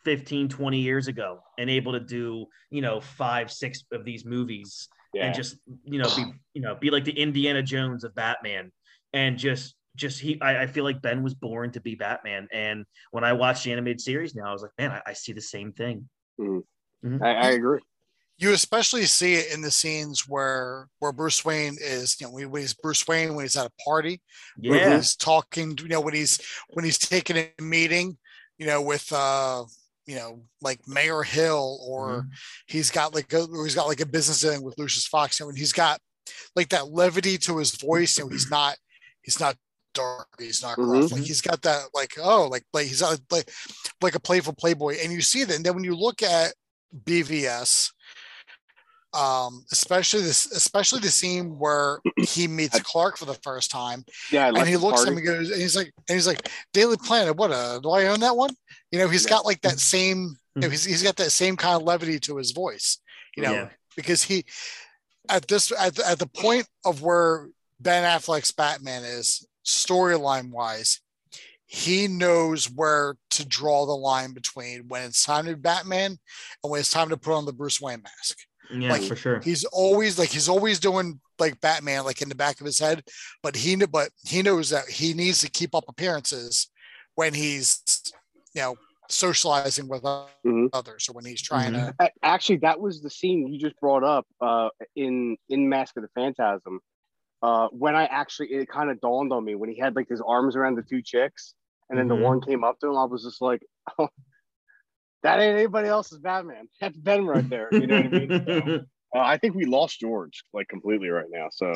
15 0.04 0.48
20 0.48 0.80
years 0.80 1.08
ago 1.08 1.40
and 1.58 1.68
able 1.68 1.92
to 1.92 2.00
do 2.00 2.46
you 2.70 2.80
know 2.80 3.00
five 3.00 3.52
six 3.52 3.84
of 3.92 4.04
these 4.04 4.24
movies 4.24 4.88
Yeah. 5.14 5.26
and 5.26 5.34
just 5.34 5.56
you 5.84 5.98
know 5.98 6.14
be 6.14 6.24
you 6.54 6.60
know 6.60 6.74
be 6.74 6.90
like 6.90 7.04
the 7.04 7.18
indiana 7.18 7.62
jones 7.62 8.04
of 8.04 8.14
batman. 8.14 8.70
And 9.12 9.38
just 9.38 9.74
just 9.96 10.20
he 10.20 10.40
I, 10.40 10.62
I 10.62 10.66
feel 10.66 10.84
like 10.84 11.00
ben 11.00 11.22
was 11.22 11.34
born 11.34 11.72
to 11.72 11.80
be 11.80 11.94
batman. 11.94 12.48
And 12.52 12.84
when 13.10 13.24
i 13.24 13.32
watched 13.32 13.64
the 13.64 13.72
animated 13.72 14.00
series 14.00 14.34
now 14.34 14.48
i 14.48 14.52
was 14.52 14.62
like 14.62 14.72
man 14.78 14.90
i, 14.90 15.02
I 15.06 15.12
see 15.14 15.32
the 15.32 15.40
same 15.40 15.72
thing. 15.72 16.08
I, 17.22 17.30
I 17.30 17.50
agree. 17.50 17.80
you 18.38 18.52
especially 18.52 19.04
see 19.06 19.34
it 19.34 19.52
in 19.52 19.60
the 19.60 19.70
scenes 19.70 20.28
where 20.28 20.88
where 21.00 21.12
Bruce 21.12 21.44
Wayne 21.44 21.76
is, 21.80 22.20
you 22.20 22.26
know, 22.26 22.32
when 22.32 22.50
when 22.50 22.62
he's 22.62 22.74
Bruce 22.74 23.06
Wayne 23.08 23.34
when 23.34 23.44
he's 23.44 23.56
at 23.56 23.66
a 23.66 23.82
party, 23.84 24.20
when 24.56 24.78
yeah. 24.78 24.96
he's 24.96 25.16
talking, 25.16 25.76
you 25.80 25.88
know, 25.88 26.00
when 26.00 26.14
he's 26.14 26.40
when 26.70 26.84
he's 26.84 26.98
taking 26.98 27.36
a 27.36 27.50
meeting, 27.60 28.16
you 28.58 28.66
know, 28.66 28.80
with 28.82 29.12
uh, 29.12 29.64
you 30.08 30.16
know, 30.16 30.42
like 30.62 30.80
Mayor 30.88 31.22
Hill, 31.22 31.78
or 31.82 32.22
Mhm. 32.22 32.30
he's 32.66 32.90
got 32.90 33.14
like 33.14 33.30
a 33.34 33.42
or 33.44 33.64
he's 33.66 33.74
got 33.74 33.86
like 33.86 34.00
a 34.00 34.06
business 34.06 34.40
dealing 34.40 34.62
with 34.62 34.78
Lucius 34.78 35.06
Fox, 35.06 35.38
you 35.38 35.44
know, 35.44 35.50
and 35.50 35.58
he's 35.58 35.72
got 35.72 36.00
like 36.56 36.70
that 36.70 36.88
levity 36.88 37.36
to 37.38 37.58
his 37.58 37.72
voice, 37.76 38.16
you 38.16 38.24
know, 38.24 38.30
he's 38.30 38.50
not 38.50 38.76
he's 39.22 39.38
not 39.38 39.54
dark, 39.92 40.28
he's 40.38 40.62
not 40.62 40.76
gruff, 40.76 41.04
Mhm. 41.04 41.12
like 41.12 41.22
he's 41.24 41.42
got 41.42 41.60
that 41.62 41.88
like 41.92 42.14
oh, 42.18 42.48
like 42.48 42.64
like 42.72 42.86
he's 42.86 43.02
like 43.02 43.50
like 44.00 44.14
a 44.14 44.20
playful 44.20 44.54
playboy, 44.54 44.96
and 45.02 45.12
you 45.12 45.20
see 45.20 45.44
that, 45.44 45.56
and 45.56 45.64
then 45.64 45.74
when 45.74 45.84
you 45.84 45.94
look 45.94 46.22
at 46.22 46.54
BVS, 47.04 47.92
um, 49.14 49.64
especially 49.72 50.20
this, 50.22 50.46
especially 50.52 51.00
the 51.00 51.08
scene 51.10 51.58
where 51.58 51.98
he 52.18 52.46
meets 52.46 52.78
Clark 52.80 53.16
for 53.16 53.24
the 53.24 53.34
first 53.42 53.70
time, 53.70 54.04
Yeah, 54.30 54.50
like 54.50 54.60
and 54.60 54.68
he 54.68 54.74
the 54.74 54.80
looks 54.80 55.00
at 55.02 55.06
party. 55.06 55.10
him 55.12 55.16
and 55.18 55.26
goes, 55.26 55.50
and 55.50 55.60
he's 55.60 55.76
like, 55.76 55.92
and 56.08 56.14
he's 56.16 56.26
like, 56.26 56.48
Daily 56.72 56.96
Planet, 56.96 57.36
what 57.36 57.50
uh 57.50 57.78
do 57.80 57.90
I 57.90 58.06
own 58.06 58.20
that 58.20 58.36
one? 58.36 58.50
You 58.90 58.98
know, 58.98 59.08
he's 59.08 59.24
Yeah. 59.24 59.30
got 59.30 59.44
like 59.46 59.60
that 59.62 59.78
same, 59.80 60.36
you 60.54 60.62
know, 60.62 60.68
he's, 60.70 60.84
he's 60.84 61.02
got 61.02 61.16
that 61.16 61.30
same 61.32 61.56
kind 61.56 61.76
of 61.76 61.82
levity 61.86 62.18
to 62.20 62.36
his 62.36 62.52
voice, 62.52 62.98
you 63.36 63.42
know, 63.42 63.52
Yeah. 63.52 63.68
because 63.96 64.22
he 64.22 64.44
at 65.30 65.46
this 65.48 65.72
at, 65.78 65.94
the- 65.94 66.06
at 66.08 66.18
the 66.18 66.26
point 66.28 66.66
of 66.84 67.02
where 67.02 67.48
Ben 67.80 68.04
Affleck's 68.04 68.50
Batman 68.52 69.04
is 69.04 69.46
storyline 69.66 70.50
wise, 70.50 71.00
he 71.66 72.08
knows 72.08 72.70
where 72.70 73.16
to 73.30 73.44
draw 73.46 73.84
the 73.86 73.92
line 73.92 74.32
between 74.32 74.88
when 74.88 75.02
it's 75.02 75.22
time 75.24 75.44
to 75.46 75.54
be 75.54 75.60
Batman 75.60 76.18
and 76.62 76.70
when 76.70 76.80
it's 76.80 76.90
time 76.90 77.10
to 77.10 77.16
put 77.16 77.34
on 77.34 77.44
the 77.44 77.52
Bruce 77.52 77.80
Wayne 77.80 78.02
mask. 78.02 78.38
Yeah 78.70 78.92
like, 78.92 79.02
for 79.02 79.16
sure 79.16 79.40
He's 79.40 79.64
always 79.64 80.18
like 80.18 80.30
he's 80.30 80.48
always 80.48 80.78
doing 80.80 81.20
like 81.38 81.60
Batman 81.60 82.04
like 82.04 82.20
in 82.22 82.28
the 82.28 82.34
back 82.34 82.60
of 82.60 82.66
his 82.66 82.78
head, 82.78 83.04
but 83.42 83.54
he 83.56 83.76
but 83.76 84.10
he 84.24 84.42
knows 84.42 84.70
that 84.70 84.88
he 84.88 85.14
needs 85.14 85.40
to 85.42 85.50
keep 85.50 85.74
up 85.74 85.84
appearances 85.88 86.68
when 87.14 87.34
he's 87.34 87.82
you 88.54 88.62
know 88.62 88.76
socializing 89.08 89.88
with 89.88 90.02
Mhm. 90.02 90.68
others 90.72 91.08
or 91.08 91.12
when 91.14 91.24
he's 91.24 91.40
trying 91.42 91.72
to 91.72 91.94
Actually, 92.22 92.58
that 92.58 92.80
was 92.80 93.00
the 93.02 93.10
scene 93.10 93.46
you 93.52 93.58
just 93.58 93.78
brought 93.80 94.04
up 94.04 94.26
uh, 94.40 94.68
in 94.96 95.36
in 95.48 95.68
Mask 95.68 95.96
of 95.96 96.02
the 96.02 96.08
Phantasm. 96.14 96.80
Uh, 97.40 97.68
when 97.68 97.94
I 97.94 98.06
actually, 98.06 98.48
it 98.48 98.68
kind 98.68 98.90
of 98.90 99.00
dawned 99.00 99.32
on 99.32 99.44
me 99.44 99.54
when 99.54 99.70
he 99.70 99.78
had 99.78 99.94
like 99.94 100.08
his 100.08 100.20
arms 100.20 100.56
around 100.56 100.74
the 100.74 100.82
two 100.82 101.02
chicks, 101.02 101.54
and 101.88 101.98
then 101.98 102.06
Mhm. 102.06 102.08
the 102.08 102.16
one 102.16 102.40
came 102.40 102.64
up 102.64 102.78
to 102.80 102.88
him. 102.88 102.96
I 102.96 103.04
was 103.04 103.22
just 103.22 103.40
like, 103.40 103.62
oh, 103.98 104.08
"That 105.22 105.40
ain't 105.40 105.56
anybody 105.58 105.88
else's 105.88 106.18
Batman. 106.18 106.68
That's 106.80 106.96
Ben 106.96 107.26
right 107.26 107.48
there." 107.48 107.68
You 107.72 107.86
know 107.86 107.96
what 108.02 108.06
I 108.06 108.08
mean? 108.08 108.44
So, 108.46 108.80
uh, 109.16 109.20
I 109.20 109.38
think 109.38 109.54
we 109.54 109.64
lost 109.64 110.00
George 110.00 110.44
like 110.52 110.68
completely 110.68 111.08
right 111.08 111.26
now. 111.30 111.48
So 111.50 111.72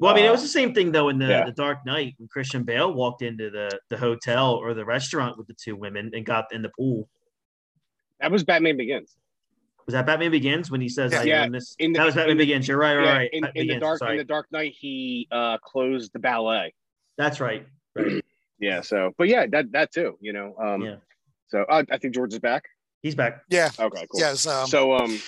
well 0.00 0.10
i 0.10 0.16
mean 0.16 0.24
it 0.24 0.30
was 0.30 0.40
Uh, 0.40 0.44
the 0.44 0.48
same 0.48 0.72
thing 0.72 0.90
though 0.90 1.10
in 1.10 1.18
the, 1.18 1.26
yeah. 1.26 1.44
the 1.44 1.52
dark 1.52 1.84
knight 1.84 2.14
when 2.16 2.28
christian 2.28 2.62
bale 2.62 2.94
walked 2.94 3.20
into 3.20 3.50
the 3.50 3.78
the 3.90 3.96
hotel 3.98 4.54
or 4.54 4.72
the 4.72 4.86
restaurant 4.86 5.36
with 5.36 5.46
the 5.46 5.52
two 5.52 5.76
women 5.76 6.10
and 6.14 6.24
got 6.24 6.46
in 6.50 6.62
the 6.62 6.70
pool 6.70 7.06
that 8.20 8.30
was 8.30 8.42
Batman 8.42 8.78
Begins. 8.78 9.18
was 9.84 9.92
that 9.92 10.06
batman 10.06 10.30
begins 10.30 10.70
when 10.70 10.80
he 10.80 10.88
says 10.88 11.12
Yeah. 11.12 11.20
i 11.20 11.24
Yeah, 11.24 11.48
this 11.50 11.76
in 11.78 11.92
the- 11.92 11.98
that 11.98 12.06
was 12.06 12.14
batman 12.14 12.30
in 12.30 12.36
the- 12.38 12.44
begins 12.44 12.66
you're 12.66 12.78
right 12.78 12.96
right 12.96 13.04
Yeah, 13.04 13.12
right 13.18 13.30
in, 13.34 13.42
Batman 13.42 13.62
in 13.62 13.68
the 13.68 13.80
dark 13.80 13.98
sorry. 13.98 14.12
in 14.12 14.16
the 14.18 14.24
Dark 14.24 14.46
Knight, 14.50 14.72
he 14.78 15.28
uh, 15.30 15.58
closed 15.58 16.14
the 16.14 16.20
ballet. 16.20 16.72
that's 17.18 17.38
right 17.38 17.66
right 17.94 18.24
Yeah. 18.58 18.80
So, 18.80 19.12
but 19.18 19.28
yeah, 19.28 19.44
that 19.48 19.72
that 19.72 19.92
too. 19.92 20.16
You 20.22 20.32
know. 20.32 20.54
Um, 20.58 20.80
Yeah. 20.80 20.96
So 21.54 21.62
uh, 21.68 21.84
I 21.88 21.98
think 21.98 22.14
George 22.14 22.32
is 22.32 22.40
back. 22.40 22.64
he's 23.02 23.14
back 23.14 23.42
yeah 23.48 23.70
Okay. 23.78 24.06
Cool. 24.10 24.20
yes 24.20 24.44
um, 24.46 24.66
so 24.66 24.94
um 24.96 25.20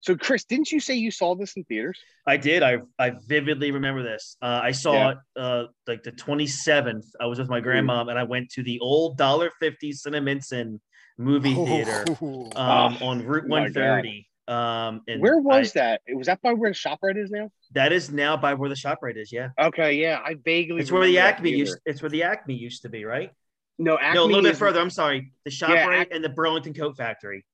so 0.00 0.16
chris 0.16 0.44
didn't 0.44 0.70
you 0.72 0.80
say 0.80 0.94
you 0.94 1.10
saw 1.10 1.34
this 1.34 1.52
in 1.56 1.64
theaters 1.64 1.98
I 2.26 2.38
did. 2.38 2.62
I 2.62 2.78
I 2.98 3.12
vividly 3.28 3.70
remember 3.70 4.02
this. 4.02 4.38
Uh, 4.40 4.58
I 4.62 4.70
saw 4.70 4.94
Yeah. 4.94 5.10
it 5.10 5.18
uh, 5.44 5.62
like 5.86 6.02
the 6.04 6.12
27th. 6.12 7.04
I 7.20 7.26
was 7.26 7.38
with 7.38 7.50
my 7.50 7.60
grandmom 7.60 8.08
and 8.08 8.18
I 8.18 8.22
went 8.22 8.48
to 8.52 8.62
the 8.62 8.78
old 8.80 9.18
dollar 9.18 9.50
fifty 9.60 9.92
Cinnaminson 9.92 10.80
movie 11.18 11.54
theater 11.54 12.06
um, 12.22 12.96
Oh, 13.02 13.08
on 13.08 13.16
Route 13.26 13.46
130. 13.46 14.26
Um, 14.48 15.02
and 15.06 15.20
where 15.20 15.38
was 15.38 15.76
I- 15.76 15.80
that 15.80 16.00
was 16.14 16.26
that 16.28 16.40
by 16.40 16.54
where 16.54 16.70
the 16.70 16.74
shoprite 16.84 17.18
is 17.22 17.30
now 17.30 17.50
that? 17.72 17.92
Is 17.92 18.10
now 18.10 18.38
by 18.38 18.54
where 18.54 18.70
the 18.70 18.80
Shoprite 18.84 19.18
is. 19.18 19.30
Yeah, 19.30 19.48
okay 19.68 19.92
yeah 20.04 20.20
i 20.24 20.34
vaguely 20.44 20.80
it's 20.80 20.90
where 20.92 21.06
the 21.06 21.18
Acme 21.18 21.50
used. 21.50 21.78
It's 21.84 22.00
where 22.02 22.10
the 22.10 22.22
Acme 22.22 22.54
used 22.54 22.80
to 22.82 22.88
be, 22.88 23.04
right? 23.04 23.30
No 23.78 23.98
acme 23.98 24.14
no, 24.14 24.24
a 24.24 24.26
little 24.26 24.42
bit 24.42 24.52
is- 24.52 24.58
further. 24.58 24.80
I'm 24.80 24.90
sorry. 24.90 25.32
The 25.44 25.50
Shoprite 25.50 26.00
Ac- 26.02 26.10
and 26.12 26.22
the 26.24 26.28
Burlington 26.28 26.74
Coat 26.74 26.96
Factory. 26.96 27.44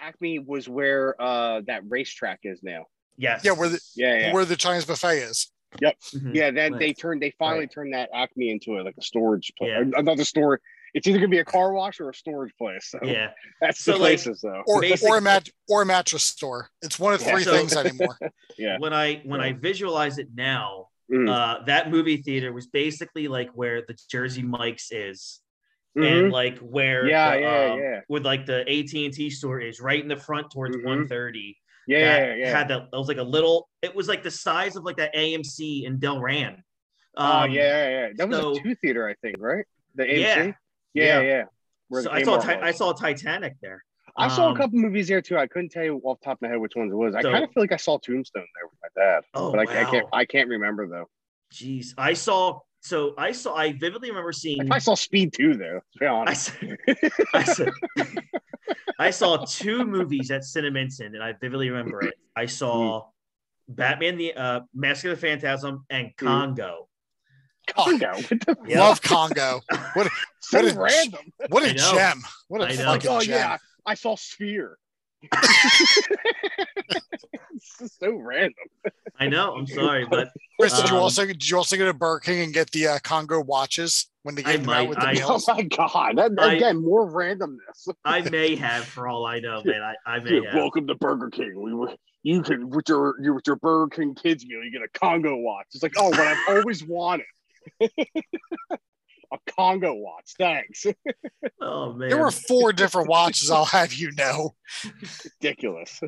acme 0.00 0.38
was 0.38 0.68
where 0.68 1.14
uh 1.20 1.60
that 1.66 1.82
racetrack 1.88 2.40
is 2.44 2.62
now 2.62 2.86
Yes. 3.18 3.42
yeah 3.44 3.52
where 3.52 3.68
the 3.68 3.80
yeah 3.96 4.18
yeah 4.18 4.32
where 4.32 4.44
the 4.46 4.56
Chinese 4.56 4.84
buffet 4.86 5.18
is 5.18 5.50
Mhm. 5.82 6.34
yeah 6.34 6.50
then 6.50 6.78
they 6.78 6.92
turned 6.94 7.20
they 7.20 7.32
finally 7.38 7.60
Right. 7.60 7.70
turned 7.72 7.92
that 7.94 8.08
acme 8.14 8.50
into 8.50 8.78
a, 8.78 8.82
like 8.82 8.94
a 8.98 9.02
storage 9.02 9.52
place 9.58 9.70
Yeah. 9.72 9.84
another 9.98 10.24
store 10.24 10.60
it's 10.94 11.06
either 11.06 11.18
gonna 11.18 11.28
be 11.28 11.38
a 11.38 11.44
car 11.44 11.72
wash 11.72 12.00
or 12.00 12.08
a 12.08 12.14
storage 12.14 12.52
place 12.56 12.88
so 12.90 12.98
Yeah. 13.02 13.32
that's 13.60 13.80
So, 13.84 13.92
the 13.92 13.98
like- 13.98 14.08
places 14.22 14.40
though 14.40 14.62
or 14.66 14.80
Basic- 14.80 15.06
or 15.08 15.18
a 15.18 15.20
mat 15.20 15.48
or 15.68 15.82
a 15.82 15.86
mattress 15.86 16.22
store 16.24 16.70
it's 16.82 16.98
one 16.98 17.12
of 17.12 17.20
Yeah, 17.20 17.32
three 17.34 17.42
so- 17.44 17.52
things 17.52 17.76
anymore 17.76 18.16
yeah 18.58 18.78
When 18.78 18.94
I 18.94 19.16
when 19.24 19.40
I 19.40 19.52
visualize 19.52 20.18
it 20.18 20.28
now, 20.34 20.88
Mhm. 21.10 21.28
uh, 21.28 21.64
that 21.64 21.90
movie 21.90 22.18
theater 22.18 22.52
was 22.52 22.66
basically 22.68 23.26
like 23.28 23.50
where 23.50 23.82
the 23.82 23.96
Jersey 24.10 24.42
Mike's 24.42 24.90
is. 24.92 25.40
Mhm. 25.98 26.06
and 26.22 26.30
like 26.32 26.56
where 26.60 27.08
Yeah, 27.08 27.34
the, 27.34 27.40
yeah, 27.40 27.72
um, 27.72 27.78
yeah. 27.80 28.00
with 28.08 28.24
like 28.24 28.46
the 28.46 28.60
AT 28.60 29.04
and 29.06 29.12
T 29.12 29.28
store 29.28 29.58
is 29.60 29.80
right 29.80 30.00
in 30.00 30.06
the 30.06 30.16
front 30.16 30.48
towards 30.52 30.76
Mhm. 30.76 30.84
130. 30.84 31.58
yeah 31.88 31.98
yeah 31.98 32.34
yeah 32.36 32.56
had 32.58 32.68
that. 32.68 32.82
It 32.92 32.96
was 32.96 33.08
like 33.08 33.16
a 33.16 33.24
little. 33.24 33.68
It 33.82 33.92
was 33.92 34.06
like 34.06 34.22
the 34.22 34.30
size 34.30 34.76
of 34.76 34.84
like 34.84 34.98
that 34.98 35.12
AMC 35.16 35.84
in 35.86 35.98
Delran. 35.98 36.62
oh 37.16 37.24
Um, 37.42 37.50
yeah, 37.50 37.62
yeah 37.62 37.88
yeah 38.06 38.08
that 38.16 38.28
was 38.28 38.38
so- 38.38 38.52
a 38.52 38.60
two 38.62 38.74
theater 38.76 39.08
i 39.08 39.14
think 39.14 39.36
right 39.40 39.64
The 39.96 40.04
AMC? 40.04 40.18
Yeah. 40.20 40.52
Yeah, 40.94 41.20
Yeah. 41.20 41.44
yeah. 41.92 42.00
So 42.02 42.10
I 42.12 42.22
saw 42.22 42.38
Ti- 42.38 42.62
I 42.68 42.70
saw 42.70 42.92
Titanic 42.92 43.54
there. 43.60 43.82
I 44.16 44.28
saw 44.28 44.48
a 44.48 44.50
um, 44.50 44.56
couple 44.56 44.78
movies 44.78 45.08
there 45.08 45.20
too. 45.22 45.38
I 45.38 45.46
couldn't 45.46 45.70
tell 45.70 45.84
you 45.84 46.00
off 46.04 46.20
the 46.20 46.24
top 46.26 46.38
of 46.38 46.42
my 46.42 46.48
head 46.48 46.58
which 46.58 46.72
ones 46.76 46.92
it 46.92 46.96
was. 46.96 47.14
I 47.14 47.22
So- 47.22 47.30
kind 47.32 47.44
of 47.44 47.52
feel 47.52 47.62
like 47.62 47.72
I 47.72 47.76
saw 47.76 47.98
Tombstone 47.98 48.44
there 48.54 48.66
with 48.68 48.78
my 48.82 49.02
dad, 49.02 49.22
Oh, 49.34 49.50
but 49.52 49.60
I, 49.68 49.82
I 49.82 49.84
can't. 49.90 50.06
I 50.12 50.24
can't 50.24 50.48
remember 50.48 50.86
though. 50.86 51.06
Jeez, 51.52 51.88
I 51.98 52.12
saw. 52.14 52.60
So 52.82 53.14
I 53.18 53.32
saw. 53.32 53.54
I 53.54 53.72
vividly 53.72 54.08
remember 54.10 54.32
seeing. 54.32 54.62
If 54.66 54.70
I 54.72 54.78
saw 54.78 54.94
Speed 54.94 55.32
too, 55.34 55.54
though. 55.54 55.80
To 55.94 55.98
be 56.00 56.06
I 56.06 56.32
saw, 56.34 56.52
I 57.34 57.42
saw, 57.44 57.66
I 58.98 59.10
saw 59.10 59.44
two 59.44 59.84
movies 59.84 60.30
at 60.30 60.42
Cinnaminson, 60.42 61.06
and 61.06 61.22
I 61.22 61.34
vividly 61.40 61.70
remember 61.70 62.02
it. 62.04 62.14
I 62.36 62.46
saw 62.46 63.08
Batman: 63.68 64.16
The 64.16 64.34
uh, 64.34 64.60
Mask 64.74 65.04
of 65.04 65.10
the 65.10 65.16
Phantasm 65.16 65.84
and 65.90 66.16
Congo. 66.16 66.88
Congo. 67.68 68.14
What. 68.46 68.68
Love 68.68 69.02
Congo. 69.02 69.60
What 69.94 70.06
a, 70.06 70.10
so 70.40 70.62
What 70.62 70.74
a- 70.74 70.80
random. 70.80 71.20
what 71.50 71.62
I 71.62 71.66
a 71.68 71.74
know. 71.74 71.92
gem. 71.94 72.22
What 72.48 72.70
a 72.70 72.74
fucking 72.74 73.10
oh 73.10 73.20
gem. 73.20 73.30
yeah, 73.30 73.56
I 73.86 73.94
saw 73.94 74.16
Sphere. 74.16 74.76
it's 75.22 76.08
just 77.78 78.00
so 78.00 78.14
random. 78.16 78.54
I 79.18 79.26
know. 79.28 79.54
I'm 79.54 79.66
sorry, 79.66 80.06
but 80.06 80.30
Chris, 80.58 80.74
did 80.80 80.88
you 80.88 80.96
Um, 80.96 81.02
also 81.02 81.26
did 81.26 81.46
you 81.48 81.56
also 81.58 81.76
go 81.76 81.84
to 81.84 81.92
Burger 81.92 82.20
King 82.20 82.40
and 82.44 82.54
get 82.54 82.70
the 82.70 82.86
uh, 82.88 82.98
Congo 83.04 83.42
watches 83.42 84.08
when 84.22 84.34
they 84.34 84.42
I 84.44 84.52
gave 84.56 84.62
them 84.62 84.70
out 84.70 84.88
with 84.88 84.98
the 84.98 85.06
I- 85.06 85.20
Oh 85.22 85.38
my 85.46 85.62
god! 85.64 86.16
That, 86.16 86.32
I- 86.38 86.54
again, 86.54 86.82
more 86.82 87.06
randomness. 87.10 87.86
I 88.04 88.22
may 88.30 88.56
have, 88.56 88.84
for 88.84 89.08
all 89.08 89.26
I 89.26 89.40
know, 89.40 89.62
man. 89.62 89.82
I, 89.82 89.94
I 90.10 90.20
may 90.20 90.36
Yeah, 90.40 90.52
have. 90.52 90.54
welcome 90.54 90.86
to 90.86 90.94
Burger 90.94 91.28
King. 91.28 91.60
We 91.60 91.74
were 91.74 91.94
you 92.22 92.40
can 92.42 92.70
with 92.70 92.88
your 92.88 93.16
you 93.22 93.34
with 93.34 93.46
your 93.46 93.56
Burger 93.56 93.94
King 93.94 94.14
kids 94.14 94.46
meal, 94.46 94.64
you 94.64 94.72
get 94.72 94.80
a 94.82 94.88
Congo 94.98 95.36
watch. 95.36 95.66
It's 95.74 95.82
like, 95.82 95.92
oh, 95.98 96.08
what 96.08 96.20
I've 96.20 96.38
always 96.48 96.82
wanted. 96.82 97.26
a 99.32 99.38
Congo 99.52 99.94
watch. 99.94 100.34
Thanks. 100.38 100.86
Oh 101.62 101.92
man. 101.92 102.08
There 102.08 102.18
were 102.18 102.30
four 102.30 102.72
different 102.72 103.08
watches. 103.08 103.50
I'll 103.50 103.66
have 103.66 103.92
you 103.92 104.12
know. 104.12 104.54
Ridiculous. 105.42 106.00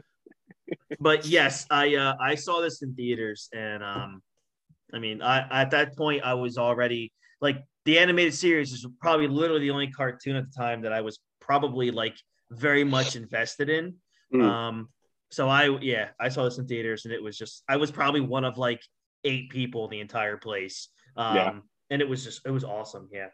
but 0.98 1.26
yes, 1.26 1.66
I 1.70 1.94
uh, 1.96 2.14
I 2.18 2.36
saw 2.36 2.62
this 2.62 2.80
in 2.80 2.94
theaters, 2.94 3.50
and 3.52 3.82
um, 3.82 4.22
I 4.94 4.98
mean, 4.98 5.20
I 5.20 5.62
at 5.62 5.70
that 5.72 5.94
point 5.94 6.22
I 6.24 6.34
was 6.34 6.56
already 6.56 7.12
like 7.42 7.62
the 7.84 7.98
animated 7.98 8.34
series 8.34 8.72
is 8.72 8.86
probably 9.00 9.28
literally 9.28 9.60
the 9.60 9.70
only 9.70 9.88
cartoon 9.88 10.36
at 10.36 10.44
the 10.50 10.56
time 10.56 10.82
that 10.82 10.92
I 10.92 11.02
was 11.02 11.18
probably 11.40 11.90
like 11.90 12.16
very 12.50 12.84
much 12.84 13.14
invested 13.14 13.68
in. 13.68 13.96
Mm. 14.32 14.42
Um, 14.42 14.88
so 15.30 15.48
I 15.48 15.78
yeah, 15.80 16.08
I 16.18 16.28
saw 16.30 16.44
this 16.44 16.58
in 16.58 16.66
theaters, 16.66 17.04
and 17.04 17.12
it 17.12 17.22
was 17.22 17.36
just 17.36 17.62
I 17.68 17.76
was 17.76 17.90
probably 17.90 18.20
one 18.20 18.44
of 18.44 18.56
like 18.56 18.80
eight 19.24 19.50
people 19.50 19.84
in 19.84 19.90
the 19.90 20.00
entire 20.00 20.36
place. 20.36 20.88
Um, 21.16 21.36
Yeah. 21.36 21.58
And 21.92 22.00
it 22.00 22.08
was 22.08 22.24
just 22.24 22.40
it 22.46 22.50
was 22.50 22.64
awesome. 22.64 23.08
Yeah. 23.12 23.28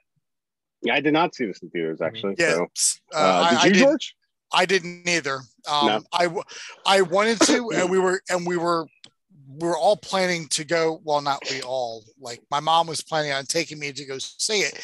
Yeah, 0.83 0.95
I 0.95 1.01
did 1.01 1.13
not 1.13 1.35
see 1.35 1.47
this 1.47 1.63
in 1.63 1.71
theaters 1.71 2.01
actually. 2.03 2.35
Yeah. 2.39 2.55
So, 2.55 2.67
Uh, 3.15 3.19
uh, 3.19 3.51
did 3.51 3.59
I, 3.59 3.63
you, 3.63 3.69
I, 3.69 3.69
did, 3.73 3.79
George? 3.79 4.17
I 4.53 4.67
didn't 4.67 5.09
either. 5.09 5.37
Um, 5.71 5.87
No. 5.87 6.03
I 6.13 6.25
w- 6.25 6.43
I 6.85 7.03
wanted 7.03 7.41
to, 7.43 7.71
and 7.75 7.89
we 7.91 7.99
were 8.01 8.21
and 8.29 8.45
we 8.47 8.57
were 8.57 8.87
we 9.61 9.67
were 9.69 9.79
all 9.79 9.97
planning 9.97 10.49
to 10.49 10.65
go. 10.65 11.01
Well, 11.05 11.21
not 11.21 11.41
we 11.51 11.63
all. 11.63 12.05
Like 12.21 12.43
my 12.51 12.61
mom 12.61 12.89
was 12.89 13.01
planning 13.01 13.33
on 13.33 13.45
taking 13.45 13.79
me 13.79 13.93
to 13.93 14.05
go 14.05 14.19
see 14.19 14.61
it, 14.61 14.75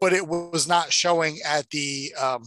but 0.00 0.12
it 0.12 0.26
was 0.26 0.68
not 0.68 0.92
showing 0.92 1.38
at 1.44 1.68
the 1.70 2.14
um, 2.20 2.44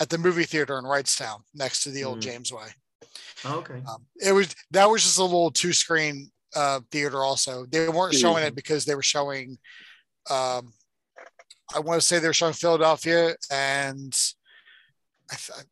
at 0.00 0.10
the 0.10 0.18
movie 0.18 0.44
theater 0.44 0.78
in 0.78 0.84
Wrightstown 0.84 1.40
next 1.54 1.84
to 1.84 1.90
the 1.90 2.04
old 2.04 2.20
Mm. 2.20 2.42
Jamesway. 2.42 2.70
Oh, 3.44 3.58
okay. 3.60 3.82
Um, 3.88 4.04
it 4.20 4.32
was 4.32 4.54
that 4.72 4.90
was 4.90 5.02
just 5.04 5.18
a 5.18 5.22
little 5.22 5.50
two 5.50 5.72
screen 5.72 6.30
uh, 6.54 6.80
theater. 6.90 7.22
Also, 7.22 7.66
they 7.66 7.88
weren't 7.88 8.14
showing 8.14 8.44
it 8.44 8.54
because 8.54 8.84
they 8.84 8.94
were 8.94 9.02
showing. 9.02 9.58
Um, 10.30 10.72
I 11.74 11.80
want 11.80 12.00
to 12.00 12.06
say 12.06 12.18
they 12.18 12.26
were 12.26 12.32
showing 12.34 12.52
Philadelphia, 12.52 13.34
and 13.50 14.14
I, 15.30 15.36
th- 15.36 15.66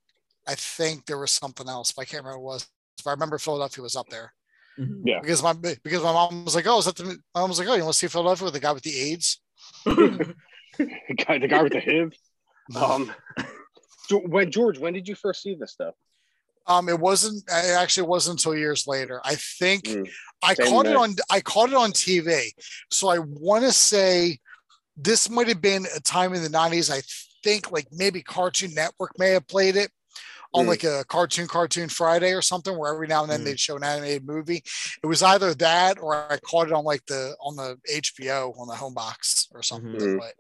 I 0.49 0.55
think 0.55 1.07
there 1.07 1.19
was 1.19 1.31
something 1.31 1.69
else, 1.69 1.93
but 1.93 2.03
I 2.03 2.05
can't 2.07 2.25
remember 2.25 2.41
what 2.41 2.53
it 2.53 2.55
was. 2.55 2.69
But 3.05 3.11
I 3.11 3.13
remember 3.15 3.39
Philadelphia 3.39 3.83
was 3.83 3.97
up 3.97 4.09
there 4.09 4.33
Mhm. 4.79 5.03
Yeah. 5.05 5.21
because 5.21 5.43
my 5.43 5.53
because 5.55 6.03
my 6.03 6.13
mom 6.13 6.45
was 6.45 6.55
like, 6.55 6.67
"Oh, 6.67 6.79
is 6.79 6.85
that 6.87 6.97
the?" 6.97 7.05
My 7.35 7.41
mom 7.41 7.51
was 7.51 7.59
like, 7.59 7.69
"Oh, 7.69 7.75
you 7.75 7.83
want 7.83 7.95
to 7.95 7.99
see 7.99 8.07
Philadelphia 8.09 8.45
with 8.45 8.55
the 8.55 8.61
guy 8.61 8.73
with 8.73 8.83
the 8.83 8.99
AIDS?" 8.99 9.41
the 9.85 10.35
guy, 11.27 11.39
the 11.39 11.49
guy 11.49 11.63
with 11.63 11.73
the 11.73 11.81
HIV. 11.81 12.13
Um, 12.77 13.13
when 14.11 14.51
George, 14.53 14.79
when 14.79 14.93
did 14.93 15.09
you 15.09 15.15
first 15.17 15.43
see 15.43 15.55
this 15.55 15.73
stuff? 15.73 15.95
Um, 16.67 16.89
it 16.89 16.99
wasn't. 16.99 17.43
It 17.49 17.75
actually 17.77 18.07
wasn't 18.09 18.39
until 18.41 18.55
years 18.57 18.87
later. 18.87 19.21
I 19.25 19.35
think 19.37 19.85
Mm. 19.85 20.09
I 20.43 20.55
caught 20.55 20.87
it 20.87 20.97
on. 20.97 21.15
I 21.31 21.41
caught 21.41 21.71
it 21.71 21.75
on 21.75 21.93
TV. 21.93 22.51
So 22.91 23.09
I 23.09 23.19
want 23.19 23.65
to 23.65 23.73
say 23.73 24.39
this 24.97 25.29
might 25.31 25.49
have 25.49 25.61
been 25.61 25.87
a 25.95 26.01
time 26.01 26.33
in 26.35 26.43
the 26.43 26.49
'90s. 26.49 26.91
I 26.91 27.03
think 27.43 27.73
like 27.73 27.87
maybe 27.93 28.23
Cartoon 28.23 28.73
Network 28.75 29.19
may 29.19 29.31
have 29.31 29.47
played 29.49 29.77
it 29.77 29.91
on 30.53 30.65
Mm. 30.65 30.69
like 30.69 30.85
a 30.85 31.05
cartoon 31.09 31.47
cartoon 31.47 31.89
Friday 31.89 32.33
or 32.33 32.43
something, 32.43 32.77
where 32.77 32.93
every 32.93 33.07
now 33.07 33.23
and 33.23 33.31
then 33.31 33.41
Mm. 33.43 33.45
they'd 33.45 33.61
show 33.61 33.77
an 33.77 33.85
animated 33.85 34.27
movie. 34.27 34.63
It 35.03 35.07
was 35.07 35.23
either 35.23 35.55
that 35.55 35.99
or 36.01 36.15
I 36.33 36.39
caught 36.39 36.67
it 36.69 36.73
on 36.73 36.85
like 36.85 37.05
the 37.07 37.37
on 37.41 37.57
the 37.57 37.79
HBO 37.91 38.53
on 38.59 38.67
the 38.69 38.75
home 38.77 38.95
box 38.95 39.49
or 39.53 39.63
something. 39.63 39.93
Mhm. 40.01 40.19
But 40.19 40.35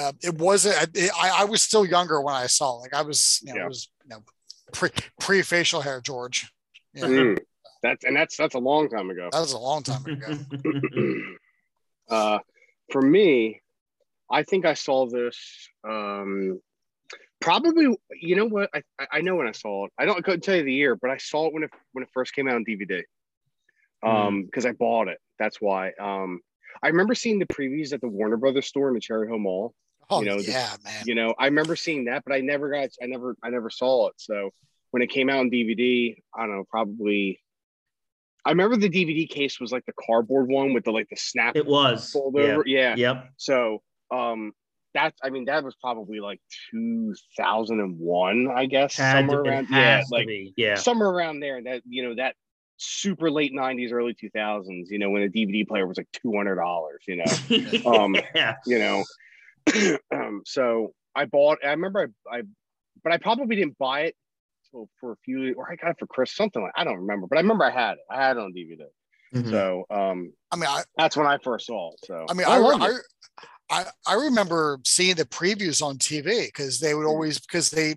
uh, 0.00 0.12
it 0.22 0.34
wasn't. 0.34 0.76
I, 1.16 1.30
I 1.40 1.44
was 1.44 1.62
still 1.62 1.84
younger 1.84 2.20
when 2.20 2.34
I 2.34 2.46
saw. 2.46 2.78
it. 2.78 2.82
Like 2.82 2.94
I 2.94 3.02
was, 3.02 3.40
you 3.42 3.52
know, 3.52 3.60
Yeah. 3.60 3.64
it 3.66 3.68
was 3.68 3.88
you 4.04 4.08
know 4.10 4.24
pre 4.72 4.90
pre 5.18 5.42
facial 5.42 5.80
hair 5.80 6.00
George. 6.00 6.52
Yeah. 6.94 7.04
Mm. 7.04 7.38
That's 7.82 8.04
and 8.04 8.14
that's 8.16 8.36
that's 8.36 8.54
a 8.54 8.58
long 8.58 8.88
time 8.88 9.10
ago. 9.10 9.28
That 9.32 9.40
was 9.40 9.52
a 9.52 9.58
long 9.58 9.82
time 9.82 10.04
ago. 10.04 10.38
uh, 12.10 12.38
for 12.92 13.00
me, 13.00 13.60
I 14.30 14.42
think 14.42 14.66
I 14.66 14.74
saw 14.74 15.06
this. 15.06 15.36
Um, 15.88 16.60
probably, 17.40 17.96
you 18.20 18.36
know 18.36 18.46
what? 18.46 18.70
I 18.74 18.82
I- 18.98 19.06
I 19.12 19.20
know 19.22 19.36
when 19.36 19.46
I 19.48 19.52
saw 19.52 19.86
it. 19.86 19.92
I 19.98 20.04
don't 20.04 20.18
I 20.18 20.20
couldn't 20.20 20.42
tell 20.42 20.56
you 20.56 20.62
the 20.62 20.72
year, 20.74 20.94
but 20.96 21.10
I 21.10 21.16
saw 21.16 21.46
it 21.46 21.54
when 21.54 21.62
it 21.62 21.70
when 21.92 22.02
it 22.02 22.10
first 22.12 22.34
came 22.34 22.48
out 22.48 22.54
on 22.56 22.64
DVD. 22.64 23.02
Um, 24.02 24.44
because 24.44 24.64
I 24.64 24.72
bought 24.72 25.08
it. 25.08 25.18
That's 25.38 25.60
why. 25.60 25.92
Um, 26.00 26.40
I 26.82 26.88
remember 26.88 27.14
seeing 27.14 27.38
the 27.38 27.46
previews 27.46 27.92
at 27.92 28.00
the 28.00 28.08
Warner 28.08 28.38
Brothers 28.38 28.66
store 28.66 28.88
in 28.88 28.94
the 28.94 29.00
Cherry 29.00 29.28
Hill 29.28 29.38
Mall. 29.38 29.74
Oh 30.10 30.20
You 30.22 30.28
know, 30.28 30.42
the- 30.42 30.50
yeah, 30.50 30.74
man. 30.84 31.04
You 31.06 31.14
know, 31.14 31.34
I 31.38 31.46
remember 31.46 31.76
seeing 31.76 32.06
that, 32.06 32.24
but 32.26 32.34
I 32.34 32.40
never 32.40 32.70
got. 32.70 32.88
I 33.02 33.06
never. 33.06 33.36
I 33.42 33.50
never 33.50 33.70
saw 33.70 34.08
it. 34.08 34.14
So 34.18 34.50
when 34.90 35.02
it 35.02 35.08
came 35.10 35.30
out 35.30 35.38
on 35.38 35.50
DVD, 35.50 36.16
I 36.34 36.46
don't 36.46 36.56
know. 36.56 36.64
Probably. 36.70 37.40
I 38.44 38.50
remember 38.50 38.76
the 38.76 38.88
DVD 38.88 39.28
case 39.28 39.60
was 39.60 39.70
like 39.70 39.84
the 39.86 39.92
cardboard 40.06 40.48
one 40.48 40.72
with 40.72 40.84
the 40.84 40.92
like 40.92 41.08
the 41.10 41.16
snap 41.16 41.56
it 41.56 41.66
was. 41.66 42.10
fold 42.10 42.34
Yeah. 42.36 42.42
over. 42.44 42.62
Yeah. 42.66 42.94
Yep. 42.96 43.30
So 43.36 43.82
um 44.10 44.52
that's 44.94 45.16
I 45.22 45.30
mean 45.30 45.44
that 45.44 45.62
was 45.62 45.76
probably 45.80 46.20
like 46.20 46.40
2001, 46.72 48.48
I 48.54 48.66
guess. 48.66 48.96
Had 48.96 49.18
somewhere 49.28 49.40
around 49.42 49.68
yeah, 49.70 50.02
like. 50.10 50.26
Yeah. 50.56 50.74
somewhere 50.76 51.10
around 51.10 51.40
there. 51.40 51.62
That 51.62 51.82
you 51.88 52.02
know, 52.08 52.14
that 52.16 52.34
super 52.78 53.30
late 53.30 53.52
90s, 53.52 53.92
early 53.92 54.14
2000s, 54.14 54.86
you 54.88 54.98
know, 54.98 55.10
when 55.10 55.22
a 55.22 55.28
DVD 55.28 55.68
player 55.68 55.86
was 55.86 55.98
like 55.98 56.08
$200, 56.24 56.56
you 57.06 57.16
know. 57.16 57.90
Um, 57.94 58.16
yeah. 58.34 58.56
you 58.66 58.78
know. 58.78 59.04
um, 60.14 60.42
so 60.44 60.94
I 61.14 61.24
bought 61.26 61.58
I 61.64 61.70
remember 61.70 62.10
I, 62.30 62.38
I 62.38 62.42
but 63.02 63.12
I 63.12 63.18
probably 63.18 63.56
didn't 63.56 63.78
buy 63.78 64.02
it 64.02 64.16
till 64.70 64.88
for 65.00 65.12
a 65.12 65.16
few 65.24 65.54
or 65.54 65.70
I 65.70 65.76
got 65.76 65.90
it 65.90 65.96
for 65.98 66.06
Chris, 66.06 66.34
something 66.34 66.62
like 66.62 66.72
I 66.76 66.84
don't 66.84 66.98
remember, 66.98 67.26
but 67.26 67.38
I 67.38 67.40
remember 67.40 67.64
I 67.64 67.70
had 67.70 67.92
it. 67.92 68.04
I 68.10 68.16
had 68.16 68.36
it 68.36 68.40
on 68.40 68.52
DVD. 68.52 68.84
Mhm. 69.34 69.50
So 69.50 69.84
um 69.90 70.32
I 70.50 70.56
mean, 70.56 70.68
I, 70.68 70.82
that's 70.96 71.16
when 71.16 71.26
I 71.26 71.38
first 71.38 71.66
saw 71.66 71.92
it. 71.92 72.00
So 72.04 72.26
I 72.28 72.34
mean, 72.34 72.46
I, 72.46 72.56
I, 72.56 72.86
I. 72.86 72.98
I, 73.72 73.84
I 74.04 74.14
remember 74.14 74.80
seeing 74.84 75.14
the 75.14 75.24
previews 75.24 75.80
on 75.80 75.96
TV 75.96 76.46
because 76.46 76.80
they 76.80 76.92
would 76.92 77.06
always 77.06 77.38
because 77.38 77.70
they, 77.70 77.94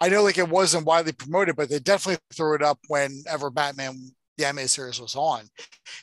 I 0.00 0.08
know 0.08 0.22
like 0.22 0.38
it 0.38 0.48
wasn't 0.48 0.86
widely 0.86 1.10
promoted, 1.10 1.56
but 1.56 1.68
they 1.68 1.80
definitely 1.80 2.20
threw 2.32 2.54
it 2.54 2.62
up 2.62 2.78
whenever 2.86 3.50
Batman 3.50 4.12
the 4.40 4.46
animated 4.46 4.70
series 4.70 5.00
was 5.00 5.14
on. 5.16 5.48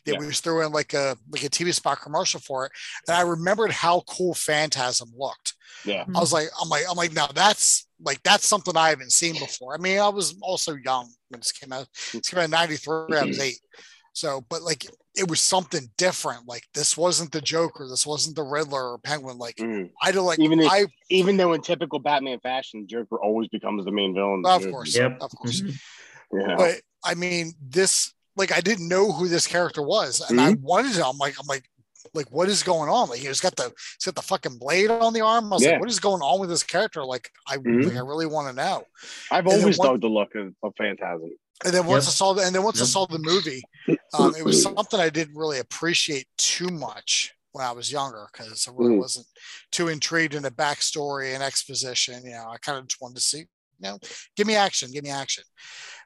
They 0.06 0.14
Yeah. 0.14 0.20
always 0.20 0.40
threw 0.40 0.66
in 0.66 0.72
like 0.72 0.94
a 0.94 1.18
like 1.30 1.44
a 1.44 1.50
TV 1.50 1.74
spot 1.74 2.02
commercial 2.02 2.40
for 2.40 2.66
it, 2.66 2.72
and 3.08 3.18
I 3.18 3.22
remembered 3.22 3.72
how 3.72 4.02
cool 4.02 4.34
Phantasm 4.34 5.12
looked. 5.18 5.54
yeah. 5.86 6.06
I 6.16 6.20
was 6.20 6.32
like, 6.34 6.48
I'm 6.62 6.70
like, 6.70 6.84
I'm 6.90 6.96
like, 6.98 7.14
now 7.14 7.28
that's 7.28 7.88
like 8.00 8.22
that's 8.24 8.46
something 8.48 8.76
I 8.78 8.90
haven't 8.90 9.12
seen 9.12 9.34
before. 9.34 9.74
I 9.74 9.78
mean, 9.78 10.00
I 10.00 10.10
was 10.10 10.36
also 10.42 10.76
young 10.76 11.12
when 11.30 11.40
this 11.40 11.52
came 11.52 11.74
out. 11.74 11.88
This 12.14 12.30
came 12.30 12.40
out 12.40 12.46
in 12.46 12.52
'93. 12.52 13.18
I 13.18 13.24
was 13.26 13.40
eight. 13.40 13.60
So, 14.14 14.44
but 14.50 14.64
like, 14.64 14.84
it 15.16 15.30
was 15.30 15.40
something 15.40 15.92
different. 15.96 16.48
Like, 16.48 16.64
this 16.74 16.98
wasn't 16.98 17.32
the 17.32 17.40
Joker. 17.42 17.88
This 17.88 18.06
wasn't 18.08 18.36
the 18.36 18.42
Riddler 18.44 18.94
or 18.94 18.98
Penguin. 18.98 19.38
Like, 19.38 19.58
Mm. 19.58 19.92
I 20.02 20.12
don't 20.12 20.26
like. 20.26 20.40
Even 20.40 20.60
if- 20.60 20.72
I, 20.72 20.86
even 21.12 21.38
though 21.38 21.54
in 21.54 21.62
typical 21.62 22.00
Batman 22.00 22.40
fashion, 22.40 22.88
Joker 22.88 23.20
always 23.22 23.48
becomes 23.50 23.86
the 23.86 23.92
main 23.92 24.16
villain. 24.16 24.44
of 24.46 24.64
course, 24.72 24.96
Yep. 24.96 25.18
of 25.22 25.30
course. 25.32 25.62
Mhm. 25.62 25.80
Yeah. 26.34 26.56
But 26.58 26.82
I 27.04 27.14
mean, 27.14 27.54
this 27.62 28.12
like 28.38 28.52
I 28.56 28.62
didn't 28.62 28.88
know 28.88 29.12
who 29.12 29.28
this 29.28 29.48
character 29.48 29.82
was, 29.82 30.22
and 30.30 30.40
I 30.40 30.54
wanted 30.62 30.94
to. 30.94 31.06
I'm 31.08 31.18
like, 31.18 31.36
I'm 31.40 31.48
like, 31.48 31.64
like 32.14 32.32
what 32.32 32.48
is 32.50 32.64
going 32.64 32.90
on? 32.90 33.10
Like 33.10 33.20
he's 33.20 33.42
got 33.42 33.56
the 33.56 33.66
he's 33.66 34.06
got 34.06 34.16
the 34.16 34.22
fucking 34.22 34.58
blade 34.60 34.90
on 34.90 35.14
the 35.14 35.22
arm. 35.22 35.52
I 35.52 35.56
was 35.56 35.64
Yeah. 35.64 35.72
like, 35.72 35.82
what 35.82 35.90
is 35.90 36.00
going 36.00 36.22
on 36.22 36.40
with 36.40 36.50
this 36.50 36.64
character? 36.64 37.04
Like 37.04 37.30
I 37.48 37.58
Mhm. 37.58 37.86
like 37.86 37.96
I 37.96 38.00
really 38.00 38.26
want 38.28 38.48
to 38.50 38.54
know. 38.54 38.84
I've 39.32 39.46
and 39.46 39.52
then 39.54 39.60
always 39.62 39.78
one- 39.78 39.88
dug 39.90 40.02
the 40.02 40.08
look 40.08 40.36
of, 40.36 40.54
of 40.64 40.74
Phantasm. 40.78 41.32
And 41.66 41.74
then 41.74 41.86
once 41.88 42.06
Yep. 42.06 42.10
I 42.10 42.14
saw 42.14 42.34
the 42.34 42.44
and 42.44 42.54
then 42.56 42.64
once 42.64 42.82
I 42.82 42.86
saw 42.86 43.08
the 43.08 43.20
movie, 43.20 43.64
um, 44.14 44.36
it 44.36 44.46
was 44.46 44.62
something 44.62 45.00
I 45.00 45.10
didn't 45.10 45.36
really 45.36 45.60
appreciate 45.60 46.28
too 46.38 46.68
much. 46.70 47.34
when 47.54 47.66
I 47.66 47.72
was 47.72 47.92
younger 47.92 48.28
because 48.32 48.68
I 48.68 48.72
really 48.76 48.96
Mhm. 48.98 49.00
wasn't 49.00 49.26
too 49.72 49.88
intrigued 49.88 50.36
in 50.36 50.44
the 50.44 50.52
backstory 50.52 51.34
and 51.34 51.42
exposition. 51.42 52.24
You 52.24 52.34
know, 52.34 52.50
I 52.52 52.58
kind 52.60 52.78
of 52.78 52.86
just 52.88 53.02
wanted 53.02 53.16
to 53.16 53.22
see, 53.22 53.40
you 53.40 53.48
know, 53.80 53.98
give 54.36 54.46
me 54.46 54.56
action, 54.56 54.92
give 54.92 55.04
me 55.04 55.10
action. 55.10 55.44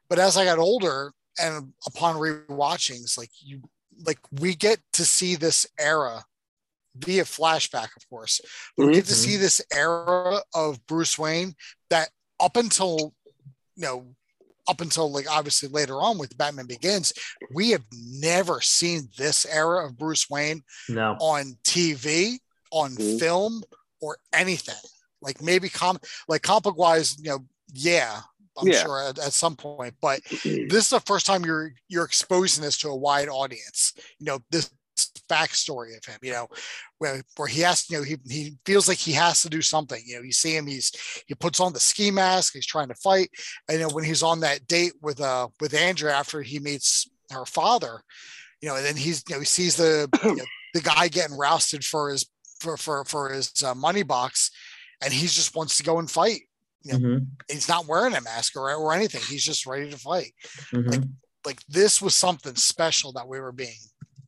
But 0.07 0.17
as 0.17 0.37
I 0.37 0.45
got 0.45 0.59
older 0.59 1.11
and 1.39 1.73
upon 1.87 2.15
rewatchings, 2.15 3.17
like 3.17 3.31
you, 3.39 3.61
like 4.05 4.19
we 4.39 4.55
get 4.55 4.79
to 4.93 5.05
see 5.05 5.35
this 5.35 5.65
era 5.79 6.23
via 6.95 7.23
flashback, 7.23 7.95
of 7.95 8.09
course. 8.09 8.41
But 8.77 8.87
we 8.87 8.93
get 8.93 9.05
to 9.05 9.13
Mhm. 9.13 9.23
see 9.25 9.37
this 9.37 9.61
era 9.71 10.41
of 10.53 10.85
Bruce 10.87 11.17
Wayne 11.17 11.55
that 11.89 12.09
up 12.39 12.57
until, 12.57 13.13
you 13.75 13.83
know, 13.83 14.15
up 14.67 14.81
until 14.81 15.11
like 15.11 15.29
obviously 15.29 15.69
later 15.69 15.95
on 16.01 16.17
with 16.17 16.37
Batman 16.37 16.67
Begins, 16.67 17.13
we 17.53 17.71
have 17.71 17.83
never 17.91 18.61
seen 18.61 19.09
this 19.17 19.45
era 19.45 19.85
of 19.85 19.97
Bruce 19.97 20.29
Wayne 20.29 20.63
No. 20.89 21.17
on 21.19 21.57
TV, 21.63 22.39
on 22.71 22.95
Mhm. 22.95 23.19
film, 23.19 23.63
or 24.01 24.17
anything. 24.33 24.75
Like 25.21 25.41
maybe 25.41 25.69
com 25.69 25.99
like 26.27 26.41
comic 26.41 26.75
wise, 26.77 27.17
you 27.17 27.29
know, 27.29 27.45
yeah, 27.73 28.21
I'm 28.57 28.67
Yeah. 28.67 28.83
sure 28.83 29.01
at, 29.01 29.19
at 29.19 29.33
some 29.33 29.55
point, 29.55 29.93
but 30.01 30.21
this 30.43 30.83
is 30.85 30.89
the 30.89 30.99
first 31.01 31.25
time 31.25 31.45
you're 31.45 31.71
you're 31.87 32.05
exposing 32.05 32.63
this 32.63 32.77
to 32.79 32.89
a 32.89 32.95
wide 32.95 33.29
audience. 33.29 33.93
You 34.19 34.25
know, 34.25 34.39
this 34.51 34.71
backstory 35.29 35.97
of 35.97 36.03
him, 36.05 36.19
you 36.21 36.31
know, 36.33 36.47
where 36.99 37.21
where 37.37 37.47
he 37.47 37.61
has, 37.61 37.85
to. 37.87 37.93
you 37.93 37.99
know, 37.99 38.03
he 38.03 38.17
he 38.29 38.57
feels 38.65 38.87
like 38.87 38.97
he 38.97 39.13
has 39.13 39.41
to 39.41 39.49
do 39.49 39.61
something. 39.61 40.01
You 40.05 40.17
know, 40.17 40.21
you 40.21 40.31
see 40.33 40.55
him, 40.55 40.67
he's 40.67 40.91
he 41.27 41.33
puts 41.35 41.59
on 41.59 41.73
the 41.73 41.79
ski 41.79 42.11
mask, 42.11 42.53
he's 42.53 42.65
trying 42.65 42.89
to 42.89 42.95
fight. 42.95 43.29
And 43.69 43.79
you 43.79 43.87
know, 43.87 43.93
when 43.93 44.03
he's 44.03 44.23
on 44.23 44.41
that 44.41 44.67
date 44.67 44.93
with 45.01 45.21
uh 45.21 45.47
with 45.59 45.73
Andrea 45.73 46.13
after 46.13 46.41
he 46.41 46.59
meets 46.59 47.09
her 47.31 47.45
father, 47.45 48.01
you 48.61 48.69
know, 48.69 48.75
and 48.75 48.85
then 48.85 48.97
he's 48.97 49.23
you 49.29 49.35
know, 49.35 49.39
he 49.39 49.45
sees 49.45 49.75
the 49.77 50.09
you 50.23 50.35
know, 50.35 50.45
the 50.73 50.81
guy 50.81 51.07
getting 51.07 51.37
rousted 51.37 51.83
for 51.85 52.09
his 52.11 52.27
for 52.59 52.77
for 52.77 53.03
for 53.05 53.31
his 53.31 53.63
uh, 53.63 53.73
money 53.73 54.03
box, 54.03 54.51
and 55.01 55.13
he 55.13 55.21
just 55.27 55.55
wants 55.55 55.77
to 55.77 55.83
go 55.83 55.97
and 55.99 56.11
fight. 56.11 56.41
Yeah. 56.83 56.95
Mhm. 56.95 57.27
He's 57.49 57.67
not 57.69 57.85
wearing 57.87 58.15
a 58.15 58.21
mask 58.21 58.55
or, 58.55 58.73
or 58.73 58.93
anything. 58.93 59.21
He's 59.29 59.43
just 59.45 59.65
ready 59.65 59.89
to 59.91 59.97
fight. 59.97 60.33
Mhm. 60.71 61.09
Like 61.45 61.61
this 61.67 62.01
was 62.01 62.15
something 62.15 62.55
special 62.55 63.11
that 63.13 63.27
we 63.27 63.39
were 63.39 63.51
being 63.51 63.77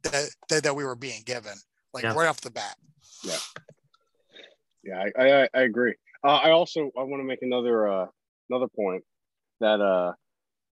that 0.03 0.29
that, 0.49 0.63
that 0.63 0.75
we 0.75 0.83
were 0.83 0.95
being 0.95 1.21
given, 1.25 1.53
like 1.93 2.03
Yeah. 2.03 2.13
right 2.13 2.27
off 2.27 2.41
the 2.41 2.51
bat. 2.51 2.75
Yeah, 4.83 5.03
I, 5.17 5.23
I, 5.43 5.47
I 5.53 5.61
agree. 5.61 5.95
Uh, 6.23 6.39
I 6.43 6.51
also 6.51 6.91
I 6.97 7.03
want 7.03 7.21
to 7.21 7.25
make 7.25 7.41
another 7.41 7.87
uh, 7.87 8.07
another 8.49 8.67
point 8.75 9.03
that 9.61 9.79
uh, 9.79 10.13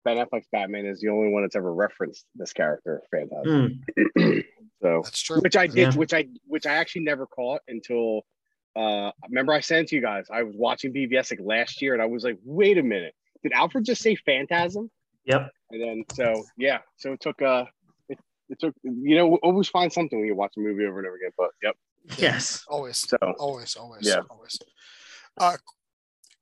Ben 0.04 0.18
Affleck's 0.18 0.46
Batman 0.52 0.84
is 0.86 1.00
the 1.00 1.08
only 1.08 1.32
one 1.32 1.42
that's 1.42 1.56
ever 1.56 1.72
referenced 1.72 2.26
this 2.34 2.52
character, 2.52 3.02
Phantasm. 3.10 3.80
Mm. 4.18 4.44
so, 4.82 5.00
That's 5.04 5.22
true. 5.22 5.40
which 5.40 5.56
I 5.56 5.66
did, 5.66 5.76
Yeah. 5.76 5.98
which 5.98 6.12
I 6.12 6.26
which 6.46 6.66
I 6.66 6.74
actually 6.74 7.02
never 7.04 7.26
caught 7.26 7.62
until 7.68 8.22
uh, 8.76 9.10
remember 9.28 9.52
I 9.52 9.60
sent 9.60 9.88
to 9.88 9.96
you 9.96 10.02
guys. 10.02 10.26
I 10.32 10.42
was 10.42 10.54
watching 10.56 10.92
BVS 10.92 11.30
like 11.30 11.40
last 11.42 11.80
year, 11.82 11.92
and 11.94 12.02
I 12.02 12.06
was 12.06 12.24
like, 12.24 12.38
wait 12.44 12.78
a 12.78 12.82
minute, 12.82 13.14
did 13.42 13.52
Alfred 13.52 13.84
just 13.84 14.02
say 14.02 14.16
Phantasm? 14.16 14.90
Yep. 15.26 15.50
And 15.70 15.82
then 15.82 16.04
so 16.12 16.44
yeah, 16.56 16.78
so 16.96 17.12
it 17.12 17.20
took 17.20 17.40
uh, 17.42 17.64
it, 18.08 18.18
it 18.48 18.58
took 18.60 18.74
you 18.82 19.16
know 19.16 19.36
always 19.42 19.68
find 19.68 19.92
something 19.92 20.18
when 20.18 20.26
you 20.26 20.34
watch 20.34 20.54
a 20.56 20.60
movie 20.60 20.84
over 20.84 20.98
and 20.98 21.06
over 21.06 21.16
again. 21.16 21.30
But 21.38 21.50
yep, 21.62 21.76
Yes. 22.18 22.64
Always, 22.68 22.98
so 22.98 23.16
always, 23.38 23.76
always, 23.76 24.06
Yeah. 24.06 24.20
always. 24.28 24.58
Uh, 25.38 25.56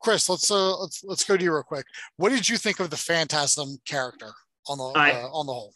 Chris, 0.01 0.29
let's 0.29 0.51
uh 0.51 0.77
let's 0.79 1.05
let's 1.05 1.25
go 1.25 1.37
to 1.37 1.45
you 1.45 1.53
real 1.53 1.63
quick. 1.63 1.87
What 2.17 2.31
did 2.31 2.49
you 2.49 2.57
think 2.57 2.81
of 2.81 2.91
the 2.91 2.97
Phantasm 2.97 3.79
character 3.87 4.33
on 4.69 4.79
the 4.79 4.99
I- 4.99 5.13
uh, 5.23 5.29
on 5.29 5.47
the 5.47 5.53
whole? 5.53 5.73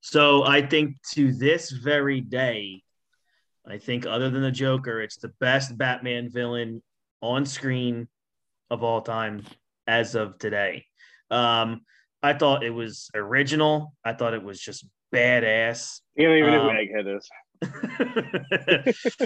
So 0.00 0.44
I 0.44 0.66
think 0.66 0.96
to 1.12 1.32
this 1.32 1.70
very 1.70 2.20
day, 2.20 2.82
I 3.66 3.78
think 3.78 4.06
other 4.06 4.30
than 4.30 4.42
the 4.42 4.50
Joker, 4.50 5.00
it's 5.00 5.16
the 5.16 5.32
best 5.40 5.76
Batman 5.78 6.30
villain 6.30 6.82
on 7.20 7.46
screen 7.46 8.08
of 8.70 8.82
all 8.82 9.02
time 9.02 9.44
as 9.86 10.14
of 10.14 10.38
today. 10.38 10.86
Um, 11.30 11.82
I 12.22 12.32
thought 12.34 12.64
it 12.64 12.70
was 12.70 13.10
original. 13.14 13.94
I 14.04 14.12
thought 14.14 14.34
it 14.34 14.42
was 14.42 14.60
just 14.60 14.84
badass. 15.14 16.00
you 16.16 16.26
don't 16.26 16.38
even 16.38 16.52
know 16.52 16.62
who 16.62 16.70
Um, 16.70 16.76
Egghead 16.76 17.16
is. 17.18 17.30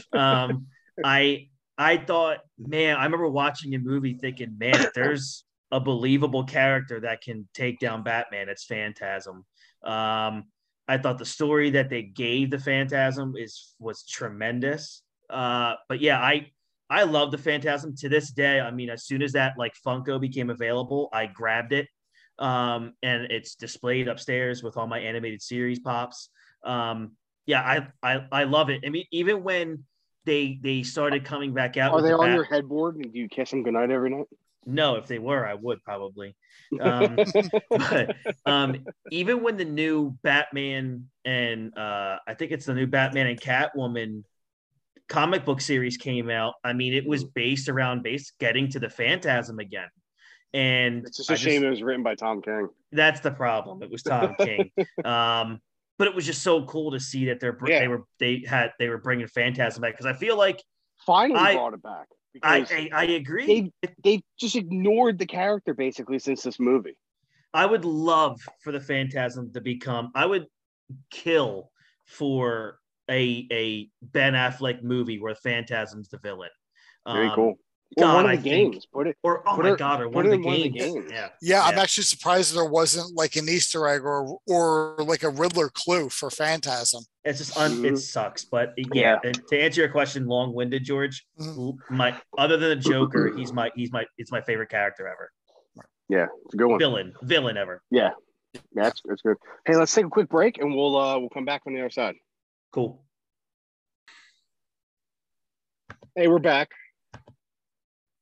um, 0.13 0.67
I 1.05 1.49
I 1.79 1.99
thought, 1.99 2.39
man, 2.59 2.97
I 2.97 3.05
remember 3.05 3.29
watching 3.29 3.75
a 3.75 3.79
movie 3.79 4.15
thinking, 4.15 4.57
man, 4.59 4.75
if 4.77 4.93
there's 4.95 5.45
a 5.71 5.81
believable 5.81 6.45
character 6.45 7.01
that 7.01 7.23
can 7.23 7.49
take 7.55 7.79
down 7.81 8.03
Batman, 8.03 8.49
it's 8.49 8.65
Phantasm. 8.65 9.45
Um, 9.85 10.45
I 10.89 10.99
thought 10.99 11.19
the 11.19 11.25
story 11.25 11.71
that 11.71 11.91
they 11.91 12.03
gave 12.03 12.51
the 12.51 12.59
Phantasm 12.59 13.35
is 13.37 13.75
was 13.79 14.05
tremendous. 14.05 15.03
Uh, 15.29 15.75
but 15.89 16.01
yeah, 16.01 16.21
I 16.21 16.51
I 16.89 17.03
love 17.03 17.33
the 17.33 17.39
Phantasm 17.39 17.97
to 17.97 18.09
this 18.09 18.31
day. 18.31 18.61
I 18.61 18.71
mean, 18.71 18.91
as 18.91 19.05
soon 19.05 19.23
as 19.23 19.33
that 19.33 19.55
like 19.59 19.75
Funko 19.85 20.21
became 20.21 20.51
available, 20.51 21.09
I 21.13 21.27
grabbed 21.27 21.73
it. 21.73 21.89
Um, 22.39 22.93
and 23.03 23.25
it's 23.33 23.55
displayed 23.55 24.09
upstairs 24.09 24.63
with 24.63 24.77
all 24.77 24.87
my 24.87 25.01
animated 25.01 25.43
series 25.43 25.81
pops. 25.81 26.29
Um, 26.65 27.13
yeah, 27.47 27.63
I, 27.63 27.89
I 28.03 28.27
I 28.31 28.45
love 28.45 28.71
it. 28.71 28.83
I 28.87 28.91
mean, 28.91 29.07
even 29.11 29.43
when 29.43 29.85
they 30.25 30.59
they 30.63 30.83
started 30.83 31.25
coming 31.25 31.55
back 31.55 31.77
out, 31.77 31.93
Are 31.93 32.03
they 32.03 32.09
the 32.11 32.19
on 32.19 32.27
Bat- 32.27 32.35
your 32.35 32.45
headboard 32.45 32.97
and 32.97 33.13
do 33.13 33.19
you 33.19 33.29
kiss 33.29 33.51
them 33.51 33.63
goodnight 33.63 33.91
every 33.91 34.11
night? 34.11 34.27
No, 34.67 34.97
if 34.97 35.07
they 35.07 35.19
were, 35.19 35.47
I 35.47 35.55
would 35.55 35.83
probably. 35.83 36.37
Um, 36.81 37.17
but 37.71 38.17
um, 38.45 38.85
even 39.13 39.41
when 39.43 39.57
the 39.57 39.65
new 39.65 40.17
Batman 40.25 41.07
and 41.25 41.77
uh, 41.79 42.17
I 42.27 42.35
think 42.35 42.51
it's 42.51 42.67
the 42.67 42.75
new 42.75 42.89
Batman 42.89 43.29
and 43.29 43.41
Catwoman 43.41 44.25
comic 45.09 45.45
book 45.45 45.61
series 45.61 45.97
came 45.97 46.29
out, 46.29 46.55
I 46.65 46.73
mean, 46.73 46.93
it 46.93 47.07
was 47.07 47.23
based 47.23 47.69
around 47.69 48.03
base 48.03 48.33
getting 48.41 48.69
to 48.71 48.81
the 48.81 48.91
Phantasm 48.91 49.61
again. 49.61 49.89
And 50.53 51.07
It's 51.07 51.19
just 51.19 51.31
I 51.31 51.35
a 51.35 51.37
shame 51.37 51.63
it 51.65 51.71
was 51.71 51.83
written 51.83 52.03
by 52.03 52.15
Tom 52.17 52.43
King. 52.43 52.69
that's 52.91 53.21
the 53.21 53.31
problem. 53.31 53.83
It 53.83 53.91
was 53.91 54.03
Tom 54.03 54.35
King. 54.39 54.71
Um, 55.05 55.61
but 55.99 56.09
it 56.09 56.15
was 56.15 56.27
just 56.27 56.43
so 56.43 56.65
cool 56.67 56.91
to 56.91 57.01
see 57.01 57.27
that 57.27 57.39
they're 57.41 57.57
Yeah. 57.67 57.79
they 57.81 57.89
were 57.89 58.03
they 58.19 58.45
had 58.47 58.73
they 58.81 58.89
were 58.89 58.99
bringing 58.99 59.29
Phantasm 59.29 59.83
back 59.83 59.93
because 59.93 60.07
I 60.07 60.13
feel 60.15 60.37
like 60.37 60.61
Finally 61.07 61.39
I- 61.39 61.55
brought 61.55 61.75
it 61.75 61.83
back. 61.83 62.09
I 62.43 62.67
I, 62.71 62.91
I 62.93 63.05
agree. 63.05 63.73
they 63.83 63.91
they 64.03 64.23
just 64.39 64.57
ignored 64.57 65.19
the 65.19 65.27
character 65.27 65.75
basically 65.75 66.19
since 66.19 66.43
this 66.43 66.59
movie. 66.59 66.97
I 67.55 67.67
would 67.67 67.85
love 67.85 68.41
for 68.63 68.73
the 68.73 68.81
Phantasm 68.81 69.53
to 69.53 69.61
become. 69.61 70.11
I 70.15 70.27
would 70.27 70.47
kill 71.11 71.71
for 72.07 72.79
a 73.11 73.47
a 73.51 73.91
Ben 74.03 74.35
Affleck 74.35 74.83
movie 74.83 75.19
where 75.19 75.35
the 75.35 75.41
Phantasm's 75.41 76.09
the 76.09 76.19
villain. 76.19 76.51
Very 77.07 77.29
Um, 77.29 77.35
cool. 77.35 77.55
Or 77.99 78.03
God, 78.03 78.15
one 78.17 78.25
of 78.25 78.31
I 78.33 78.37
the 78.37 78.43
think- 78.43 78.73
games. 78.75 78.87
Put 78.93 79.07
it. 79.07 79.17
Or 79.23 79.49
oh 79.49 79.57
Put 79.57 79.65
my 79.65 79.73
it- 79.73 79.79
god, 79.79 80.01
or 80.01 80.07
put 80.07 80.15
one 80.15 80.27
it 80.27 80.29
of, 80.29 80.35
in 80.35 80.41
the 80.43 80.47
one 80.47 80.57
of 80.57 80.63
the 80.63 80.69
games. 80.71 80.95
games. 80.95 81.11
Yeah. 81.13 81.29
Yeah, 81.41 81.63
I'm 81.63 81.79
actually 81.79 82.05
surprised 82.05 82.55
there 82.55 82.65
wasn't 82.65 83.15
like 83.17 83.37
an 83.37 83.49
Easter 83.49 83.87
egg 83.89 84.03
or 84.03 84.39
or 84.49 84.97
like 85.05 85.23
a 85.23 85.29
Riddler 85.31 85.69
clue 85.71 86.09
for 86.09 86.29
Phantasm. 86.31 87.05
It's 87.25 87.39
just 87.39 87.57
un- 87.57 87.85
it 87.85 87.93
Mhm. 87.95 87.99
sucks, 87.99 88.45
but 88.45 88.75
yeah. 88.77 88.85
Yeah. 88.93 89.19
And 89.25 89.41
to 89.49 89.59
answer 89.61 89.81
your 89.83 89.91
question, 89.91 90.27
long-winded, 90.27 90.85
George. 90.85 91.25
Mhm. 91.41 91.75
My 91.91 92.21
other 92.37 92.57
than 92.57 92.71
the 92.71 92.77
Joker, 92.77 93.33
he's 93.37 93.53
my 93.53 93.71
he's 93.77 93.93
my 93.93 94.05
it's 94.19 94.33
my 94.33 94.41
favorite 94.43 94.69
character 94.71 95.07
ever. 95.07 95.31
Yeah, 96.09 96.27
it's 96.45 96.55
a 96.55 96.57
good 96.57 96.67
one. 96.69 96.79
Villain, 96.79 97.15
villain 97.23 97.57
ever. 97.57 97.83
Yeah, 97.91 98.11
yeah, 98.53 98.61
that's, 98.75 99.01
that's 99.05 99.23
good. 99.23 99.37
Hey, 99.65 99.77
let's 99.77 99.93
take 99.95 100.07
a 100.07 100.09
quick 100.11 100.29
break 100.29 100.59
and 100.59 100.75
we'll 100.75 100.97
uh 100.97 101.19
we'll 101.19 101.31
come 101.31 101.45
back 101.45 101.63
on 101.67 101.73
the 101.75 101.81
other 101.81 101.91
side. 101.91 102.17
Cool. 102.73 103.05
Hey, 106.15 106.29
we're 106.29 106.39
back. 106.39 106.71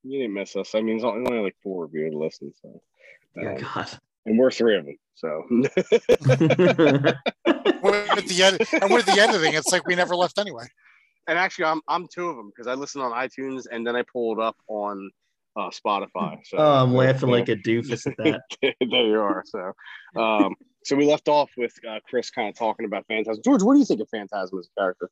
You 0.05 0.21
didn't 0.21 0.35
miss 0.35 0.55
us. 0.55 0.75
I 0.75 0.81
mean, 0.81 0.99
there's 0.99 1.05
only 1.05 1.39
like 1.39 1.57
four 1.63 1.85
of 1.85 1.95
you 1.95 2.11
to 2.11 2.17
listen, 2.17 2.53
so 2.61 2.81
Dear 3.35 3.57
um, 3.57 3.63
God. 3.63 3.91
and 4.27 4.39
we're 4.39 4.51
three 4.51 4.77
of 4.77 4.85
them. 4.85 4.97
So 5.15 5.45
With 5.51 5.73
the 8.29 8.43
edit 8.43 8.69
and 8.83 8.93
with 8.93 9.07
the 9.07 9.19
editing, 9.19 9.55
it's 9.55 9.73
like 9.73 9.87
we 9.87 9.95
never 9.95 10.15
left 10.15 10.39
anyway. 10.39 10.67
and 11.27 11.39
actually, 11.39 11.67
I'm 11.67 11.81
I'm 11.89 12.07
two 12.13 12.29
of 12.29 12.37
them 12.37 12.51
because 12.55 12.67
I 12.67 12.75
listened 12.75 13.05
on 13.05 13.13
iTunes 13.13 13.65
and 13.71 13.87
then 13.87 13.97
I 13.97 14.03
pulled 14.13 14.41
up 14.41 14.57
on 14.69 15.11
uh, 15.57 15.71
Spotify. 15.71 16.39
So 16.45 16.59
oh, 16.59 16.83
I'm 16.83 16.95
laughing 16.95 17.29
yeah. 17.29 17.35
like 17.35 17.49
a 17.49 17.57
doofus 17.57 18.07
at 18.07 18.17
that. 18.19 18.41
there 18.63 19.07
you 19.07 19.21
are. 19.21 19.45
So, 19.47 19.73
um, 20.21 20.55
so 20.85 20.97
we 20.97 21.07
left 21.07 21.29
off 21.29 21.51
with 21.57 21.73
uh, 21.89 21.99
Chris 22.09 22.31
kind 22.31 22.49
of 22.49 22.57
talking 22.57 22.87
about 22.87 23.07
Phantasm. 23.07 23.43
George, 23.45 23.63
what 23.63 23.75
do 23.75 23.79
you 23.79 23.87
think 23.87 24.01
of 24.01 24.09
Phantasm 24.11 24.59
as 24.59 24.69
a 24.77 24.81
character? 24.81 25.11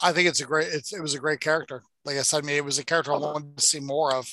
I 0.00 0.12
think 0.12 0.28
it's 0.28 0.40
a 0.40 0.44
great. 0.44 0.68
It's 0.68 0.92
it 0.92 1.02
was 1.02 1.14
a 1.14 1.18
great 1.18 1.40
character. 1.40 1.82
Like 2.04 2.16
I 2.16 2.22
said, 2.22 2.42
I 2.42 2.46
mean, 2.46 2.56
it 2.56 2.64
was 2.64 2.78
a 2.78 2.84
character 2.84 3.12
I 3.12 3.16
uh-huh. 3.16 3.32
wanted 3.32 3.56
to 3.56 3.64
see 3.64 3.80
more 3.80 4.14
of. 4.14 4.30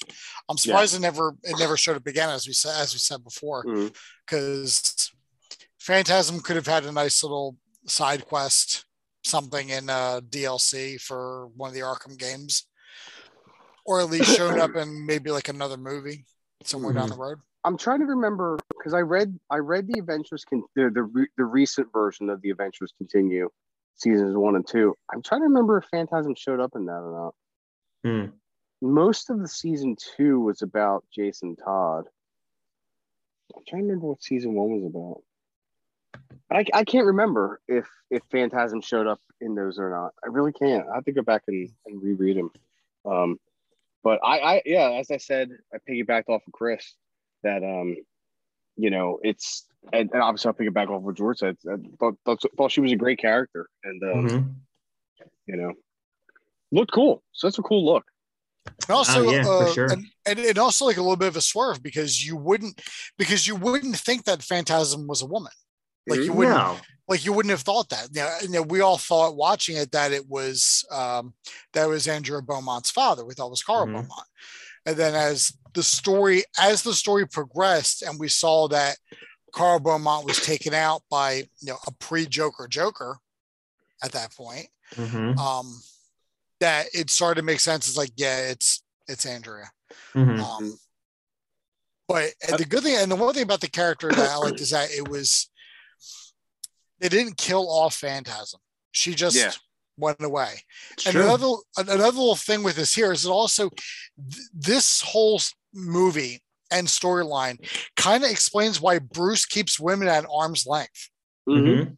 I'm 0.47 0.57
surprised 0.57 0.95
it 0.95 0.99
never 0.99 1.35
it 1.43 1.57
never 1.59 1.77
showed 1.77 1.97
up 1.97 2.07
again, 2.07 2.29
as 2.29 2.47
we 2.47 2.53
said 2.53 2.79
as 2.79 2.93
we 2.93 2.99
said 2.99 3.23
before, 3.23 3.63
mm-hmm. 3.65 3.87
because 4.25 5.11
Phantasm 5.79 6.39
could 6.39 6.55
have 6.55 6.67
had 6.67 6.85
a 6.85 6.91
nice 6.91 7.23
little 7.23 7.57
side 7.87 8.25
quest, 8.25 8.85
something 9.23 9.69
in 9.69 9.89
uh, 9.89 10.21
DLC 10.29 10.99
for 11.01 11.47
one 11.55 11.69
of 11.69 11.73
the 11.73 11.81
Arkham 11.81 12.17
games, 12.17 12.67
or 13.85 13.99
at 13.99 14.09
least 14.09 14.35
showed 14.35 14.59
up 14.59 14.75
in 14.75 15.05
maybe 15.05 15.31
like 15.31 15.49
another 15.49 15.77
movie 15.77 16.25
somewhere 16.63 16.93
down 16.93 17.09
mm-hmm. 17.09 17.19
the 17.19 17.23
road. 17.23 17.39
I'm 17.63 17.77
trying 17.77 17.99
to 18.01 18.05
remember 18.05 18.59
because 18.77 18.93
I 18.93 19.01
read 19.01 19.37
I 19.49 19.57
read 19.57 19.87
the 19.87 19.99
Adventures 19.99 20.45
con- 20.47 20.63
the 20.75 20.91
the, 20.91 21.25
the 21.37 21.45
recent 21.45 21.91
version 21.91 22.29
of 22.29 22.39
the 22.43 22.51
Adventures 22.51 22.93
Continue 22.99 23.49
seasons 23.95 24.35
one 24.35 24.55
and 24.55 24.67
two. 24.67 24.95
I'm 25.13 25.21
trying 25.21 25.41
to 25.41 25.47
remember 25.47 25.77
if 25.77 25.85
Phantasm 25.85 26.35
showed 26.35 26.59
up 26.59 26.71
in 26.75 26.85
that 26.85 27.01
or 27.01 27.33
not. 28.03 28.09
Hmm. 28.09 28.25
Most 28.81 29.29
of 29.29 29.39
the 29.39 29.47
season 29.47 29.95
two 30.15 30.39
was 30.39 30.61
about 30.61 31.05
Jason 31.13 31.55
Todd. 31.55 32.05
I'm 33.55 33.63
trying 33.67 33.83
to 33.83 33.87
remember 33.87 34.07
what 34.07 34.23
season 34.23 34.53
one 34.53 34.81
was 34.81 34.85
about. 34.85 35.21
I, 36.51 36.65
I 36.73 36.83
can't 36.83 37.07
remember 37.07 37.59
if 37.67 37.87
if 38.09 38.21
Phantasm 38.31 38.81
showed 38.81 39.07
up 39.07 39.19
in 39.41 39.55
those 39.55 39.79
or 39.79 39.89
not. 39.89 40.13
I 40.23 40.27
really 40.27 40.53
can't. 40.53 40.87
I 40.89 40.95
have 40.95 41.05
to 41.05 41.11
go 41.11 41.23
back 41.23 41.43
and, 41.47 41.69
and 41.85 42.01
reread 42.01 42.37
them. 42.37 42.51
Um, 43.05 43.39
but 44.03 44.19
I, 44.23 44.39
I 44.39 44.61
yeah, 44.65 44.91
as 44.91 45.09
I 45.09 45.17
said, 45.17 45.49
I 45.73 45.77
piggybacked 45.89 46.29
off 46.29 46.45
of 46.45 46.53
Chris 46.53 46.93
that 47.43 47.63
um, 47.63 47.97
you 48.75 48.89
know, 48.89 49.19
it's 49.23 49.65
and, 49.93 50.09
and 50.11 50.21
obviously 50.21 50.49
I'll 50.49 50.53
piggyback 50.53 50.89
off 50.89 51.01
what 51.03 51.15
George 51.15 51.37
said. 51.39 51.57
I 51.69 51.75
thought, 51.99 52.15
thought, 52.25 52.41
thought 52.57 52.71
she 52.71 52.81
was 52.81 52.91
a 52.91 52.95
great 52.95 53.19
character 53.19 53.67
and 53.83 54.03
um, 54.03 54.25
Mhm. 54.25 54.55
you 55.47 55.55
know, 55.57 55.73
looked 56.71 56.91
cool. 56.91 57.23
So 57.33 57.47
that's 57.47 57.59
a 57.59 57.63
cool 57.63 57.85
look. 57.85 58.03
And 58.87 58.95
also, 58.95 59.19
Oh, 59.19 59.31
yeah, 59.31 59.43
for 59.43 59.63
uh, 59.63 59.73
sure. 59.73 59.91
and, 59.91 60.05
and 60.25 60.39
and 60.39 60.57
also 60.57 60.85
like 60.85 60.97
a 60.97 61.01
little 61.01 61.15
bit 61.15 61.27
of 61.27 61.35
a 61.37 61.41
swerve 61.41 61.81
because 61.83 62.25
you 62.25 62.35
wouldn't 62.35 62.81
because 63.17 63.47
you 63.47 63.55
wouldn't 63.55 63.95
think 63.97 64.25
that 64.25 64.41
Phantasm 64.43 65.07
was 65.07 65.21
a 65.21 65.25
woman. 65.27 65.51
Like 66.07 66.19
you 66.19 66.33
wouldn't 66.33 66.55
No. 66.57 66.77
like 67.07 67.25
you 67.25 67.33
wouldn't 67.33 67.51
have 67.51 67.61
thought 67.61 67.89
that. 67.89 68.09
You 68.11 68.21
know, 68.21 68.35
you 68.41 68.49
know, 68.49 68.61
we 68.63 68.81
all 68.81 68.97
thought 68.97 69.35
watching 69.35 69.77
it 69.77 69.91
that 69.91 70.11
it 70.11 70.27
was 70.27 70.83
um 70.91 71.33
that 71.73 71.87
was 71.87 72.07
Andrea 72.07 72.41
Beaumont's 72.41 72.91
father. 72.91 73.23
We 73.25 73.33
thought 73.35 73.47
it 73.47 73.51
was 73.51 73.63
Carl 73.63 73.85
Mhm. 73.87 73.93
Beaumont. 73.93 74.27
And 74.85 74.95
then 74.95 75.15
as 75.15 75.51
the 75.73 75.83
story 75.83 76.43
as 76.59 76.83
the 76.83 76.93
story 76.93 77.27
progressed 77.27 78.01
and 78.01 78.19
we 78.19 78.27
saw 78.29 78.67
that 78.69 78.97
Carl 79.51 79.79
Beaumont 79.79 80.25
was 80.25 80.39
taken 80.39 80.73
out 80.73 81.01
by 81.09 81.33
you 81.59 81.67
know 81.67 81.77
a 81.87 81.91
pre-Joker 81.91 82.67
Joker 82.67 83.17
at 84.03 84.11
that 84.11 84.35
point, 84.35 84.67
Mhm. 84.95 85.37
um 85.37 85.81
that 86.59 86.87
it 86.93 87.09
started 87.09 87.41
to 87.41 87.45
make 87.45 87.59
sense. 87.59 87.87
It's 87.87 87.97
like, 87.97 88.11
yeah, 88.15 88.37
it's 88.49 88.83
it's 89.07 89.25
Andrea. 89.25 89.71
Mhm. 90.13 90.39
Um, 90.39 90.79
but 92.07 92.33
and 92.47 92.57
the 92.57 92.65
good 92.65 92.83
thing, 92.83 92.95
and 92.95 93.11
the 93.11 93.15
one 93.15 93.33
thing 93.33 93.43
about 93.43 93.61
the 93.61 93.67
character 93.69 94.09
that 94.09 94.29
I 94.29 94.35
liked 94.37 94.59
is 94.61 94.69
that 94.69 94.91
it 94.91 95.07
was 95.07 95.49
they 96.99 97.09
didn't 97.09 97.37
kill 97.37 97.69
off 97.69 97.95
Phantasm. 97.95 98.59
She 98.91 99.15
just 99.15 99.35
Yeah. 99.35 99.51
Went 99.97 100.21
away. 100.21 100.61
It's 100.93 101.05
And 101.05 101.13
true. 101.13 101.23
another 101.23 101.51
another 101.77 102.03
little 102.17 102.35
thing 102.35 102.63
with 102.63 102.75
this 102.75 102.93
here 102.93 103.11
is 103.11 103.23
that 103.23 103.29
also 103.31 103.69
th- 103.69 104.41
this 104.53 105.01
whole 105.01 105.39
movie 105.73 106.41
and 106.71 106.87
storyline 106.87 107.57
kind 107.95 108.23
of 108.23 108.29
explains 108.31 108.81
why 108.81 108.99
Bruce 108.99 109.45
keeps 109.45 109.79
women 109.79 110.07
at 110.07 110.25
arm's 110.31 110.65
length 110.65 111.09
Mhm. 111.47 111.97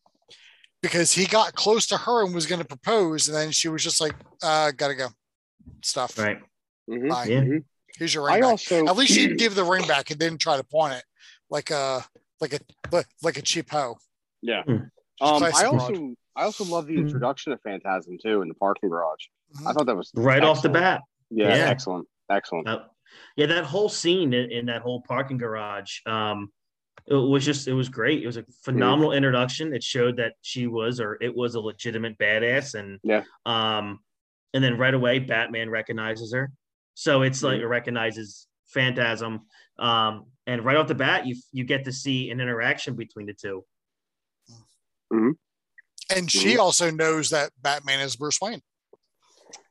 because 0.82 1.14
he 1.14 1.26
got 1.26 1.54
close 1.56 1.88
to 1.88 1.98
her 1.98 2.26
and 2.26 2.36
was 2.36 2.46
going 2.46 2.60
to 2.62 2.68
propose, 2.68 3.28
and 3.28 3.36
then 3.38 3.52
she 3.52 3.68
was 3.70 3.84
just 3.84 4.00
like, 4.02 4.14
uh, 4.44 4.72
"Gotta 4.72 4.96
go." 4.96 5.08
Stuff. 5.84 6.18
Right. 6.18 6.38
Mhm. 6.90 7.10
Bye. 7.10 7.26
Yeah. 7.26 7.60
Here's 7.98 8.14
your 8.14 8.26
ring 8.26 8.36
I 8.36 8.40
back. 8.42 8.50
also 8.50 8.86
At 8.86 8.96
least 8.96 9.14
she'd 9.14 9.38
give 9.40 9.56
the 9.56 9.64
ring 9.64 9.88
back 9.88 10.12
and 10.12 10.20
didn't 10.20 10.40
try 10.40 10.56
to 10.58 10.64
pawn 10.64 10.92
it 10.92 11.04
like 11.50 11.72
a 11.72 12.06
like 12.40 12.54
a 12.54 12.60
like- 12.92 13.08
like 13.24 13.38
a 13.38 13.42
cheap 13.42 13.70
hoe. 13.72 13.98
Yeah. 14.42 14.64
Hmm. 14.64 14.76
Um, 15.20 15.44
I 15.44 15.64
also 15.66 16.14
I 16.38 16.44
also 16.44 16.64
love 16.64 16.86
the 16.86 16.94
Hmm. 16.94 17.02
introduction 17.02 17.52
of 17.52 17.62
Phantasm 17.62 18.18
too 18.22 18.42
in 18.44 18.48
the 18.48 18.54
parking 18.54 18.90
garage. 18.90 19.26
I 19.66 19.72
Mhm. 19.72 19.74
thought 19.74 19.86
that 19.88 19.98
was 19.98 20.12
Right 20.14 20.44
off 20.44 20.62
the 20.62 20.70
bat. 20.70 21.02
Yeah, 21.30 21.56
Yeah. 21.56 21.70
excellent, 21.70 22.08
excellent. 22.30 22.68
Uh, 22.68 22.88
yeah, 23.36 23.48
that 23.48 23.66
whole 23.66 23.90
scene 23.90 24.34
in, 24.34 24.52
in 24.52 24.66
that 24.68 24.84
whole 24.84 25.02
parking 25.02 25.38
garage, 25.38 26.00
um, 26.06 26.54
it 27.08 27.16
was 27.16 27.44
just 27.44 27.68
it 27.68 27.74
was 27.74 27.90
great. 27.90 28.22
It 28.22 28.28
was 28.28 28.38
a 28.38 28.46
phenomenal 28.64 29.14
introduction. 29.14 29.74
It 29.74 29.84
showed 29.84 30.18
that 30.18 30.36
she 30.42 30.68
was 30.68 31.00
or 31.00 31.18
it 31.22 31.36
was 31.36 31.56
a 31.56 31.60
legitimate 31.60 32.18
badass, 32.18 32.76
and 32.76 33.00
Yeah. 33.04 33.24
um, 33.46 34.04
and 34.54 34.64
then 34.64 34.78
right 34.78 34.94
away 34.94 35.20
Batman 35.20 35.70
recognizes 35.70 36.34
her. 36.34 36.52
So 36.94 37.24
it's 37.24 37.42
like 37.42 37.60
Mhm. 37.60 37.64
it 37.64 37.68
recognizes 37.68 38.48
Phantasm, 38.68 39.48
um, 39.80 40.32
and 40.46 40.64
right 40.64 40.78
off 40.78 40.88
the 40.88 40.96
bat 40.96 41.26
you 41.26 41.36
you 41.52 41.64
get 41.64 41.86
to 41.86 41.92
see 41.92 42.30
an 42.30 42.40
interaction 42.42 42.96
between 42.96 43.26
the 43.26 43.34
two. 43.34 43.66
And 46.10 46.32
she 46.32 46.56
Mhm. 46.56 46.60
also 46.60 46.90
knows 46.92 47.30
that 47.32 47.52
Batman 47.62 48.00
is 48.00 48.16
Bruce 48.16 48.40
Wayne. 48.42 48.62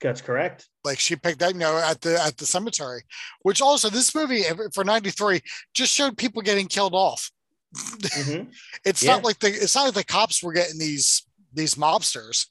That's 0.00 0.20
correct. 0.20 0.68
Like 0.84 0.98
she 1.00 1.16
picked 1.16 1.38
that, 1.40 1.52
you 1.54 1.58
know, 1.60 1.76
at 1.78 2.00
the 2.00 2.20
at 2.20 2.36
the 2.36 2.46
cemetery. 2.46 3.02
Which 3.42 3.60
also 3.62 3.88
this 3.90 4.14
movie 4.14 4.42
for 4.74 4.84
'93 4.84 5.40
just 5.74 5.92
showed 5.92 6.16
people 6.18 6.42
getting 6.42 6.66
killed 6.68 6.94
off. 6.94 7.30
Mhm. 7.74 8.52
It's 8.84 9.02
Yeah. 9.02 9.14
not 9.16 9.24
like 9.24 9.38
the 9.40 9.48
it's 9.48 9.74
not 9.74 9.84
like 9.86 9.94
the 9.94 10.04
cops 10.04 10.42
were 10.42 10.52
getting 10.52 10.78
these 10.78 11.26
these 11.52 11.74
mobsters. 11.74 12.46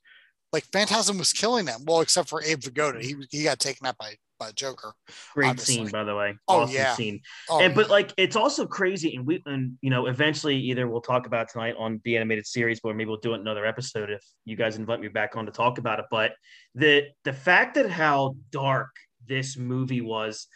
Like 0.52 0.65
Phantasm 0.71 1.17
was 1.17 1.34
killing 1.34 1.65
them. 1.65 1.84
Well, 1.86 2.02
except 2.02 2.30
for 2.30 2.41
Abe 2.43 2.62
Vigoda, 2.62 3.02
he 3.02 3.15
he 3.30 3.43
got 3.43 3.60
taken 3.60 3.86
out 3.88 3.98
by 3.98 4.17
by 4.39 4.52
Joker. 4.52 4.93
Great 5.34 5.50
Obviously. 5.50 5.76
scene, 5.76 5.89
by 5.89 6.04
the 6.04 6.15
way. 6.15 6.36
Oh, 6.48 6.62
awesome 6.62 6.76
yeah. 6.76 6.93
scene. 6.93 7.21
Oh, 7.50 7.62
and 7.62 7.74
but 7.74 7.89
like 7.89 8.13
it's 8.17 8.36
also 8.36 8.65
crazy 8.65 9.15
and 9.15 9.26
we 9.26 9.41
and 9.45 9.78
you 9.82 9.89
know 9.89 10.08
eventually 10.08 10.58
either 10.58 10.88
we'll 10.88 11.02
talk 11.02 11.28
about 11.28 11.48
it 11.48 11.52
tonight 11.54 11.76
on 11.78 12.02
the 12.04 12.17
animated 12.17 12.45
series 12.45 12.80
or 12.84 12.93
maybe 12.93 13.10
we'll 13.10 13.17
do 13.17 13.34
it 13.34 13.41
another 13.41 13.65
episode 13.65 14.10
if 14.10 14.24
you 14.45 14.56
guys 14.56 14.78
invite 14.78 15.00
me 15.00 15.08
back 15.08 15.36
on 15.36 15.45
to 15.45 15.52
talk 15.52 15.78
about 15.78 16.00
it 16.00 16.06
but 16.12 16.34
the 16.74 17.04
the 17.24 17.34
fact 17.34 17.76
that 17.76 17.89
how 17.89 18.36
dark 18.52 18.89
this 19.28 19.58
movie 19.58 20.02
was 20.02 20.48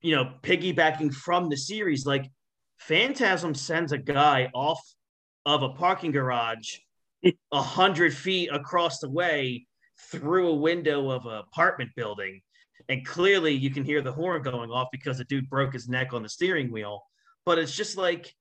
you 0.00 0.14
know 0.14 0.32
piggybacking 0.42 1.12
from 1.12 1.48
the 1.48 1.56
series 1.56 2.06
like 2.06 2.30
phantasm 2.78 3.54
sends 3.54 3.92
a 3.92 3.98
guy 3.98 4.50
off 4.54 4.80
of 5.46 5.62
a 5.62 5.70
parking 5.70 6.12
garage 6.12 6.78
a 7.52 7.62
hundred 7.62 8.14
feet 8.14 8.48
across 8.52 8.98
the 8.98 9.10
way 9.10 9.66
through 10.10 10.48
a 10.48 10.54
window 10.54 11.10
of 11.10 11.26
an 11.26 11.34
apartment 11.34 11.90
building 11.94 12.40
and 12.88 13.06
clearly 13.06 13.52
you 13.52 13.70
can 13.70 13.84
hear 13.84 14.02
the 14.02 14.12
horn 14.12 14.42
going 14.42 14.70
off 14.70 14.88
because 14.92 15.18
the 15.18 15.24
dude 15.24 15.48
broke 15.48 15.72
his 15.72 15.88
neck 15.88 16.12
on 16.12 16.22
the 16.22 16.28
steering 16.28 16.70
wheel. 16.70 17.02
But 17.44 17.58
it's 17.58 17.74
just 17.74 17.96
like 17.96 18.34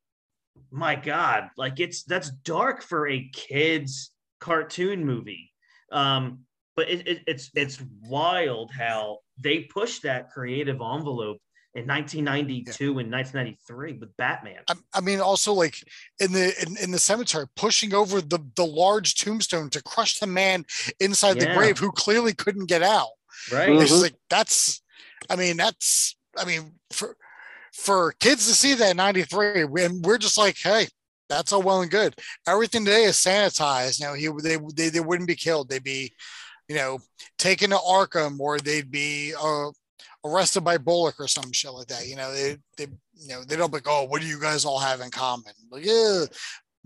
my 0.69 0.95
god 0.95 1.49
like 1.56 1.80
it's 1.80 2.04
that's 2.04 2.30
dark 2.30 2.84
for 2.84 3.08
a 3.08 3.30
kids 3.34 4.12
cartoon 4.39 5.06
movie. 5.06 5.51
Um 5.91 6.39
but 6.75 6.89
it, 6.89 7.08
it, 7.08 7.19
it's 7.27 7.49
it's 7.56 7.82
wild 8.01 8.71
how 8.71 9.19
they 9.38 9.62
pushed 9.62 10.04
that 10.04 10.30
creative 10.30 10.82
envelope 10.82 11.39
in 11.73 11.88
1992 11.88 12.99
and 12.99 13.12
1993 13.12 13.93
with 13.93 14.15
batman. 14.17 14.62
I, 14.69 14.73
I 14.93 15.01
mean, 15.01 15.19
also 15.21 15.54
like 15.54 15.75
in 16.19 16.34
the 16.34 16.54
in, 16.62 16.77
in 16.77 16.91
the 16.91 16.99
cemetery, 16.99 17.45
pushing 17.56 17.93
over 17.93 18.21
the 18.21 18.39
the 18.56 18.65
large 18.65 19.15
tombstone 19.15 19.69
to 19.71 19.82
crush 19.82 20.19
the 20.19 20.27
man 20.27 20.65
inside 20.99 21.39
the 21.39 21.54
grave 21.54 21.77
who 21.77 21.91
clearly 21.91 22.34
couldn't 22.34 22.67
get 22.67 22.84
out. 22.84 23.10
Right 23.51 23.69
Mhm. 23.69 23.82
It's 23.82 24.01
like 24.01 24.15
that's, 24.30 24.82
I 25.30 25.36
mean, 25.36 25.58
that's, 25.58 26.15
I 26.38 26.45
mean, 26.45 26.73
for 26.91 27.15
for 27.73 28.13
kids 28.19 28.47
to 28.47 28.54
see 28.54 28.73
that 28.75 28.95
'93, 28.95 29.63
and 29.84 30.04
we're 30.06 30.17
just 30.17 30.38
like, 30.38 30.58
hey, 30.58 30.88
that's 31.30 31.54
all 31.54 31.62
well 31.62 31.82
and 31.82 31.89
good. 31.91 32.15
Everything 32.47 32.84
today 32.84 33.04
is 33.06 33.15
sanitized. 33.15 33.99
You 33.99 34.08
know, 34.08 34.13
he 34.13 34.27
they 34.43 34.58
they, 34.75 34.89
they 34.89 34.99
wouldn't 34.99 35.27
be 35.27 35.36
killed. 35.36 35.69
They'd 35.69 35.84
be, 35.84 36.12
you 36.67 36.75
know, 36.75 36.99
taken 37.38 37.69
to 37.69 37.77
Arkham, 37.77 38.39
or 38.39 38.60
they'd 38.60 38.91
be 38.91 39.34
uh, 39.41 39.69
arrested 40.25 40.62
by 40.62 40.77
Bullock 40.77 41.15
or 41.19 41.27
some 41.27 41.51
shit 41.54 41.71
like 41.71 41.88
that. 41.88 42.08
You 42.08 42.17
know, 42.17 42.34
they 42.34 42.58
they 42.77 42.88
you 43.15 43.30
know 43.30 43.43
they 43.43 43.56
don't 43.56 43.71
be 43.71 43.77
like, 43.77 43.88
oh, 43.88 44.04
what 44.04 44.21
do 44.21 44.27
you 44.27 44.39
guys 44.39 44.65
all 44.65 44.80
have 44.80 44.99
in 44.99 45.10
common? 45.10 45.54
Like, 45.69 45.86
yeah, 45.86 46.25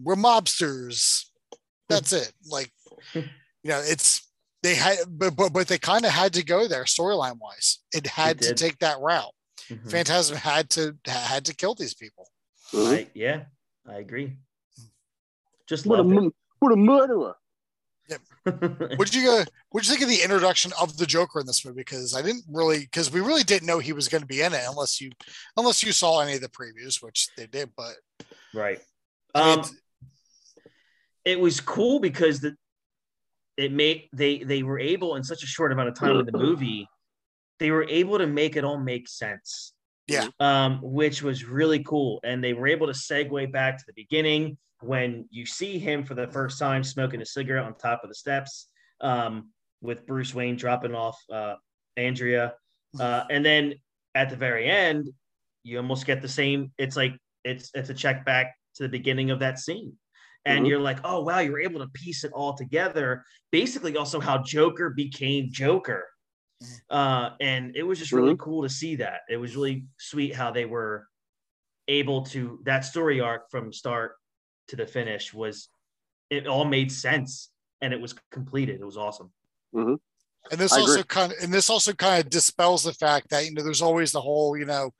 we're 0.02 0.15
mobsters. 0.15 1.26
That's 1.89 2.13
it. 2.13 2.32
Like, 2.48 2.72
you 3.13 3.24
know, 3.63 3.80
it's 3.84 4.25
they 4.65 4.75
had, 4.75 4.97
but 5.08 5.36
but, 5.36 5.54
but 5.54 5.67
they 5.67 5.78
kind 5.78 6.06
of 6.06 6.12
had 6.12 6.34
to 6.34 6.43
go 6.43 6.67
there 6.67 6.84
storyline 6.86 7.38
wise. 7.39 7.80
It 7.93 8.08
had 8.08 8.41
to 8.41 8.54
take 8.54 8.80
that 8.80 8.99
route. 8.99 9.34
Mhm. 9.69 9.89
Phantasm 9.91 10.36
had 10.38 10.69
to 10.71 10.95
had 11.06 11.45
to 11.45 11.54
kill 11.56 11.75
these 11.75 11.93
people. 11.93 12.30
Mhm. 12.71 12.97
I- 12.97 13.08
yeah 13.13 13.45
i 13.88 13.95
agree 14.06 14.36
just 15.67 15.86
What 15.86 15.99
a 15.99 16.04
love 16.04 16.34
what 16.60 16.71
a 16.71 16.75
murderer! 16.75 17.36
yeah. 18.10 18.17
What 18.97 19.06
did 19.08 19.15
you 19.15 19.23
go? 19.25 19.43
What 19.69 19.84
did 19.84 19.88
you 19.89 19.93
think 19.95 20.01
of 20.04 20.10
the 20.10 20.23
introduction 20.23 20.71
of 20.82 20.97
the 20.97 21.06
Joker 21.06 21.39
in 21.39 21.45
this 21.47 21.63
movie? 21.65 21.82
Because 21.82 22.15
I 22.15 22.21
didn't 22.21 22.45
really, 22.47 22.80
because 22.80 23.11
we 23.11 23.20
really 23.22 23.43
didn't 23.43 23.68
know 23.68 23.80
he 23.80 23.93
was 23.93 24.07
going 24.07 24.22
to 24.22 24.28
be 24.28 24.41
in 24.41 24.53
it 24.53 24.61
unless 24.68 24.99
you 25.01 25.11
unless 25.57 25.84
you 25.84 25.91
saw 25.91 26.20
any 26.22 26.34
of 26.36 26.41
the 26.41 26.49
previews, 26.49 27.01
which 27.03 27.30
they 27.38 27.45
did. 27.47 27.70
But 27.76 27.95
right 28.53 28.80
I 29.36 29.39
mean, 29.55 29.59
um 29.59 29.78
it 31.26 31.39
was 31.39 31.59
cool 31.59 31.99
because 31.99 32.39
the 32.39 32.55
it 33.58 33.72
made 33.72 34.10
they 34.14 34.39
they 34.39 34.64
were 34.64 34.80
able 34.80 35.16
in 35.16 35.24
such 35.24 35.43
a 35.43 35.47
short 35.47 35.72
amount 35.72 35.89
of 35.89 35.95
time 35.95 36.18
in 36.18 36.26
the 36.26 36.38
movie 36.38 36.88
they 37.60 37.72
were 37.72 37.86
able 37.89 38.18
to 38.18 38.28
make 38.28 38.56
it 38.58 38.64
all 38.64 38.78
make 38.78 39.08
sense. 39.08 39.74
Yeah. 40.08 40.28
um 40.39 40.80
which 40.84 41.24
was 41.24 41.45
really 41.45 41.84
cool. 41.84 42.20
And 42.24 42.43
they 42.43 42.53
were 42.53 42.68
able 42.68 42.88
to 42.88 42.93
segue 42.93 43.51
back 43.51 43.78
to 43.80 43.84
the 43.88 43.93
beginning 43.93 44.58
when 44.82 45.26
you 45.32 45.45
see 45.45 45.80
him 45.80 46.03
for 46.03 46.14
the 46.14 46.28
first 46.28 46.60
time 46.60 46.84
smoking 46.84 47.22
a 47.22 47.26
cigarette 47.26 47.64
on 47.64 47.74
top 47.76 48.03
of 48.03 48.10
the 48.10 48.16
steps 48.16 48.68
um 49.01 49.49
with 49.82 50.06
bruce 50.06 50.34
wayne 50.34 50.56
dropping 50.56 50.93
off 50.93 51.18
uh 51.32 51.56
andrea. 51.97 52.53
Uh 52.99 53.24
and 53.30 53.43
then 53.43 53.74
at 54.14 54.30
the 54.30 54.36
very 54.36 54.70
end 54.70 55.10
you 55.64 55.78
almost 55.78 56.06
get 56.06 56.22
the 56.22 56.30
same 56.30 56.72
it's 56.78 56.95
like 56.95 57.14
it's 57.43 57.72
it's 57.74 57.89
a 57.89 57.93
check 57.93 58.26
back 58.26 58.53
to 58.76 58.84
the 58.84 58.89
beginning 58.89 59.32
of 59.32 59.39
that 59.39 59.58
scene 59.60 59.93
and 60.46 60.66
Mhm. 60.66 60.70
you're 60.70 60.80
like, 60.80 61.00
oh 61.04 61.22
wow, 61.24 61.39
you're 61.39 61.60
able 61.60 61.80
to 61.80 61.88
piece 61.89 62.24
it 62.24 62.32
all 62.32 62.54
together. 62.56 63.24
Basically, 63.52 63.98
also 63.98 64.20
how 64.20 64.38
Joker 64.43 64.91
became 64.91 65.50
Joker, 65.52 66.08
uh, 66.89 67.32
and 67.41 67.76
it 67.76 67.84
was 67.84 68.00
just 68.00 68.12
really 68.12 68.36
cool 68.38 68.64
to 68.64 68.70
see 68.70 68.96
that. 68.98 69.22
It 69.30 69.38
was 69.38 69.56
really 69.56 69.86
sweet 69.98 70.36
how 70.36 70.52
they 70.52 70.66
were 70.66 71.08
able 71.88 72.24
to 72.24 72.60
that 72.66 72.86
story 72.86 73.20
arc 73.22 73.50
from 73.52 73.72
start 73.72 74.16
to 74.68 74.76
the 74.76 74.88
finish 74.88 75.34
was 75.34 75.70
it 76.32 76.48
all 76.48 76.66
made 76.66 76.91
sense 76.91 77.52
and 77.82 77.93
it 77.93 78.02
was 78.02 78.16
completed. 78.32 78.82
It 78.82 78.86
was 78.86 78.98
awesome. 78.98 79.32
And 80.52 80.60
this 80.60 80.74
I 80.74 80.80
also 80.80 80.93
agree. 80.93 81.04
kind 81.08 81.32
of 81.32 81.38
and 81.41 81.54
this 81.54 81.70
also 81.70 81.93
kind 81.93 82.24
of 82.24 82.30
dispels 82.30 82.84
the 82.84 82.93
fact 82.93 83.30
that 83.30 83.46
you 83.46 83.54
know 83.54 83.64
there's 83.64 83.82
always 83.82 84.12
the 84.12 84.22
whole 84.22 84.58
you 84.58 84.66
know 84.66 84.91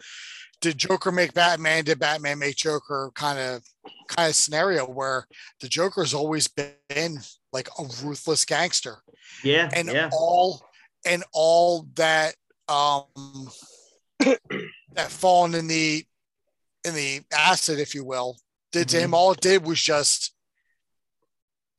did 0.66 0.80
Joker 0.80 1.12
make 1.12 1.36
Batman? 1.36 1.84
Did 1.84 2.00
Batman 2.00 2.40
make 2.40 2.56
Joker? 2.56 3.12
Kind 3.14 3.38
of 3.38 3.62
kind 4.08 4.28
of 4.28 4.34
scenario 4.34 4.86
where 4.88 5.28
the 5.62 5.68
Joker's 5.68 6.12
always 6.12 6.48
been 6.48 7.20
like 7.54 7.70
a 7.78 7.84
ruthless 8.04 8.46
gangster, 8.46 8.98
Yeah, 9.44 9.70
and 9.76 9.88
yeah, 9.88 10.10
all 10.12 10.66
and 11.06 11.24
all 11.34 11.88
that 11.94 12.34
um 12.68 13.04
that 14.20 15.10
fallen 15.12 15.54
in 15.54 15.68
the 15.68 16.04
in 16.84 16.96
the 16.96 17.22
acid, 17.32 17.78
if 17.78 17.94
you 17.94 18.04
will, 18.04 18.36
did 18.72 18.90
to 18.90 19.00
him. 19.00 19.14
All 19.14 19.34
it 19.34 19.42
did 19.42 19.68
was 19.68 19.80
just 19.80 20.34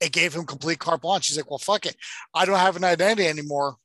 it 0.00 0.12
gave 0.12 0.32
him 0.32 0.46
complete 0.46 0.78
carte 0.78 1.00
blanche. 1.02 1.26
He's 1.26 1.36
like, 1.36 1.50
well, 1.50 1.58
fuck 1.58 1.86
it, 1.86 1.96
I 2.32 2.44
don't 2.44 2.56
have 2.56 2.76
an 2.76 2.84
identity 2.84 3.26
anymore. 3.26 3.78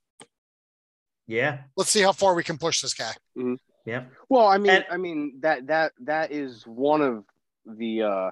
yeah, 1.25 1.61
let's 1.75 1.89
see 1.89 2.01
how 2.03 2.11
far 2.11 2.35
we 2.35 2.43
can 2.43 2.59
push 2.59 2.81
this 2.83 2.93
guy. 2.93 3.13
Yeah. 3.85 4.03
Well, 4.29 4.47
I 4.47 4.57
mean, 4.57 4.71
And- 4.71 4.85
I 4.89 4.97
mean 4.97 5.39
that 5.41 5.67
that 5.67 5.93
that 6.01 6.31
is 6.31 6.63
one 6.65 7.01
of 7.01 7.23
the 7.65 8.03
uh, 8.03 8.29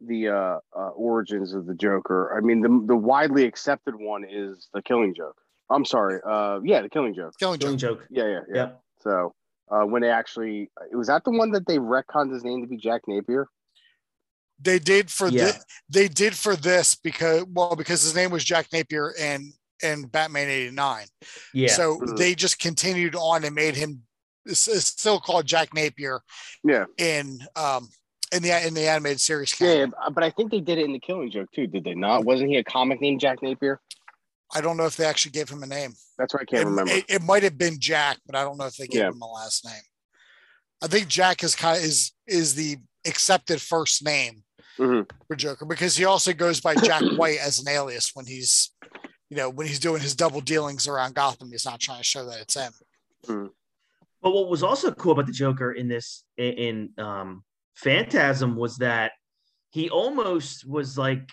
the 0.00 0.28
uh, 0.28 0.58
uh, 0.76 0.88
origins 0.90 1.54
of 1.54 1.66
the 1.66 1.74
Joker. 1.74 2.36
I 2.36 2.40
mean, 2.40 2.60
the 2.60 2.84
the 2.86 2.96
widely 2.96 3.44
accepted 3.44 3.94
one 3.96 4.24
is 4.28 4.68
the 4.72 4.82
Killing 4.82 5.14
Joke. 5.14 5.36
I'm 5.70 5.84
sorry. 5.84 6.20
Uh, 6.24 6.60
yeah, 6.64 6.80
the 6.82 6.88
Killing 6.88 7.14
Joke. 7.14 7.34
Killing 7.38 7.58
Killing 7.60 7.76
joke. 7.78 7.98
joke. 8.00 8.06
Yeah, 8.10 8.24
yeah, 8.26 8.40
yeah. 8.48 8.54
Yeah. 8.54 8.68
So 9.02 9.34
uh, 9.70 9.84
when 9.84 10.00
they 10.02 10.10
actually, 10.10 10.70
was 10.92 11.08
that 11.08 11.24
the 11.24 11.30
one 11.30 11.50
that 11.52 11.66
they 11.66 11.78
retconned 11.78 12.32
his 12.32 12.42
name 12.44 12.62
to 12.62 12.66
be 12.68 12.76
Jack 12.78 13.02
Napier? 13.06 13.46
They 14.60 14.78
did 14.78 15.10
for 15.10 15.28
Yeah. 15.28 15.44
this. 15.46 15.64
They 15.88 16.08
did 16.08 16.34
for 16.34 16.56
this 16.56 16.94
because 16.94 17.44
well, 17.52 17.76
because 17.76 18.02
his 18.02 18.14
name 18.16 18.30
was 18.30 18.44
Jack 18.44 18.66
Napier 18.72 19.14
and 19.18 19.52
and 19.82 20.10
Batman 20.10 20.48
'89. 20.48 21.06
Yeah. 21.54 21.68
So 21.68 21.98
Mhm. 22.00 22.16
they 22.16 22.34
just 22.34 22.58
continued 22.58 23.14
on 23.14 23.44
and 23.44 23.54
made 23.54 23.76
him. 23.76 24.02
It's, 24.48 24.66
it's 24.66 24.86
still 24.86 25.20
called 25.20 25.46
Jack 25.46 25.74
Napier 25.74 26.20
Yeah. 26.64 26.86
in 26.96 27.40
um 27.56 27.88
in 28.32 28.42
the 28.42 28.66
in 28.66 28.74
the 28.74 28.88
animated 28.88 29.20
series. 29.20 29.54
Yeah, 29.60 29.86
but 30.12 30.24
I 30.24 30.30
think 30.30 30.50
they 30.50 30.60
did 30.60 30.78
it 30.78 30.84
in 30.84 30.92
the 30.92 30.98
Killing 30.98 31.30
Joke 31.30 31.50
too. 31.52 31.66
Did 31.66 31.84
they 31.84 31.94
not? 31.94 32.24
Wasn't 32.24 32.48
he 32.48 32.56
a 32.56 32.64
comic 32.64 33.00
named 33.00 33.20
Jack 33.20 33.42
Napier? 33.42 33.80
I 34.54 34.60
don't 34.62 34.76
know 34.78 34.86
if 34.86 34.96
they 34.96 35.04
actually 35.04 35.32
gave 35.32 35.48
him 35.50 35.62
a 35.62 35.66
name. 35.66 35.92
That's 36.16 36.32
what 36.32 36.42
I 36.42 36.46
can't 36.46 36.62
it, 36.62 36.66
remember. 36.66 36.90
It, 36.92 37.04
it 37.08 37.22
might 37.22 37.42
have 37.42 37.58
been 37.58 37.78
Jack, 37.78 38.18
but 38.26 38.34
I 38.34 38.42
don't 38.44 38.56
know 38.56 38.64
if 38.66 38.76
they 38.76 38.86
gave 38.86 39.02
Yeah. 39.02 39.08
him 39.08 39.20
a 39.20 39.26
last 39.26 39.64
name. 39.64 39.82
I 40.82 40.86
think 40.86 41.08
Jack 41.08 41.42
is 41.44 41.54
kind 41.54 41.76
of 41.78 41.84
is 41.84 42.12
is 42.26 42.54
the 42.54 42.76
accepted 43.06 43.60
first 43.60 44.02
name 44.04 44.42
Mhm. 44.78 45.08
for 45.26 45.36
Joker 45.36 45.64
because 45.66 45.96
he 45.96 46.04
also 46.04 46.32
goes 46.32 46.60
by 46.60 46.74
Jack 46.74 47.02
White 47.16 47.38
as 47.40 47.58
an 47.60 47.68
alias 47.68 48.10
when 48.14 48.26
he's 48.26 48.70
you 49.30 49.36
know 49.36 49.50
when 49.50 49.66
he's 49.66 49.80
doing 49.80 50.00
his 50.00 50.14
double 50.14 50.40
dealings 50.40 50.86
around 50.88 51.14
Gotham. 51.14 51.50
He's 51.50 51.64
not 51.66 51.80
trying 51.80 51.98
to 51.98 52.04
show 52.04 52.24
that 52.26 52.40
it's 52.40 52.54
him. 52.54 53.50
But 54.22 54.32
what 54.32 54.48
was 54.48 54.62
also 54.62 54.90
cool 54.92 55.12
about 55.12 55.26
the 55.26 55.32
Joker 55.32 55.72
in 55.72 55.88
this 55.88 56.24
in, 56.36 56.90
um 56.98 57.44
Phantasm 57.76 58.56
was 58.56 58.78
that 58.78 59.12
he 59.70 59.88
almost 59.90 60.66
was 60.68 60.98
like 60.98 61.28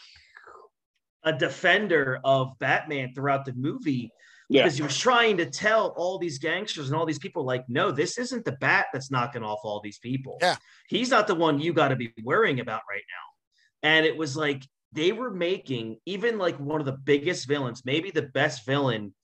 a 1.23 1.33
defender 1.33 2.19
of 2.23 2.51
Batman 2.59 3.13
throughout 3.15 3.45
the 3.45 3.53
movie 3.53 4.11
Yeah. 4.49 4.61
because 4.63 4.77
he 4.77 4.83
was 4.83 4.95
trying 4.95 5.37
to 5.37 5.47
tell 5.47 5.87
all 5.97 6.19
these 6.19 6.37
gangsters 6.37 6.87
and 6.89 6.95
all 6.95 7.05
these 7.07 7.17
people 7.17 7.43
like 7.43 7.65
no 7.67 7.89
this 7.91 8.19
isn't 8.19 8.45
the 8.45 8.51
bat 8.51 8.87
that's 8.93 9.09
knocking 9.09 9.41
off 9.43 9.59
all 9.63 9.81
these 9.83 9.97
people 9.99 10.37
Yeah. 10.41 10.57
he's 10.87 11.09
not 11.09 11.25
the 11.25 11.33
one 11.33 11.59
you 11.59 11.73
got 11.73 11.87
to 11.87 11.95
be 11.95 12.13
worrying 12.23 12.59
about 12.59 12.81
right 12.87 13.01
now 13.09 13.89
and 13.89 14.05
it 14.05 14.15
was 14.15 14.37
like 14.37 14.61
they 14.91 15.11
were 15.11 15.31
making 15.31 15.97
even 16.05 16.37
like 16.37 16.57
one 16.59 16.79
of 16.79 16.85
the 16.85 16.97
biggest 17.03 17.47
villains 17.47 17.81
maybe 17.85 18.11
the 18.11 18.21
best 18.21 18.65
villain 18.67 19.15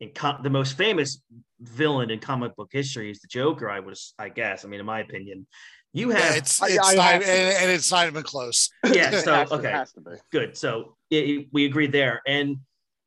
in 0.00 0.10
com- 0.14 0.40
the 0.42 0.50
most 0.50 0.76
famous 0.76 1.20
villain 1.60 2.10
in 2.10 2.18
comic 2.20 2.54
book 2.56 2.68
history 2.72 3.10
is 3.10 3.20
the 3.20 3.28
joker 3.28 3.68
i 3.68 3.80
was 3.80 4.14
i 4.18 4.28
guess 4.28 4.64
i 4.64 4.68
mean 4.68 4.80
in 4.80 4.86
my 4.86 5.00
opinion 5.00 5.46
you 5.92 6.10
Yeah, 6.12 6.18
have 6.18 6.36
it's 6.36 6.62
I- 6.62 6.66
I 6.82 6.94
not 6.94 7.04
have 7.04 7.14
and, 7.14 7.22
to- 7.22 7.60
and 7.62 7.70
it's 7.70 7.90
not 7.90 8.06
even 8.06 8.22
close. 8.22 8.70
yeah 8.92 9.10
It 9.12 9.24
so 9.24 9.34
has 9.34 9.48
to- 9.48 9.54
it 9.54 9.58
okay 9.58 9.70
has 9.72 9.92
to 9.94 10.00
be. 10.02 10.10
good. 10.30 10.54
So 10.56 10.96
it, 11.10 11.48
we 11.50 11.64
agreed 11.64 11.92
there. 11.92 12.20
And 12.26 12.58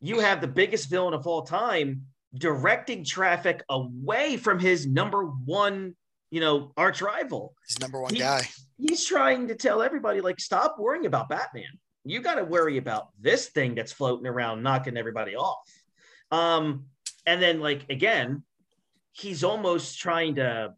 you 0.02 0.20
have 0.20 0.42
the 0.42 0.48
biggest 0.48 0.90
villain 0.90 1.14
of 1.14 1.28
all 1.28 1.44
time 1.44 2.02
directing 2.34 3.04
traffic 3.06 3.64
away 3.70 4.36
from 4.36 4.58
his 4.60 4.88
number 4.88 5.26
one, 5.26 5.96
you 6.32 6.40
know, 6.42 6.72
arch 6.76 7.04
rival. 7.04 7.54
His 7.68 7.80
number 7.80 8.02
one 8.02 8.14
He- 8.16 8.20
guy. 8.20 8.50
He's 8.80 9.06
trying 9.06 9.48
to 9.50 9.56
tell 9.56 9.84
everybody, 9.84 10.20
like, 10.20 10.40
stop 10.40 10.78
worrying 10.80 11.06
about 11.06 11.30
Batman. 11.30 11.70
You 12.04 12.20
got 12.20 12.36
to 12.36 12.44
worry 12.44 12.78
about 12.78 13.10
this 13.20 13.50
thing 13.50 13.76
that's 13.76 13.92
floating 13.92 14.26
around, 14.26 14.64
knocking 14.64 14.98
everybody 14.98 15.36
off. 15.36 15.60
Um, 16.32 16.86
and 17.26 17.42
then, 17.42 17.60
like, 17.60 17.86
again, 17.90 18.44
he's 19.12 19.44
almost 19.44 20.00
trying 20.00 20.36
to 20.36 20.74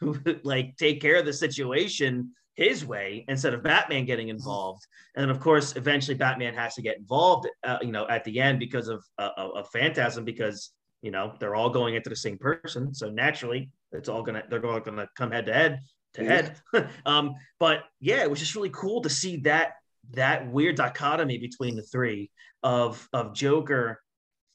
like 0.42 0.76
take 0.76 1.00
care 1.00 1.16
of 1.16 1.26
the 1.26 1.32
situation 1.32 2.30
his 2.54 2.86
way 2.86 3.24
instead 3.28 3.52
of 3.52 3.62
Batman 3.62 4.06
getting 4.06 4.28
involved. 4.28 4.86
And 5.14 5.22
then, 5.22 5.30
of 5.30 5.40
course, 5.40 5.76
eventually 5.76 6.16
Batman 6.16 6.54
has 6.54 6.74
to 6.74 6.82
get 6.82 6.96
involved, 6.96 7.46
uh, 7.64 7.78
you 7.82 7.92
know, 7.92 8.08
at 8.08 8.24
the 8.24 8.40
end 8.40 8.58
because 8.58 8.88
of 8.88 9.04
uh, 9.18 9.30
of 9.36 9.50
of 9.56 9.70
Phantasm, 9.70 10.24
because 10.24 10.72
you 11.02 11.10
know 11.10 11.34
they're 11.38 11.54
all 11.54 11.70
going 11.70 11.94
into 11.94 12.10
the 12.10 12.16
same 12.16 12.38
person, 12.38 12.94
so 12.94 13.10
naturally 13.10 13.70
it's 13.92 14.08
all 14.08 14.22
gonna 14.22 14.42
they're 14.48 14.64
all 14.64 14.80
gonna 14.80 15.08
come 15.16 15.30
head 15.30 15.46
to 15.46 15.52
head 15.52 15.80
to 16.14 16.24
head. 16.24 16.56
um, 17.06 17.34
but 17.58 17.84
yeah, 18.00 18.22
it 18.22 18.30
was 18.30 18.40
just 18.40 18.54
really 18.54 18.70
cool 18.70 19.02
to 19.02 19.10
see 19.10 19.38
that 19.38 19.74
that 20.12 20.50
weird 20.50 20.76
dichotomy 20.76 21.38
between 21.38 21.76
the 21.76 21.82
three 21.82 22.30
of 22.62 23.06
of 23.12 23.34
Joker 23.34 24.00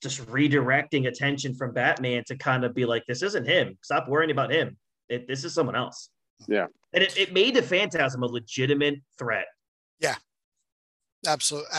just 0.02 0.26
redirecting 0.28 1.08
attention 1.08 1.54
from 1.54 1.74
Batman 1.74 2.24
to 2.28 2.36
kind 2.36 2.64
of 2.64 2.74
be 2.74 2.86
like, 2.86 3.06
this 3.08 3.22
isn't 3.22 3.48
him. 3.48 3.78
Stop 3.84 4.08
worrying 4.08 4.32
about 4.32 4.52
him. 4.52 4.78
It, 5.10 5.28
this 5.28 5.44
is 5.44 5.54
someone 5.54 5.76
else. 5.76 6.10
Yeah. 6.48 6.68
And 6.94 7.04
it, 7.04 7.18
it 7.18 7.34
made 7.34 7.56
the 7.56 7.62
Phantasm 7.62 8.24
a 8.24 8.26
legitimate 8.26 8.96
threat. 9.18 9.46
Yeah. 10.00 10.16
Absolutely, 11.28 11.70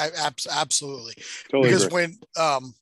absolutely. 0.50 1.14
Totally 1.50 1.68
because 1.68 1.84
agree. 1.86 2.02
when 2.02 2.18
um 2.36 2.74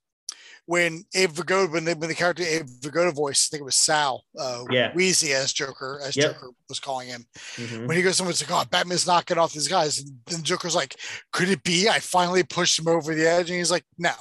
when 0.67 1.05
Abe 1.15 1.31
Vigoda 1.31 1.73
when 1.73 1.85
the, 1.87 1.95
when 1.95 2.11
the 2.11 2.15
character 2.15 2.43
Abe 2.43 2.67
Vigoda 2.67 3.15
voice, 3.15 3.49
I 3.49 3.51
think 3.51 3.63
it 3.63 3.65
was 3.65 3.77
Sal, 3.77 4.25
uh, 4.39 4.65
Yeah. 4.71 4.93
Wheezy 4.93 5.33
as 5.33 5.55
Joker, 5.55 6.01
as 6.05 6.15
Yep. 6.17 6.35
Joker 6.35 6.51
was 6.69 6.79
calling 6.79 7.09
him. 7.09 7.25
Mhm. 7.57 7.89
When 7.89 7.97
he 7.97 8.03
goes, 8.03 8.17
someone's 8.19 8.43
like, 8.43 8.51
"Oh, 8.53 8.69
Batman's 8.71 9.07
knocking 9.07 9.39
off 9.39 9.55
these 9.55 9.69
guys," 9.69 10.01
and 10.01 10.11
then 10.27 10.43
Joker's 10.43 10.75
like, 10.77 10.97
"Could 11.33 11.49
it 11.49 11.63
be 11.63 11.89
I 11.89 11.99
finally 11.99 12.43
pushed 12.43 12.79
him 12.79 12.89
over 12.89 13.15
the 13.15 13.27
edge?" 13.27 13.49
And 13.49 13.59
he's 13.59 13.71
like, 13.71 13.87
"No, 13.97 14.13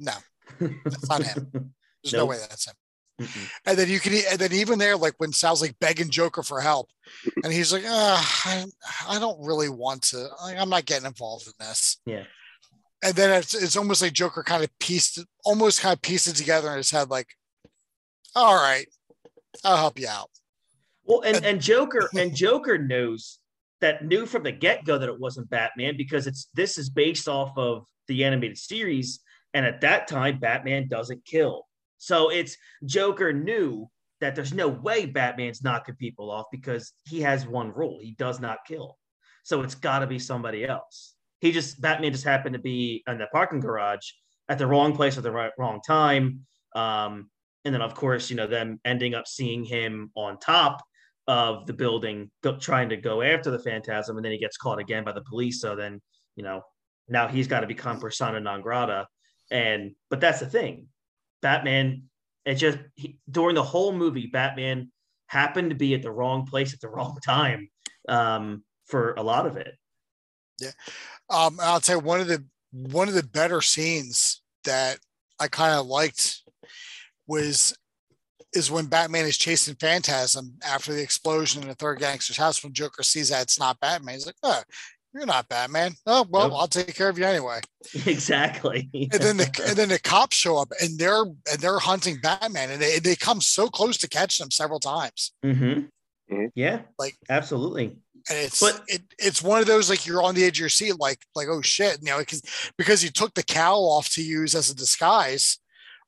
no, 0.00 0.12
that's 0.60 1.08
not 1.08 1.22
him. 1.22 1.50
There's 2.02 2.14
no 2.14 2.26
way 2.26 2.38
that's 2.38 2.66
him." 2.66 2.74
Mm-mm. 3.20 3.50
And 3.66 3.78
then 3.78 3.88
you 3.88 4.00
can, 4.00 4.14
and 4.30 4.38
then 4.38 4.52
even 4.52 4.78
there, 4.78 4.96
like 4.96 5.14
when 5.18 5.32
Sal's 5.32 5.60
like 5.60 5.78
begging 5.78 6.08
Joker 6.08 6.42
for 6.42 6.60
help, 6.60 6.88
and 7.44 7.52
he's 7.52 7.72
like, 7.72 7.84
I, 7.86 8.64
I 9.06 9.18
don't 9.18 9.44
really 9.44 9.68
want 9.68 10.02
to. 10.04 10.28
Like, 10.42 10.58
I'm 10.58 10.70
not 10.70 10.86
getting 10.86 11.06
involved 11.06 11.46
in 11.46 11.52
this. 11.58 11.98
Yeah. 12.06 12.24
And 13.02 13.14
then 13.14 13.38
it's, 13.38 13.54
it's 13.54 13.76
almost 13.76 14.02
like 14.02 14.12
Joker 14.12 14.42
kind 14.42 14.64
of 14.64 14.70
pieced, 14.78 15.24
almost 15.44 15.80
kind 15.80 15.94
of 15.94 16.02
pieced 16.02 16.28
it 16.28 16.36
together 16.36 16.70
in 16.70 16.78
his 16.78 16.90
head, 16.90 17.10
like, 17.10 17.28
all 18.34 18.54
right, 18.54 18.86
I'll 19.64 19.76
help 19.76 19.98
you 19.98 20.08
out. 20.08 20.30
Well, 21.04 21.22
and, 21.22 21.44
and 21.44 21.60
Joker 21.60 22.08
and 22.16 22.34
Joker 22.34 22.78
knows 22.78 23.38
that 23.80 24.04
knew 24.04 24.26
from 24.26 24.42
the 24.42 24.52
get 24.52 24.84
go 24.84 24.98
that 24.98 25.08
it 25.08 25.18
wasn't 25.18 25.50
Batman 25.50 25.96
because 25.96 26.26
it's 26.26 26.48
this 26.54 26.78
is 26.78 26.88
based 26.88 27.28
off 27.28 27.56
of 27.56 27.84
the 28.08 28.24
animated 28.24 28.58
series, 28.58 29.20
and 29.54 29.66
at 29.66 29.80
that 29.80 30.08
time 30.08 30.38
Batman 30.38 30.88
doesn't 30.88 31.24
kill. 31.24 31.66
So 31.98 32.30
it's 32.30 32.56
Joker 32.84 33.32
knew 33.32 33.88
that 34.20 34.34
there's 34.34 34.52
no 34.52 34.68
way 34.68 35.06
Batman's 35.06 35.62
knocking 35.62 35.96
people 35.96 36.30
off 36.30 36.46
because 36.50 36.92
he 37.04 37.20
has 37.22 37.46
one 37.46 37.72
rule: 37.72 37.98
he 38.00 38.12
does 38.12 38.40
not 38.40 38.58
kill. 38.66 38.98
So 39.42 39.62
it's 39.62 39.74
got 39.74 40.00
to 40.00 40.06
be 40.06 40.18
somebody 40.18 40.64
else. 40.64 41.14
He 41.40 41.52
just 41.52 41.80
Batman 41.80 42.12
just 42.12 42.24
happened 42.24 42.54
to 42.54 42.60
be 42.60 43.02
in 43.06 43.18
the 43.18 43.26
parking 43.32 43.60
garage 43.60 44.06
at 44.48 44.58
the 44.58 44.66
wrong 44.66 44.94
place 44.94 45.16
at 45.16 45.22
the 45.22 45.32
right 45.32 45.52
wrong 45.58 45.80
time. 45.86 46.46
Um, 46.74 47.30
and 47.64 47.74
then 47.74 47.82
of 47.82 47.94
course, 47.94 48.30
you 48.30 48.36
know, 48.36 48.46
them 48.46 48.80
ending 48.84 49.14
up 49.14 49.26
seeing 49.26 49.64
him 49.64 50.10
on 50.14 50.38
top 50.38 50.82
of 51.30 51.66
the 51.66 51.72
building 51.72 52.28
go, 52.42 52.56
trying 52.56 52.88
to 52.88 52.96
go 52.96 53.22
after 53.22 53.52
the 53.52 53.58
phantasm 53.58 54.16
and 54.16 54.24
then 54.24 54.32
he 54.32 54.38
gets 54.38 54.56
caught 54.56 54.80
again 54.80 55.04
by 55.04 55.12
the 55.12 55.22
police 55.22 55.60
so 55.60 55.76
then 55.76 56.00
you 56.34 56.42
know 56.42 56.60
now 57.08 57.28
he's 57.28 57.46
got 57.46 57.60
to 57.60 57.68
become 57.68 58.00
persona 58.00 58.40
non 58.40 58.60
grata 58.60 59.06
and 59.50 59.94
but 60.08 60.20
that's 60.20 60.40
the 60.40 60.46
thing. 60.46 60.88
Batman 61.42 62.04
it 62.44 62.54
just 62.54 62.78
he, 62.94 63.18
during 63.30 63.54
the 63.54 63.62
whole 63.62 63.92
movie 63.92 64.26
batman 64.26 64.90
happened 65.26 65.70
to 65.70 65.76
be 65.76 65.94
at 65.94 66.02
the 66.02 66.10
wrong 66.10 66.46
place 66.46 66.72
at 66.72 66.80
the 66.80 66.88
wrong 66.96 67.16
time 67.24 67.68
um, 68.08 68.64
for 68.86 69.14
a 69.14 69.22
lot 69.22 69.46
of 69.46 69.56
it. 69.56 69.74
Yeah, 70.60 70.72
Um, 71.30 71.58
I'll 71.60 71.80
tell 71.80 71.96
you 71.98 72.04
one 72.04 72.20
of 72.20 72.28
the 72.28 72.44
one 72.72 73.08
of 73.08 73.14
the 73.14 73.22
better 73.22 73.60
scenes 73.60 74.42
that 74.64 74.98
I 75.40 75.48
kind 75.48 75.74
of 75.74 75.86
liked 75.86 76.42
was 77.26 77.76
is 78.52 78.70
when 78.70 78.86
Batman 78.86 79.26
is 79.26 79.38
chasing 79.38 79.76
Phantasm 79.76 80.56
after 80.66 80.92
the 80.92 81.02
explosion 81.02 81.62
in 81.62 81.68
the 81.68 81.74
third 81.74 82.00
gangster's 82.00 82.36
house. 82.36 82.62
When 82.62 82.72
Joker 82.72 83.02
sees 83.04 83.30
that 83.30 83.42
it's 83.42 83.58
not 83.58 83.80
Batman, 83.80 84.14
he's 84.14 84.26
like, 84.26 84.34
"Oh, 84.42 84.62
you're 85.14 85.26
not 85.26 85.48
Batman. 85.48 85.94
Oh 86.06 86.26
well, 86.30 86.48
Nope. 86.50 86.58
I'll 86.60 86.68
take 86.68 86.94
care 86.94 87.08
of 87.08 87.18
you 87.18 87.24
anyway." 87.24 87.60
exactly. 88.06 88.88
And 88.94 89.10
then 89.22 89.36
the 89.38 89.64
and 89.66 89.76
then 89.76 89.88
the 89.88 89.98
cops 89.98 90.36
show 90.36 90.56
up 90.58 90.72
and 90.80 90.98
they're 90.98 91.22
and 91.24 91.58
they're 91.60 91.78
hunting 91.78 92.18
Batman 92.22 92.70
and 92.70 92.80
they 92.80 92.98
they 92.98 93.16
come 93.16 93.40
so 93.40 93.68
close 93.68 93.96
to 93.98 94.08
catching 94.08 94.44
him 94.44 94.50
several 94.50 94.80
times. 94.80 95.32
hmm 95.42 95.80
Mhm. 96.30 96.50
Yeah, 96.54 96.82
Like- 96.96 97.16
absolutely. 97.28 97.96
And 98.28 98.38
it's 98.38 98.60
But- 98.60 98.84
it, 98.86 99.02
it's 99.18 99.42
one 99.42 99.60
of 99.60 99.66
those 99.66 99.90
like 99.90 100.06
you're 100.06 100.22
on 100.22 100.34
the 100.36 100.44
edge 100.44 100.58
of 100.58 100.60
your 100.60 100.68
seat, 100.68 100.98
like 101.00 101.18
like 101.34 101.48
oh 101.48 101.62
shit, 101.62 101.98
you 102.02 102.10
know, 102.10 102.18
because 102.18 102.42
because 102.78 103.02
you 103.02 103.10
took 103.10 103.34
the 103.34 103.42
cowl 103.42 103.88
off 103.90 104.10
to 104.10 104.22
use 104.22 104.54
as 104.54 104.70
a 104.70 104.74
disguise 104.76 105.58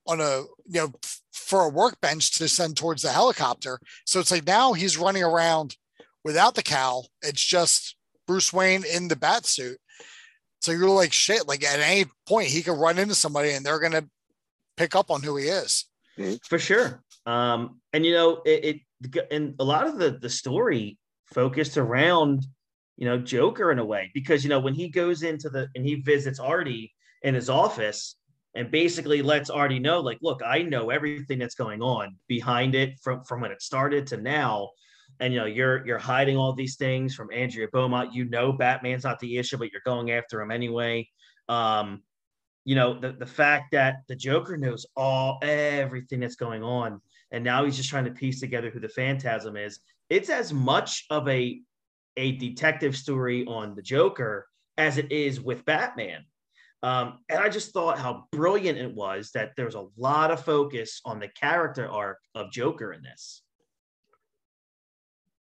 on 0.06 0.20
a 0.20 0.42
you 0.66 0.80
know 0.80 0.92
for 1.32 1.62
a 1.64 1.68
workbench 1.68 2.36
to 2.38 2.48
send 2.48 2.76
towards 2.76 3.02
the 3.02 3.08
helicopter. 3.10 3.80
So 4.06 4.20
it's 4.20 4.30
like 4.30 4.46
now 4.46 4.74
he's 4.74 4.96
running 4.98 5.24
around 5.24 5.76
without 6.22 6.54
the 6.54 6.62
cowl. 6.62 7.08
It's 7.22 7.42
just 7.42 7.96
Bruce 8.26 8.52
Wayne 8.52 8.84
in 8.84 9.08
the 9.08 9.16
bat 9.16 9.46
suit. 9.46 9.78
So 10.60 10.72
you're 10.72 10.88
like 10.88 11.12
shit. 11.12 11.48
Like 11.48 11.64
at 11.64 11.80
any 11.80 12.06
point 12.26 12.48
he 12.48 12.62
could 12.62 12.78
run 12.78 12.98
into 12.98 13.14
somebody 13.14 13.50
and 13.52 13.64
they're 13.64 13.80
gonna 13.80 14.06
pick 14.76 14.94
up 14.94 15.10
on 15.10 15.22
who 15.22 15.36
he 15.36 15.46
is. 15.46 15.86
for 16.48 16.58
sure. 16.58 17.02
Um, 17.26 17.80
and 17.92 18.04
you 18.04 18.12
know, 18.12 18.42
it, 18.44 18.82
it 19.04 19.26
and 19.30 19.54
a 19.58 19.64
lot 19.64 19.86
of 19.86 19.98
the 19.98 20.10
the 20.10 20.30
story 20.30 20.98
focused 21.26 21.76
around 21.76 22.44
you 22.96 23.06
know 23.06 23.18
Joker 23.18 23.72
in 23.72 23.78
a 23.78 23.84
way 23.84 24.10
because 24.14 24.44
you 24.44 24.50
know 24.50 24.60
when 24.60 24.74
he 24.74 24.88
goes 24.88 25.22
into 25.22 25.48
the 25.48 25.68
and 25.74 25.84
he 25.84 25.96
visits 25.96 26.38
Artie 26.38 26.92
in 27.22 27.34
his 27.34 27.48
office 27.48 28.16
and 28.54 28.70
basically 28.70 29.22
lets 29.22 29.50
Artie 29.50 29.78
know 29.78 30.00
like, 30.00 30.18
look, 30.20 30.42
I 30.44 30.62
know 30.62 30.90
everything 30.90 31.38
that's 31.38 31.54
going 31.54 31.82
on 31.82 32.16
behind 32.28 32.74
it 32.74 32.98
from 33.02 33.24
from 33.24 33.40
when 33.40 33.50
it 33.50 33.62
started 33.62 34.06
to 34.08 34.16
now. 34.16 34.70
And 35.22 35.32
you 35.32 35.40
know, 35.40 35.46
you're 35.46 35.86
you're 35.86 35.98
hiding 35.98 36.36
all 36.36 36.52
these 36.52 36.76
things 36.76 37.14
from 37.14 37.30
Andrea 37.32 37.68
Beaumont. 37.72 38.12
You 38.12 38.24
know 38.26 38.52
Batman's 38.52 39.04
not 39.04 39.20
the 39.20 39.38
issue, 39.38 39.56
but 39.56 39.70
you're 39.72 39.80
going 39.84 40.10
after 40.10 40.40
him 40.40 40.50
anyway. 40.50 41.08
Um, 41.48 42.02
you 42.64 42.74
know 42.74 42.98
the, 42.98 43.12
the 43.12 43.26
fact 43.26 43.72
that 43.72 44.02
the 44.08 44.16
joker 44.16 44.56
knows 44.56 44.86
all 44.96 45.38
everything 45.42 46.20
that's 46.20 46.36
going 46.36 46.62
on 46.62 47.00
and 47.30 47.42
now 47.42 47.64
he's 47.64 47.76
just 47.76 47.88
trying 47.88 48.04
to 48.04 48.10
piece 48.10 48.40
together 48.40 48.70
who 48.70 48.80
the 48.80 48.88
phantasm 48.88 49.56
is 49.56 49.80
it's 50.10 50.30
as 50.30 50.52
much 50.52 51.06
of 51.10 51.28
a 51.28 51.60
a 52.16 52.32
detective 52.32 52.96
story 52.96 53.44
on 53.46 53.74
the 53.74 53.82
joker 53.82 54.46
as 54.78 54.98
it 54.98 55.10
is 55.10 55.40
with 55.40 55.64
batman 55.64 56.24
um, 56.82 57.18
and 57.28 57.40
i 57.40 57.48
just 57.48 57.72
thought 57.72 57.98
how 57.98 58.24
brilliant 58.32 58.78
it 58.78 58.94
was 58.94 59.30
that 59.32 59.52
there 59.56 59.66
was 59.66 59.74
a 59.74 59.86
lot 59.96 60.30
of 60.30 60.44
focus 60.44 61.00
on 61.04 61.18
the 61.18 61.28
character 61.28 61.88
arc 61.88 62.18
of 62.34 62.52
joker 62.52 62.92
in 62.92 63.02
this 63.02 63.41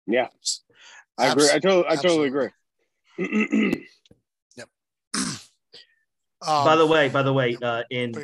Yeah, 0.09 0.27
I 1.17 1.31
agree. 1.31 1.49
I 1.49 1.59
totally, 1.59 1.85
I 1.87 1.95
totally 1.95 2.27
absolutely. 2.27 2.51
agree. 3.17 3.85
Um, 6.41 6.63
by 6.63 6.77
the 6.77 6.87
way 6.87 7.09
by 7.09 7.21
the 7.21 7.33
way 7.33 7.57
uh, 7.61 7.83
in 7.89 8.15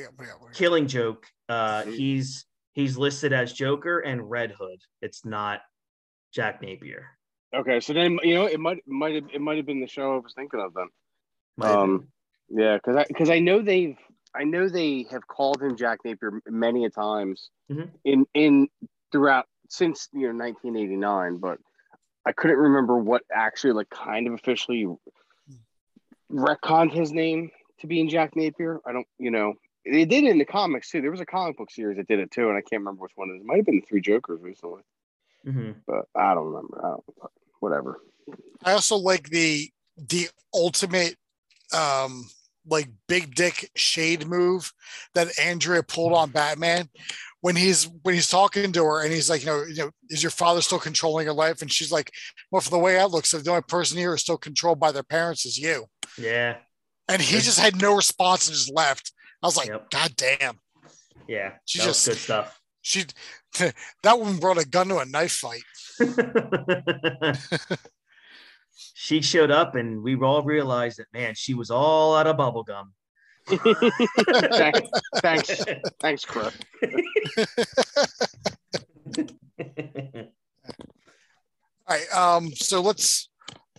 killing 0.54 0.88
joke 0.88 1.26
uh, 1.50 1.84
he's 1.84 2.46
he's 2.72 2.98
listed 2.98 3.34
as 3.34 3.52
joker 3.52 4.00
and 4.00 4.30
red 4.30 4.54
hood 4.58 4.80
it's 5.02 5.26
not 5.26 5.60
jack 6.32 6.62
napier 6.62 7.08
okay, 7.56 7.80
so 7.80 7.94
then 7.94 8.20
you 8.24 8.36
know 8.36 8.46
it 8.46 8.60
might 8.60 8.86
might 8.88 9.16
have 9.16 9.26
it 9.34 9.42
might 9.42 9.58
have 9.58 9.66
been 9.66 9.82
the 9.82 9.88
show 9.88 10.16
I 10.16 10.18
was 10.18 10.34
thinking 10.34 10.60
of 10.60 10.74
then. 10.74 10.88
Might 11.58 11.72
Um, 11.72 12.08
yeah, 12.50 12.76
because 12.76 12.98
I 12.98 13.06
because 13.08 13.30
I 13.30 13.40
know 13.40 13.62
they've 13.62 13.98
I 14.34 14.44
know 14.44 14.68
they 14.68 15.06
have 15.12 15.28
called 15.28 15.62
him 15.62 15.76
Jack 15.76 16.00
Napier 16.06 16.42
many 16.48 16.86
a 16.86 16.90
times 16.90 17.50
Mhm. 17.72 17.90
in 18.04 18.26
in 18.34 18.68
throughout 19.12 19.46
since 19.70 20.10
you 20.14 20.32
know 20.32 20.38
1989, 20.38 21.38
but 21.38 21.60
I 22.26 22.32
couldn't 22.32 22.58
remember 22.58 22.98
what 22.98 23.22
actually 23.32 23.74
like 23.74 23.90
kind 23.90 24.28
of 24.28 24.34
officially 24.34 24.88
retconned 26.32 26.92
his 26.92 27.12
name 27.12 27.52
to 27.80 27.88
being 27.88 28.10
Jack 28.10 28.36
Napier. 28.36 28.80
I 28.86 28.92
don't, 28.94 29.08
you 29.20 29.32
know, 29.32 29.54
they 29.86 30.06
did 30.06 30.24
it 30.24 30.32
in 30.32 30.40
the 30.40 30.46
comics 30.46 30.90
too. 30.90 31.02
There 31.02 31.12
was 31.12 31.22
a 31.22 31.26
comic 31.26 31.58
book 31.58 31.70
series 31.70 31.98
that 31.98 32.08
did 32.08 32.20
it 32.20 32.32
too, 32.32 32.50
and 32.50 32.58
I 32.58 32.62
can't 32.62 32.82
remember 32.82 33.04
which 33.04 33.12
one 33.16 33.30
it 33.30 33.36
is. 33.36 33.42
It 33.42 33.46
might 33.46 33.58
have 33.58 33.66
been 33.66 33.76
the 33.76 33.86
Three 33.88 34.02
Jokers 34.02 34.42
recently, 34.42 34.82
been. 35.46 35.52
Mhm. 35.52 35.76
but 35.86 36.08
I 36.16 36.34
don't 36.34 36.48
remember. 36.48 36.80
I 36.84 36.90
don't, 36.90 37.04
whatever. 37.60 38.02
I 38.64 38.72
also 38.72 38.98
like 38.98 39.30
the 39.30 39.70
the 39.98 40.30
ultimate 40.54 41.16
um 41.74 42.26
like 42.68 42.90
big 43.08 43.36
dick 43.36 43.70
shade 43.76 44.28
move 44.28 44.74
that 45.14 45.38
Andrea 45.40 45.84
pulled 45.84 46.14
on 46.14 46.32
Batman 46.32 46.90
when 47.46 47.56
he's 47.56 47.88
when 48.02 48.16
he's 48.16 48.28
talking 48.28 48.72
to 48.72 48.84
her 48.84 49.04
and 49.04 49.14
he's 49.14 49.30
like, 49.30 49.42
you 49.42 49.46
know, 49.46 49.64
you 49.66 49.76
know, 49.76 49.92
is 50.10 50.24
your 50.24 50.32
father 50.32 50.62
still 50.64 50.80
controlling 50.80 51.26
your 51.26 51.36
life? 51.36 51.62
And 51.62 51.72
she's 51.72 51.92
like, 51.92 52.10
well, 52.52 52.60
for 52.60 52.72
the 52.72 52.80
way 52.80 52.98
I 53.00 53.06
look, 53.06 53.28
so 53.28 53.38
the 53.38 53.52
only 53.52 53.62
person 53.68 54.00
here 54.00 54.16
is 54.16 54.22
still 54.22 54.40
controlled 54.40 54.80
by 54.80 54.92
their 54.92 55.04
parents 55.04 55.46
is 55.46 55.56
you. 55.56 55.86
yeah 56.18 56.56
And 57.08 57.22
he 57.22 57.36
just 57.36 57.60
had 57.60 57.80
no 57.80 57.96
response 57.96 58.48
and 58.48 58.56
just 58.56 58.74
left. 58.74 59.12
I 59.44 59.46
was 59.46 59.58
like, 59.58 59.68
Yep. 59.68 59.92
God 59.92 60.16
damn. 60.16 60.60
Yeah, 61.28 61.52
She 61.66 61.78
that 61.78 61.88
was 61.88 61.98
just- 61.98 62.08
good 62.08 62.18
stuff. 62.18 62.60
She 62.82 63.04
that 64.02 64.18
woman 64.18 64.38
brought 64.38 64.58
a 64.58 64.68
gun 64.68 64.88
to 64.88 64.98
a 64.98 65.06
knife 65.06 65.34
fight. 65.34 65.62
she 68.96 69.22
showed 69.22 69.52
up, 69.52 69.76
and 69.76 70.02
we 70.02 70.16
all 70.16 70.42
realized 70.42 70.98
that 70.98 71.14
man, 71.14 71.36
she 71.36 71.54
was 71.54 71.70
all 71.70 72.16
out 72.16 72.26
of 72.26 72.38
bubble 72.38 72.64
gum. 72.64 72.92
thanks, 73.48 74.82
thanks, 75.22 75.66
thanks, 76.02 76.26
Chris. 76.26 76.52
All 81.88 81.96
right. 81.96 82.14
Um, 82.14 82.52
so 82.56 82.82
let's 82.82 83.30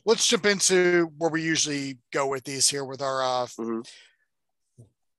let's 0.05 0.26
jump 0.26 0.47
into 0.47 1.11
where 1.18 1.30
we 1.30 1.42
usually 1.42 1.99
go 2.12 2.28
with 2.28 2.44
these 2.44 2.68
here 2.68 2.84
with 2.84 3.03
our 3.03 3.22
uh 3.22 3.47
Mhm. 3.59 3.86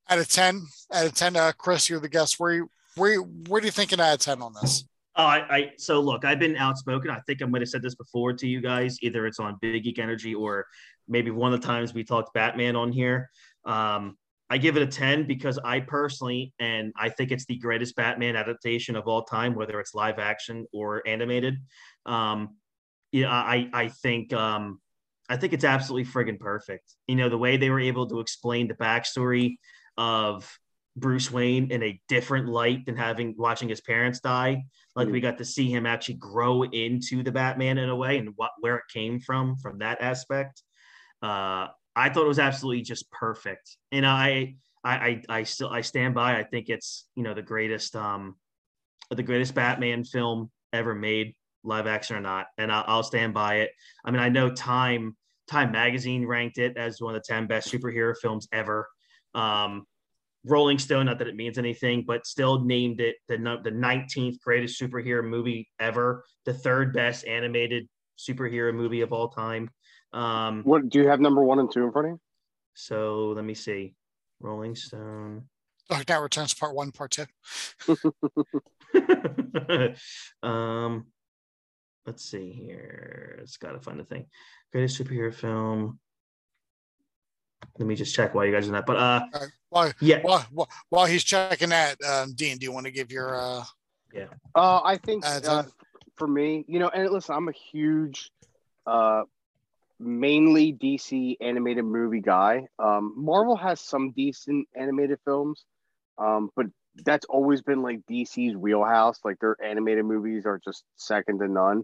out 0.10 0.20
of 0.20 0.30
10 0.30 0.62
out 0.94 1.06
of 1.06 1.14
10 1.14 1.36
uh 1.36 1.52
chris 1.58 1.90
you're 1.90 2.00
the 2.00 2.08
guest 2.08 2.40
where 2.40 2.54
you 2.54 2.70
where 2.96 3.12
you, 3.12 3.24
where 3.50 3.60
do 3.60 3.68
you 3.68 3.72
think 3.72 3.92
an 3.92 4.00
out 4.00 4.14
of 4.14 4.20
10 4.22 4.42
on 4.42 4.54
this 4.62 4.86
Oh, 5.20 5.26
I, 5.26 5.56
I 5.56 5.72
so 5.80 6.00
look, 6.00 6.26
I've 6.26 6.38
been 6.38 6.56
outspoken. 6.58 7.10
I 7.10 7.20
think 7.22 7.42
I 7.42 7.46
might 7.46 7.62
have 7.64 7.70
said 7.70 7.82
this 7.82 7.96
before 7.96 8.34
to 8.34 8.48
you 8.48 8.62
guys. 8.62 9.00
Either 9.02 9.26
it's 9.26 9.40
on 9.40 9.58
Big 9.62 9.84
Geek 9.84 9.98
Energy 9.98 10.36
or 10.36 10.68
maybe 11.08 11.32
one 11.32 11.52
of 11.52 11.60
the 11.60 11.66
times 11.66 11.92
we 11.92 12.04
talked 12.04 12.36
Batman 12.36 12.76
on 12.76 12.92
here. 12.92 13.32
Um, 13.66 14.16
I 14.50 14.58
give 14.58 14.78
it 14.78 14.84
a 14.84 14.88
10 14.88 15.28
because 15.28 15.60
I 15.64 15.82
personally, 15.82 16.54
and 16.60 16.94
I 16.98 17.10
think 17.10 17.32
it's 17.32 17.46
the 17.46 17.58
greatest 17.58 17.96
Batman 17.96 18.36
adaptation 18.36 18.96
of 18.96 19.08
all 19.08 19.24
time, 19.24 19.56
whether 19.56 19.80
it's 19.80 19.94
live 19.94 20.20
action 20.20 20.66
or 20.74 21.06
animated. 21.06 21.58
Um, 22.06 22.56
yeah, 23.12 23.32
I, 23.32 23.70
I 23.74 23.88
think, 23.90 24.32
um, 24.34 24.80
I 25.30 25.36
think 25.36 25.52
it's 25.52 25.66
absolutely 25.66 26.10
friggin' 26.10 26.40
perfect. 26.40 26.96
You 27.08 27.16
know, 27.16 27.28
the 27.28 27.38
way 27.38 27.58
they 27.58 27.70
were 27.70 27.80
able 27.80 28.08
to 28.08 28.22
explain 28.22 28.68
the 28.68 28.74
backstory 28.76 29.58
of 29.98 30.50
Bruce 30.98 31.32
Wayne 31.32 31.72
in 31.72 31.84
a 31.84 32.02
different 32.08 32.48
light 32.48 32.86
than 32.86 32.96
having 32.96 33.36
watching 33.38 33.70
his 33.70 33.82
parents 33.82 34.20
die. 34.20 34.64
Like 34.96 35.10
we 35.10 35.20
got 35.20 35.38
to 35.38 35.46
see 35.46 35.72
him 35.72 35.86
actually 35.86 36.16
grow 36.16 36.64
into 36.64 37.22
the 37.22 37.32
Batman 37.32 37.78
in 37.78 37.90
a 37.90 37.96
way 37.96 38.18
and 38.18 38.30
what 38.36 38.52
where 38.60 38.78
it 38.78 38.86
came 38.92 39.20
from 39.20 39.58
from 39.58 39.78
that 39.80 40.02
aspect. 40.02 40.64
Uh, 41.22 41.68
I 41.98 42.10
thought 42.10 42.26
it 42.26 42.28
was 42.28 42.40
absolutely 42.40 42.84
just 42.84 43.10
perfect, 43.12 43.76
and 43.92 44.06
I, 44.06 44.56
I, 44.84 44.96
I, 44.96 45.22
I 45.30 45.44
still 45.44 45.70
I 45.70 45.82
stand 45.82 46.14
by. 46.14 46.38
I 46.38 46.44
think 46.44 46.70
it's 46.70 47.08
you 47.16 47.24
know 47.24 47.34
the 47.34 47.42
greatest, 47.42 47.96
um, 47.96 48.36
the 49.10 49.24
greatest 49.24 49.56
Batman 49.56 50.04
film 50.04 50.52
ever 50.72 50.94
made, 50.94 51.34
live 51.64 51.88
action 51.88 52.16
or 52.16 52.22
not, 52.22 52.48
and 52.58 52.72
I'll, 52.72 52.84
I'll 52.88 53.04
stand 53.04 53.34
by 53.34 53.62
it. 53.62 53.72
I 54.06 54.12
mean, 54.12 54.20
I 54.20 54.30
know 54.30 54.52
Time 54.52 55.18
Time 55.50 55.72
Magazine 55.72 56.26
ranked 56.26 56.60
it 56.60 56.78
as 56.78 57.02
one 57.02 57.16
of 57.16 57.22
the 57.22 57.26
ten 57.28 57.48
best 57.48 57.72
superhero 57.72 58.16
films 58.16 58.48
ever. 58.52 58.88
Um, 59.34 59.86
Rolling 60.46 60.80
Stone, 60.80 61.08
not 61.08 61.20
that 61.20 61.28
it 61.28 61.36
means 61.36 61.58
anything, 61.58 62.04
but 62.06 62.26
still 62.26 62.64
named 62.64 63.02
it 63.02 63.16
the 63.28 63.38
the 63.64 63.72
19th 63.72 64.40
greatest 64.42 64.80
superhero 64.80 65.28
movie 65.28 65.68
ever, 65.80 66.24
the 66.46 66.54
third 66.54 66.94
best 66.94 67.26
animated 67.26 67.88
superhero 68.18 68.74
movie 68.74 69.02
of 69.02 69.12
all 69.12 69.30
time. 69.30 69.70
Um, 70.14 70.64
What 70.64 70.88
do 70.90 71.00
you 71.00 71.08
have 71.10 71.20
number 71.20 71.44
one 71.44 71.60
and 71.60 71.72
two 71.72 71.84
in 71.84 71.92
front 71.92 72.08
of 72.08 72.12
you? 72.14 72.20
so 72.74 73.30
let 73.36 73.44
me 73.44 73.54
see. 73.56 73.96
Rolling 74.40 74.76
Stone. 74.76 75.48
dark 75.90 76.08
knight 76.08 76.18
returns 76.22 76.54
part 76.54 76.76
one 76.76 76.92
part 76.92 77.10
two 77.12 77.26
um, 80.44 81.08
let's 82.06 82.24
see 82.24 82.52
here. 82.52 83.40
It's 83.42 83.58
got 83.58 83.72
to 83.72 83.80
find 83.80 84.00
the 84.00 84.04
thing. 84.04 84.28
Greatest 84.72 85.02
superhero 85.02 85.34
film. 85.34 86.00
Let 87.80 87.88
me 87.88 87.96
just 87.96 88.14
check 88.16 88.36
while 88.36 88.46
you 88.46 88.54
guys 88.54 88.68
are 88.70 88.74
that. 88.74 88.86
But 88.86 88.98
uh, 88.98 89.22
All 89.34 89.42
right. 89.42 89.50
while, 89.70 89.92
yeah, 90.00 90.20
while, 90.22 90.46
while, 90.52 90.70
while 90.90 91.06
he's 91.08 91.24
checking 91.24 91.70
that 91.70 91.98
um 92.08 92.34
dean 92.36 92.58
do 92.58 92.66
you 92.66 92.72
want 92.72 92.86
to 92.86 92.92
give 92.92 93.12
your 93.12 93.36
uh 93.36 93.64
Yeah. 94.14 94.28
Uh, 94.56 94.82
I 94.84 94.98
think 94.98 95.26
Uh, 95.26 95.40
uh, 95.48 95.64
for 96.16 96.28
me, 96.28 96.64
you 96.68 96.78
know, 96.80 96.90
and 96.90 97.10
listen, 97.12 97.36
I'm 97.36 97.48
a 97.48 97.52
huge 97.72 98.32
uh, 98.86 99.24
mainly 100.00 100.74
DC 100.74 101.38
animated 101.42 101.86
movie 101.86 102.22
guy. 102.22 102.68
Um, 102.80 103.14
Marvel 103.16 103.56
has 103.56 103.82
some 103.82 104.12
decent 104.12 104.68
animated 104.76 105.20
films, 105.26 105.66
um, 106.18 106.50
but 106.56 106.68
that's 107.06 107.26
always 107.26 107.62
been 107.62 107.82
like 107.82 108.00
DC's 108.10 108.56
wheelhouse. 108.56 109.20
Like 109.24 109.40
their 109.40 109.56
animated 109.64 110.06
movies 110.06 110.46
are 110.46 110.60
just 110.64 110.84
second 110.96 111.40
to 111.40 111.48
none. 111.48 111.84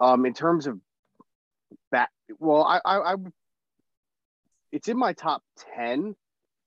Um, 0.00 0.26
in 0.26 0.34
terms 0.34 0.66
of 0.66 0.80
bat, 1.90 2.08
well, 2.38 2.64
I, 2.64 2.80
I, 2.84 3.12
I, 3.12 3.14
it's 4.70 4.88
in 4.88 4.96
my 4.96 5.12
top 5.12 5.42
ten 5.74 6.16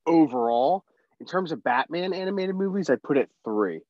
overall. 0.06 0.84
In 1.20 1.26
terms 1.26 1.52
of 1.52 1.64
Batman 1.64 2.14
animated 2.14 2.56
movies, 2.56 2.90
I 2.90 2.96
put 2.96 3.18
it 3.18 3.30
three. 3.44 3.82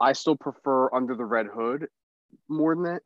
I 0.00 0.14
still 0.14 0.36
prefer 0.36 0.92
Under 0.92 1.14
the 1.14 1.24
Red 1.24 1.46
Hood 1.46 1.86
more 2.48 2.74
than 2.74 2.84
that. 2.84 3.02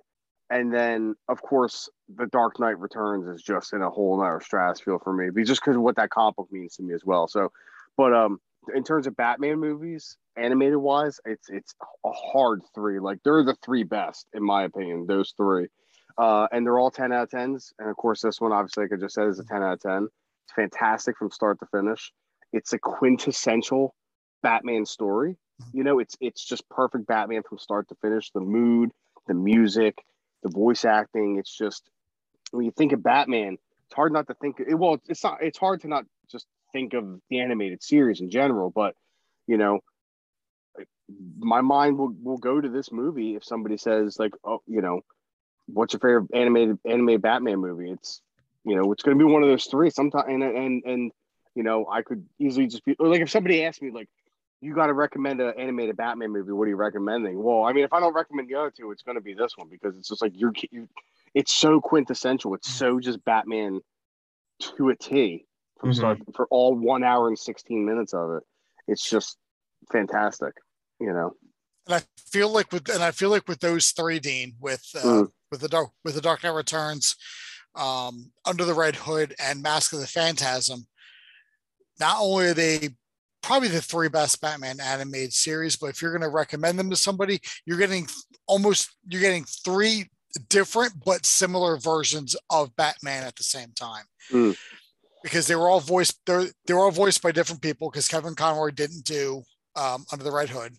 And 0.48 0.72
then, 0.72 1.16
of 1.28 1.42
course, 1.42 1.88
The 2.14 2.26
Dark 2.26 2.60
Knight 2.60 2.78
Returns 2.78 3.26
is 3.26 3.42
just 3.42 3.72
in 3.72 3.82
a 3.82 3.90
whole 3.90 4.20
other 4.20 4.40
stratosphere 4.40 4.98
for 4.98 5.12
me, 5.12 5.28
just 5.42 5.60
because 5.60 5.76
of 5.76 5.82
what 5.82 5.96
that 5.96 6.10
comic 6.10 6.36
book 6.36 6.52
means 6.52 6.76
to 6.76 6.82
me 6.82 6.94
as 6.94 7.04
well. 7.04 7.26
So, 7.26 7.50
but 7.96 8.14
um, 8.14 8.40
in 8.74 8.84
terms 8.84 9.06
of 9.06 9.16
Batman 9.16 9.58
movies, 9.58 10.16
animated 10.36 10.76
wise, 10.76 11.20
it's 11.24 11.48
it's 11.48 11.74
a 12.04 12.12
hard 12.12 12.62
three. 12.74 13.00
Like 13.00 13.18
they're 13.24 13.42
the 13.42 13.56
three 13.64 13.82
best 13.82 14.28
in 14.34 14.42
my 14.42 14.64
opinion. 14.64 15.06
Those 15.06 15.34
three, 15.36 15.66
uh, 16.18 16.46
and 16.52 16.64
they're 16.64 16.78
all 16.78 16.90
ten 16.90 17.12
out 17.12 17.24
of 17.24 17.30
tens. 17.30 17.72
And 17.78 17.88
of 17.88 17.96
course, 17.96 18.22
this 18.22 18.40
one, 18.40 18.52
obviously, 18.52 18.84
like 18.84 18.92
I 18.92 18.96
just 18.96 19.14
said, 19.14 19.26
is 19.26 19.40
a 19.40 19.44
ten 19.44 19.62
out 19.62 19.74
of 19.74 19.80
ten. 19.80 20.08
It's 20.44 20.52
fantastic 20.54 21.18
from 21.18 21.30
start 21.30 21.58
to 21.60 21.66
finish. 21.66 22.12
It's 22.52 22.72
a 22.72 22.78
quintessential 22.78 23.94
Batman 24.42 24.86
story. 24.86 25.36
You 25.72 25.84
know, 25.84 25.98
it's 25.98 26.16
it's 26.20 26.44
just 26.44 26.68
perfect 26.68 27.06
Batman 27.06 27.42
from 27.48 27.58
start 27.58 27.88
to 27.88 27.96
finish. 27.96 28.30
The 28.30 28.40
mood, 28.40 28.90
the 29.26 29.34
music, 29.34 30.04
the 30.42 30.50
voice 30.50 30.84
acting. 30.84 31.38
It's 31.38 31.56
just 31.56 31.88
when 32.50 32.64
you 32.64 32.70
think 32.70 32.92
of 32.92 33.02
Batman, 33.02 33.58
it's 33.86 33.94
hard 33.94 34.12
not 34.12 34.26
to 34.28 34.34
think. 34.34 34.60
It, 34.60 34.74
Well, 34.74 34.98
it's 35.08 35.22
not. 35.22 35.42
It's 35.42 35.58
hard 35.58 35.82
to 35.82 35.88
not 35.88 36.04
just 36.30 36.46
think 36.72 36.94
of 36.94 37.20
the 37.30 37.40
animated 37.40 37.82
series 37.82 38.20
in 38.20 38.30
general, 38.30 38.70
but 38.70 38.94
you 39.46 39.56
know, 39.56 39.80
my 41.38 41.60
mind 41.60 41.98
will, 41.98 42.14
will 42.22 42.38
go 42.38 42.60
to 42.60 42.68
this 42.68 42.90
movie 42.90 43.36
if 43.36 43.44
somebody 43.44 43.76
says 43.76 44.18
like, 44.18 44.32
oh, 44.44 44.60
you 44.66 44.82
know, 44.82 45.00
what's 45.66 45.92
your 45.92 46.00
favorite 46.00 46.30
animated 46.34 46.78
animated 46.84 47.22
Batman 47.22 47.58
movie? 47.58 47.90
It's 47.90 48.20
you 48.64 48.74
know, 48.74 48.92
it's 48.92 49.02
going 49.02 49.16
to 49.16 49.24
be 49.24 49.30
one 49.30 49.42
of 49.42 49.48
those 49.48 49.66
three. 49.66 49.90
Sometimes 49.90 50.26
and 50.28 50.42
and 50.42 50.82
and 50.84 51.12
you 51.54 51.62
know, 51.62 51.86
I 51.90 52.02
could 52.02 52.26
easily 52.38 52.66
just 52.66 52.84
be 52.84 52.96
like 52.98 53.20
if 53.20 53.30
somebody 53.30 53.64
asked 53.64 53.80
me 53.80 53.90
like, 53.90 54.08
you 54.60 54.74
got 54.74 54.86
to 54.86 54.94
recommend 54.94 55.40
an 55.40 55.54
animated 55.58 55.96
Batman 55.96 56.32
movie. 56.32 56.52
What 56.52 56.64
are 56.64 56.70
you 56.70 56.76
recommending? 56.76 57.42
Well, 57.42 57.64
I 57.64 57.72
mean, 57.72 57.84
if 57.84 57.92
I 57.92 58.00
don't 58.00 58.14
recommend 58.14 58.48
the 58.48 58.54
other 58.54 58.70
two, 58.70 58.90
it's 58.90 59.02
going 59.02 59.16
to 59.16 59.22
be 59.22 59.34
this 59.34 59.52
one 59.56 59.68
because 59.70 59.96
it's 59.96 60.08
just 60.08 60.22
like 60.22 60.32
you're, 60.34 60.52
you 60.70 60.88
it's 61.34 61.52
so 61.52 61.80
quintessential. 61.80 62.54
It's 62.54 62.70
so 62.70 62.98
just 62.98 63.24
Batman 63.24 63.80
to 64.76 64.88
a 64.88 64.96
T 64.96 65.46
from 65.78 65.90
mm-hmm. 65.90 65.98
start 65.98 66.18
for 66.34 66.46
all 66.50 66.74
one 66.74 67.04
hour 67.04 67.28
and 67.28 67.38
16 67.38 67.84
minutes 67.84 68.14
of 68.14 68.32
it. 68.32 68.42
It's 68.88 69.08
just 69.08 69.36
fantastic, 69.92 70.54
you 70.98 71.12
know. 71.12 71.34
And 71.86 71.96
I 71.96 72.02
feel 72.16 72.48
like 72.48 72.72
with 72.72 72.88
and 72.88 73.02
I 73.02 73.10
feel 73.10 73.30
like 73.30 73.46
with 73.46 73.60
those 73.60 73.90
three, 73.90 74.18
Dean, 74.18 74.54
with 74.60 74.84
uh, 74.96 75.02
mm. 75.02 75.28
with 75.50 75.60
the 75.60 75.68
dark 75.68 75.90
with 76.04 76.14
the 76.14 76.20
Dark 76.20 76.42
Knight 76.42 76.54
Returns, 76.54 77.16
um, 77.74 78.32
Under 78.44 78.64
the 78.64 78.74
Red 78.74 78.96
Hood, 78.96 79.34
and 79.38 79.62
Mask 79.62 79.92
of 79.92 80.00
the 80.00 80.06
Phantasm, 80.06 80.86
not 82.00 82.16
only 82.20 82.46
are 82.46 82.54
they 82.54 82.90
probably 83.46 83.68
the 83.68 83.80
three 83.80 84.08
best 84.08 84.40
Batman 84.40 84.80
animated 84.80 85.32
series, 85.32 85.76
but 85.76 85.86
if 85.86 86.02
you're 86.02 86.10
going 86.10 86.22
to 86.22 86.28
recommend 86.28 86.78
them 86.78 86.90
to 86.90 86.96
somebody, 86.96 87.40
you're 87.64 87.78
getting 87.78 88.06
almost 88.46 88.96
you're 89.06 89.20
getting 89.20 89.44
three 89.44 90.06
different 90.48 90.92
but 91.04 91.24
similar 91.24 91.76
versions 91.76 92.36
of 92.50 92.74
Batman 92.76 93.24
at 93.24 93.36
the 93.36 93.44
same 93.44 93.72
time. 93.74 94.04
Mm 94.32 94.56
because 95.26 95.48
they 95.48 95.56
were 95.56 95.68
all 95.68 95.80
voiced 95.80 96.20
they're 96.24 96.44
they 96.66 96.72
were 96.72 96.84
all 96.84 96.92
voiced 96.92 97.20
by 97.20 97.32
different 97.32 97.60
people 97.60 97.90
because 97.90 98.06
Kevin 98.06 98.36
Conroy 98.36 98.70
didn't 98.70 99.02
do 99.04 99.42
um, 99.74 100.04
Under 100.12 100.24
the 100.24 100.30
Red 100.30 100.48
Hood. 100.48 100.72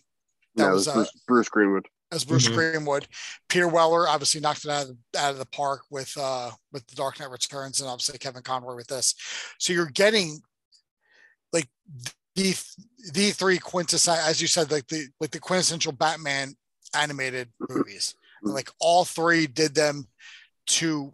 That 0.56 0.68
no, 0.68 0.70
was, 0.70 0.86
was 0.86 0.96
uh, 0.96 1.10
Bruce 1.26 1.50
Greenwood. 1.50 1.86
As 2.10 2.24
Bruce 2.24 2.46
mm-hmm. 2.46 2.54
Greenwood, 2.54 3.06
Peter 3.50 3.68
Weller 3.68 4.08
obviously 4.08 4.40
knocked 4.40 4.64
it 4.64 4.70
out 4.70 4.88
of 4.88 4.96
the, 5.12 5.18
out 5.18 5.32
of 5.32 5.38
the 5.38 5.44
park 5.44 5.82
with 5.90 6.16
uh, 6.18 6.50
with 6.72 6.86
the 6.86 6.96
Dark 6.96 7.20
Knight 7.20 7.30
Returns, 7.30 7.80
and 7.80 7.90
obviously 7.90 8.18
Kevin 8.18 8.42
Conroy 8.42 8.74
with 8.74 8.86
this. 8.86 9.14
So 9.58 9.74
you're 9.74 9.90
getting 9.90 10.40
like 11.52 11.68
the 12.38 12.54
the 13.12 13.30
three 13.32 13.58
quintessential, 13.58 14.24
as 14.24 14.40
you 14.40 14.46
said, 14.46 14.70
like 14.70 14.86
the 14.88 15.08
like 15.20 15.30
the 15.30 15.40
quintessential 15.40 15.92
Batman 15.92 16.54
animated 16.94 17.48
movies. 17.68 18.14
like 18.42 18.70
all 18.80 19.04
three 19.04 19.46
did 19.46 19.74
them 19.74 20.06
to 20.66 21.12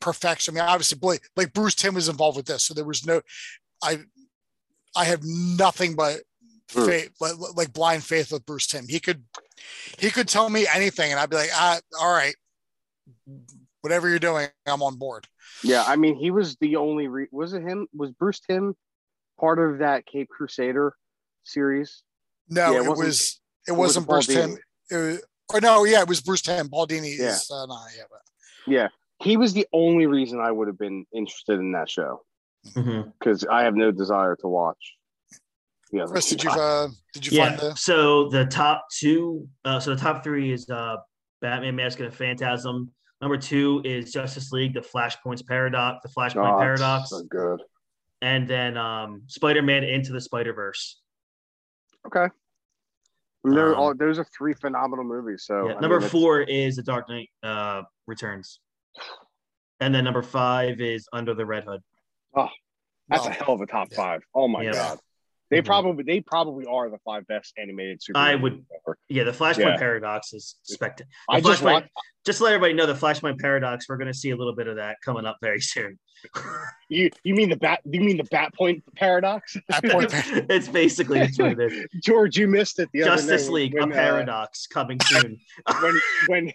perfection. 0.00 0.54
I 0.54 0.60
mean, 0.60 0.68
obviously, 0.68 0.98
Blake, 0.98 1.22
like 1.36 1.52
Bruce 1.52 1.74
Timm 1.74 1.94
was 1.94 2.08
involved 2.08 2.36
with 2.36 2.46
this, 2.46 2.62
so 2.64 2.74
there 2.74 2.84
was 2.84 3.04
no, 3.04 3.20
I, 3.82 4.00
I 4.96 5.04
have 5.04 5.22
nothing 5.24 5.94
but 5.94 6.20
hmm. 6.72 6.86
faith, 6.86 7.10
like, 7.20 7.34
like 7.56 7.72
blind 7.72 8.04
faith 8.04 8.30
with 8.30 8.46
Bruce 8.46 8.66
Timm. 8.66 8.86
He 8.88 9.00
could, 9.00 9.24
he 9.98 10.10
could 10.10 10.28
tell 10.28 10.48
me 10.48 10.66
anything, 10.72 11.10
and 11.10 11.18
I'd 11.18 11.30
be 11.30 11.36
like, 11.36 11.50
ah, 11.52 11.80
all 12.00 12.12
right, 12.12 12.34
whatever 13.80 14.08
you're 14.08 14.18
doing, 14.18 14.48
I'm 14.66 14.82
on 14.82 14.96
board. 14.96 15.26
Yeah, 15.64 15.84
I 15.86 15.96
mean, 15.96 16.16
he 16.16 16.30
was 16.30 16.56
the 16.56 16.76
only. 16.76 17.08
Re- 17.08 17.28
was 17.32 17.54
it 17.54 17.62
him? 17.62 17.88
Was 17.94 18.12
Bruce 18.12 18.40
Timm 18.40 18.76
part 19.42 19.58
of 19.58 19.78
that 19.78 20.06
Cape 20.06 20.28
Crusader 20.28 20.94
series? 21.44 22.02
No, 22.48 22.72
yeah, 22.72 22.80
it, 22.80 22.86
it 22.86 22.96
was. 22.96 23.40
It, 23.68 23.72
wasn't, 23.72 24.06
Bruce 24.06 24.26
Timm. 24.26 24.56
It 24.90 24.96
was, 24.96 25.22
or 25.52 25.60
no, 25.60 25.84
yeah, 25.84 26.02
it 26.02 26.08
was 26.08 26.20
Bruce 26.20 26.42
Timm. 26.42 26.68
Baldini 26.68 27.18
yeah. 27.18 27.30
is 27.30 27.50
uh, 27.50 27.66
not. 27.66 27.86
Yeah, 27.96 28.04
but. 28.10 28.20
yeah 28.72 28.88
he 29.22 29.36
was 29.36 29.52
the 29.52 29.66
only 29.72 30.06
reason 30.06 30.40
I 30.40 30.50
would 30.50 30.68
have 30.68 30.78
been 30.78 31.06
interested 31.14 31.58
in 31.58 31.72
that 31.72 31.88
show 31.88 32.22
because 32.64 33.44
mm-hmm. 33.44 33.52
I 33.52 33.62
have 33.62 33.74
no 33.74 33.90
desire 33.90 34.36
to 34.36 34.48
watch. 34.48 34.94
Yeah, 35.92 36.04
Chris, 36.06 36.28
did 36.30 36.42
you 36.42 36.50
uh, 36.50 36.88
did 37.12 37.26
you 37.26 37.38
yeah. 37.38 37.48
find 37.48 37.60
the? 37.60 37.76
So 37.76 38.30
the 38.30 38.46
top 38.46 38.86
two, 38.98 39.46
uh, 39.64 39.78
so 39.78 39.94
the 39.94 40.00
top 40.00 40.24
three 40.24 40.52
is 40.52 40.68
uh, 40.70 40.96
Batman: 41.42 41.76
Mask 41.76 42.00
of 42.00 42.10
the 42.10 42.16
Phantasm. 42.16 42.90
Number 43.20 43.36
two 43.36 43.82
is 43.84 44.10
Justice 44.10 44.52
League: 44.52 44.72
The 44.72 44.80
Flashpoint's 44.80 45.42
Paradox. 45.42 45.98
The 46.02 46.08
Flashpoint 46.08 46.54
oh, 46.54 46.58
Paradox. 46.58 47.10
So 47.10 47.22
good. 47.24 47.60
And 48.22 48.48
then 48.48 48.78
um, 48.78 49.22
Spider-Man: 49.26 49.84
Into 49.84 50.12
the 50.12 50.20
Spider-Verse. 50.20 51.00
Okay. 52.06 52.28
Um, 53.44 53.74
all, 53.74 53.94
those 53.94 54.18
are 54.20 54.26
three 54.36 54.54
phenomenal 54.54 55.04
movies. 55.04 55.44
So 55.44 55.68
yeah, 55.68 55.80
number 55.80 55.98
mean, 55.98 56.08
four 56.08 56.42
is 56.42 56.76
The 56.76 56.82
Dark 56.82 57.08
Knight 57.08 57.28
uh, 57.42 57.82
Returns. 58.06 58.60
And 59.80 59.92
then 59.92 60.04
number 60.04 60.22
five 60.22 60.80
is 60.80 61.08
Under 61.12 61.34
the 61.34 61.44
Red 61.44 61.64
Hood. 61.64 61.80
Oh, 62.36 62.48
that's 63.08 63.26
a 63.26 63.30
hell 63.30 63.54
of 63.54 63.60
a 63.60 63.66
top 63.66 63.88
yeah. 63.90 63.96
five. 63.96 64.20
Oh 64.32 64.46
my 64.46 64.62
yeah. 64.62 64.72
god. 64.72 64.98
They 65.52 65.58
mm-hmm. 65.58 65.66
probably 65.66 66.04
they 66.04 66.20
probably 66.22 66.64
are 66.64 66.88
the 66.88 66.96
five 67.04 67.26
best 67.26 67.52
animated 67.58 68.02
super. 68.02 68.18
I 68.18 68.36
would, 68.36 68.64
ever. 68.86 68.96
yeah. 69.10 69.24
The 69.24 69.32
Flashpoint 69.32 69.58
yeah. 69.58 69.76
Paradox 69.76 70.32
is 70.32 70.56
spectacular. 70.62 71.10
I 71.28 71.42
just 71.42 71.60
want, 71.60 71.88
just 72.24 72.38
to 72.38 72.44
let 72.44 72.54
everybody 72.54 72.72
know 72.72 72.86
the 72.86 72.94
Flashpoint 72.94 73.38
Paradox. 73.38 73.86
We're 73.86 73.98
going 73.98 74.10
to 74.10 74.18
see 74.18 74.30
a 74.30 74.36
little 74.36 74.54
bit 74.54 74.66
of 74.66 74.76
that 74.76 74.96
coming 75.04 75.26
up 75.26 75.36
very 75.42 75.60
soon. 75.60 75.98
you 76.88 77.10
you 77.22 77.34
mean 77.34 77.50
the 77.50 77.58
bat? 77.58 77.80
You 77.84 78.00
mean 78.00 78.16
the 78.16 78.24
Bat 78.30 78.54
Point 78.54 78.82
Paradox? 78.96 79.58
Bat 79.68 79.84
point 79.90 80.10
it's 80.48 80.68
basically 80.68 81.20
what 81.36 81.60
it 81.60 81.60
is. 81.60 81.86
George, 82.02 82.38
you 82.38 82.48
missed 82.48 82.78
it. 82.78 82.88
The 82.94 83.04
Justice 83.04 83.50
League, 83.50 83.74
when, 83.74 83.90
a 83.90 83.94
uh, 83.94 83.94
paradox 83.94 84.66
coming 84.66 85.00
soon. 85.02 85.38
when 85.82 86.00
when 86.28 86.52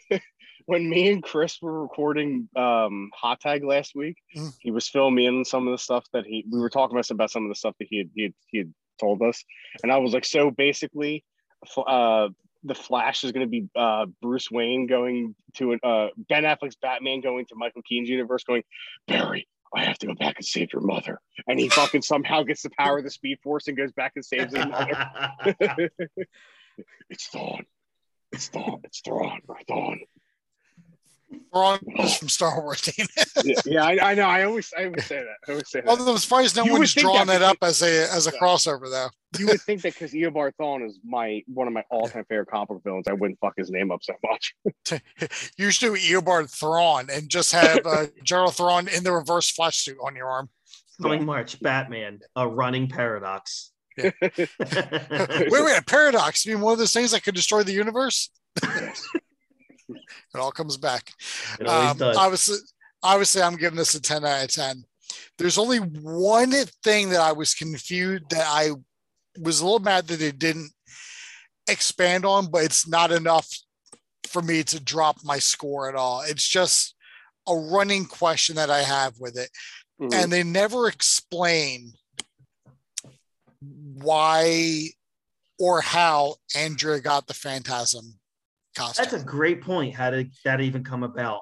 when 0.68 0.90
me 0.90 1.10
and 1.10 1.24
Chris 1.24 1.62
were 1.62 1.82
recording 1.82 2.50
um, 2.56 3.10
Hot 3.16 3.40
Tag 3.40 3.64
last 3.64 3.94
week, 3.96 4.18
mm. 4.36 4.52
he 4.60 4.70
was 4.70 4.88
filming 4.88 5.26
in 5.26 5.46
some 5.46 5.68
of 5.68 5.72
the 5.72 5.78
stuff 5.78 6.06
that 6.14 6.26
he 6.26 6.46
we 6.52 6.60
were 6.60 6.70
talking 6.70 6.98
about 7.12 7.32
some 7.32 7.44
of 7.44 7.50
the 7.50 7.56
stuff 7.56 7.76
that 7.80 7.88
he 7.90 8.00
had, 8.00 8.10
he 8.14 8.24
had, 8.24 8.34
he 8.48 8.58
had 8.60 8.74
told 9.00 9.22
us, 9.22 9.44
and 9.84 9.92
I 9.92 9.98
was 9.98 10.14
like, 10.14 10.26
so 10.26 10.52
basically, 10.52 11.24
uh, 11.78 12.30
the 12.64 12.76
Flash 12.76 13.24
is 13.24 13.32
going 13.32 13.46
to 13.46 13.50
be 13.50 13.68
uh, 13.76 14.06
Bruce 14.22 14.52
Wayne 14.52 14.88
going 14.88 15.36
to 15.56 15.74
uh, 15.84 16.08
Ben 16.30 16.44
Affleck's 16.44 16.76
Batman 16.76 17.22
going 17.22 17.46
to 17.46 17.56
Michael 17.56 17.82
Keaton's 17.84 18.10
universe, 18.10 18.44
going 18.44 18.64
Barry. 19.08 19.48
I 19.76 19.84
have 19.84 19.98
to 20.00 20.08
go 20.08 20.14
back 20.14 20.36
and 20.38 20.46
save 20.46 20.72
your 20.72 20.82
mother, 20.82 21.20
and 21.48 21.60
he 21.60 21.70
fucking 21.80 22.02
somehow 22.02 22.44
gets 22.44 22.62
the 22.62 22.70
power 22.78 23.00
of 23.00 23.04
the 23.04 23.12
Speed 23.12 23.40
Force 23.44 23.68
and 23.68 23.78
goes 23.78 23.92
back 23.92 24.14
and 24.16 24.24
saves 24.24 24.56
his 24.56 24.66
mother. 24.66 25.10
it's 27.10 27.30
Thawne. 27.30 27.66
It's 28.32 28.50
Thawne. 28.50 28.80
It's 28.84 29.02
Thawne. 29.02 29.42
Thawne. 29.70 30.00
Thrawn 31.52 31.80
is 32.00 32.18
from 32.18 32.30
Star 32.30 32.62
Wars. 32.62 32.90
yeah, 33.44 33.56
yeah 33.66 33.84
I, 33.84 34.12
I, 34.12 34.16
know. 34.16 34.28
I 34.28 34.44
always, 34.44 34.74
I 34.78 34.86
always 34.86 35.06
say 35.06 35.18
that. 35.18 35.36
I 35.48 35.52
always 35.52 35.70
say 35.70 35.82
that. 35.82 35.90
Although 35.90 36.14
as 36.14 36.26
far 36.26 36.42
as 36.42 36.56
no 36.56 36.64
you 36.64 36.74
one's 36.74 36.94
drawn 36.94 37.30
it 37.30 37.42
up 37.42 37.58
as 37.62 37.82
a 37.82 38.12
as 38.12 38.28
a 38.28 38.32
yeah. 38.34 38.40
crossover, 38.40 38.90
though. 38.90 39.10
you 39.38 39.48
would 39.48 39.62
think 39.62 39.82
that 39.82 39.94
because 39.94 40.14
Eobard 40.14 40.54
Thawne 40.60 40.86
is 40.86 41.00
my 41.04 41.42
one 41.48 41.68
of 41.68 41.74
my 41.74 41.84
all 41.90 42.08
time 42.08 42.26
favorite 42.30 42.48
comic 42.48 42.70
book 42.70 42.82
villains, 42.84 43.08
I 43.08 43.14
wouldn't 43.14 43.40
fuck 43.40 43.54
his 43.58 43.70
name 43.70 43.92
up 43.92 44.02
so 44.04 44.14
much. 44.24 44.56
you 45.58 45.72
should 45.72 45.94
do 45.94 45.96
Eobard 45.96 46.50
Thrawn 46.50 47.08
and 47.12 47.30
just 47.30 47.52
have 47.52 47.86
uh, 47.86 48.06
Gerald 48.24 48.56
Thrawn 48.56 48.88
in 48.88 49.04
the 49.04 49.12
reverse 49.12 49.50
flash 49.50 49.78
suit 49.78 49.98
on 50.04 50.16
your 50.16 50.28
arm. 50.28 50.50
Going 51.02 51.26
March, 51.26 51.62
Batman, 51.62 52.20
a 52.36 52.48
running 52.48 52.88
paradox. 52.88 53.72
Yeah. 53.98 54.12
wait, 54.22 54.50
wait, 54.60 55.78
a 55.78 55.84
paradox? 55.86 56.46
You 56.46 56.56
mean 56.56 56.64
one 56.64 56.74
of 56.74 56.80
those 56.80 56.94
things 56.94 57.12
that 57.12 57.24
could 57.24 57.36
destroy 57.36 57.64
the 57.64 57.74
universe? 57.74 58.30
it 59.90 60.40
all 60.40 60.52
comes 60.52 60.78
back. 60.78 61.12
Um, 61.60 61.98
obviously, 62.02 62.58
obviously 63.04 63.42
I'm 63.42 63.56
giving 63.56 63.78
this 63.78 63.96
a 63.96 64.02
10 64.02 64.26
out 64.26 64.44
of 64.44 64.52
10. 64.52 64.84
There's 65.38 65.58
only 65.58 65.78
one 65.78 66.52
thing 66.84 67.10
that 67.10 67.22
I 67.22 67.32
was 67.32 67.54
confused 67.54 68.30
that 68.32 68.46
I 68.46 68.72
was 69.40 69.62
a 69.62 69.64
little 69.64 69.80
mad 69.80 70.08
that 70.08 70.20
they 70.20 70.32
didn't 70.32 70.72
expand 71.70 72.26
on, 72.26 72.50
but 72.50 72.64
it's 72.64 72.88
not 72.88 73.12
enough 73.12 73.48
for 74.28 74.42
me 74.42 74.64
to 74.64 74.84
drop 74.84 75.18
my 75.24 75.40
score 75.40 75.88
at 75.90 75.96
all. 75.96 76.22
It's 76.22 76.48
just 76.48 76.96
a 77.48 77.56
running 77.56 78.06
question 78.06 78.56
that 78.56 78.70
I 78.70 78.82
have 78.82 79.14
with 79.20 79.38
it. 79.38 79.50
Mm-hmm. 80.02 80.14
And 80.14 80.32
they 80.32 80.44
never 80.44 80.88
explain 80.88 81.94
why 83.62 84.90
or 85.60 85.82
how 85.82 86.36
Andrea 86.56 87.00
got 87.00 87.28
the 87.28 87.34
phantasm 87.34 88.20
costume. 88.78 89.06
That's 89.10 89.22
a 89.22 89.26
great 89.26 89.62
point. 89.62 89.96
How 89.96 90.10
did 90.12 90.32
that 90.46 90.62
even 90.62 90.84
come 90.84 91.04
about? 91.04 91.42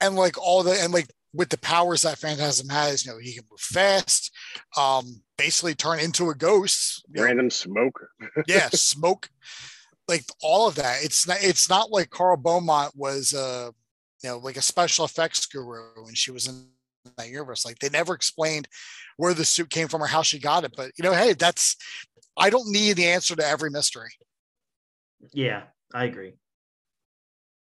And 0.00 0.16
like 0.16 0.38
all 0.38 0.62
the 0.62 0.78
and 0.80 0.92
like 0.92 1.08
with 1.32 1.48
the 1.48 1.58
powers 1.58 2.02
that 2.02 2.18
Phantasm 2.18 2.68
has, 2.68 3.04
you 3.04 3.12
know, 3.12 3.18
he 3.18 3.34
can 3.34 3.44
move 3.50 3.60
fast, 3.60 4.30
um, 4.76 5.22
basically 5.36 5.74
turn 5.74 5.98
into 5.98 6.30
a 6.30 6.34
ghost. 6.34 7.04
Random 7.16 7.46
know. 7.46 7.50
smoke. 7.50 8.00
yeah, 8.46 8.68
smoke. 8.70 9.28
Like 10.06 10.24
all 10.42 10.68
of 10.68 10.76
that. 10.76 10.98
It's 11.02 11.26
not 11.26 11.38
it's 11.40 11.68
not 11.68 11.90
like 11.90 12.10
Carl 12.10 12.36
Beaumont 12.36 12.92
was 12.94 13.34
uh 13.34 13.70
you 14.22 14.30
know 14.30 14.38
like 14.38 14.56
a 14.56 14.62
special 14.62 15.04
effects 15.04 15.46
guru 15.46 16.06
and 16.06 16.16
she 16.16 16.30
was 16.30 16.46
in 16.46 16.66
that 17.16 17.28
universe. 17.28 17.64
Like 17.64 17.78
they 17.78 17.88
never 17.88 18.14
explained 18.14 18.68
where 19.16 19.34
the 19.34 19.44
suit 19.44 19.70
came 19.70 19.88
from 19.88 20.02
or 20.02 20.06
how 20.06 20.22
she 20.22 20.38
got 20.38 20.64
it. 20.64 20.74
But 20.76 20.92
you 20.98 21.04
know, 21.04 21.14
hey, 21.14 21.32
that's 21.32 21.76
I 22.36 22.50
don't 22.50 22.70
need 22.70 22.96
the 22.96 23.06
answer 23.06 23.34
to 23.34 23.46
every 23.46 23.70
mystery. 23.70 24.10
Yeah, 25.32 25.62
I 25.94 26.04
agree. 26.04 26.34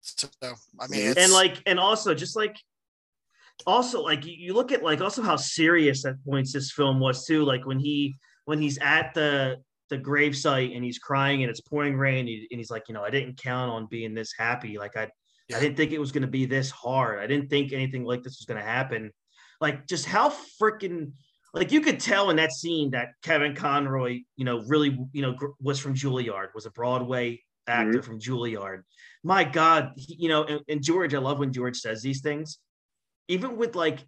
So 0.01 0.28
I 0.80 0.86
mean, 0.88 1.14
and 1.16 1.32
like, 1.32 1.62
and 1.66 1.78
also 1.78 2.14
just 2.14 2.36
like, 2.36 2.57
also 3.66 4.03
like 4.03 4.24
you 4.24 4.55
look 4.55 4.72
at 4.72 4.82
like 4.82 5.01
also 5.01 5.22
how 5.22 5.36
serious 5.36 6.05
at 6.05 6.22
points 6.24 6.53
this 6.53 6.72
film 6.72 6.98
was 7.01 7.26
too. 7.26 7.44
Like 7.44 7.66
when 7.66 7.78
he 7.78 8.16
when 8.46 8.61
he's 8.61 8.78
at 8.78 9.12
the 9.14 9.59
the 9.90 9.98
gravesite 9.98 10.74
and 10.74 10.84
he's 10.84 10.98
crying 10.98 11.42
and 11.42 11.51
it's 11.51 11.61
pouring 11.61 11.96
rain 11.96 12.20
and, 12.28 12.59
he's 12.59 12.70
like, 12.70 12.84
you 12.88 12.94
know, 12.94 13.03
I 13.03 13.11
didn't 13.11 13.42
count 13.42 13.72
on 13.72 13.86
being 13.90 14.14
this 14.14 14.32
happy. 14.38 14.78
Like 14.78 14.96
I 14.96 15.11
yeah. 15.48 15.57
I 15.57 15.61
didn't 15.61 15.76
think 15.76 15.92
it 15.92 16.01
was 16.01 16.12
going 16.12 16.22
to 16.22 16.28
be 16.28 16.46
this 16.46 16.70
hard. 16.70 17.18
I 17.18 17.26
didn't 17.26 17.48
think 17.48 17.72
anything 17.72 18.05
like 18.05 18.22
this 18.22 18.38
was 18.38 18.46
going 18.46 18.61
to 18.61 18.66
happen. 18.66 19.11
Like 19.61 19.86
just 19.86 20.07
how 20.07 20.32
freaking 20.62 21.12
like 21.53 21.72
you 21.72 21.80
could 21.80 21.98
tell 21.98 22.30
in 22.30 22.36
that 22.36 22.53
scene 22.53 22.92
that 22.92 23.09
Kevin 23.22 23.55
Conroy, 23.55 24.20
you 24.36 24.44
know, 24.44 24.62
really, 24.68 24.96
you 25.12 25.22
know, 25.22 25.36
was 25.61 25.80
from 25.80 25.94
Juilliard, 25.94 26.55
was 26.55 26.66
a 26.66 26.70
Broadway 26.70 27.42
actor 27.66 27.98
mm-hmm. 27.98 28.01
from 28.01 28.20
Juilliard. 28.20 28.82
My 29.23 29.45
God, 29.45 29.93
he, 29.97 30.16
you 30.18 30.29
know, 30.29 30.45
and, 30.45 30.61
and 30.68 30.83
George, 30.83 31.14
I 31.14 31.18
love 31.18 31.39
when 31.39 31.53
George 31.53 31.77
says 31.77 32.03
these 32.03 32.21
things. 32.21 32.59
Even 33.29 33.57
with 33.57 33.77
like 33.77 34.01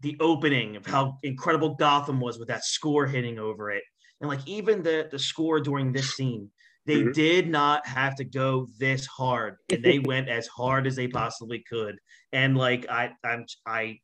the 0.00 0.16
opening 0.20 0.76
of 0.76 0.86
how 0.86 1.18
incredible 1.22 1.74
Gotham 1.74 2.20
was 2.20 2.38
with 2.38 2.48
that 2.48 2.64
score 2.64 3.06
hitting 3.06 3.38
over 3.38 3.70
it, 3.70 3.82
and 4.20 4.30
like 4.30 4.46
even 4.46 4.82
the 4.82 5.08
the 5.10 5.18
score 5.18 5.60
during 5.60 5.92
this 5.92 6.14
scene, 6.14 6.50
they 6.86 7.00
mm-hmm. 7.00 7.12
did 7.12 7.48
not 7.48 7.86
have 7.86 8.14
to 8.16 8.24
go 8.24 8.68
this 8.78 9.06
hard, 9.06 9.56
and 9.70 9.82
they 9.82 9.98
went 10.04 10.28
as 10.28 10.46
hard 10.46 10.86
as 10.86 10.96
they 10.96 11.08
possibly 11.08 11.64
could. 11.68 11.98
And 12.32 12.56
like 12.56 12.86
I, 12.88 13.12
I'm 13.24 13.44
I 13.66 13.98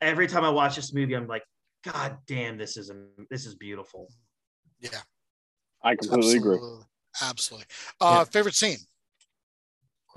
every 0.00 0.26
time 0.26 0.44
I 0.44 0.50
watch 0.50 0.76
this 0.76 0.92
movie, 0.92 1.14
I'm 1.14 1.26
like, 1.26 1.44
God 1.84 2.18
damn, 2.26 2.58
this 2.58 2.76
is 2.76 2.90
this 3.30 3.46
is 3.46 3.54
beautiful. 3.54 4.08
Yeah, 4.80 5.00
I 5.82 5.96
completely 5.96 6.36
Absolutely. 6.36 6.58
agree. 6.58 6.84
Absolutely. 7.22 7.66
Uh, 8.00 8.14
yeah. 8.18 8.24
Favorite 8.24 8.54
scene, 8.54 8.78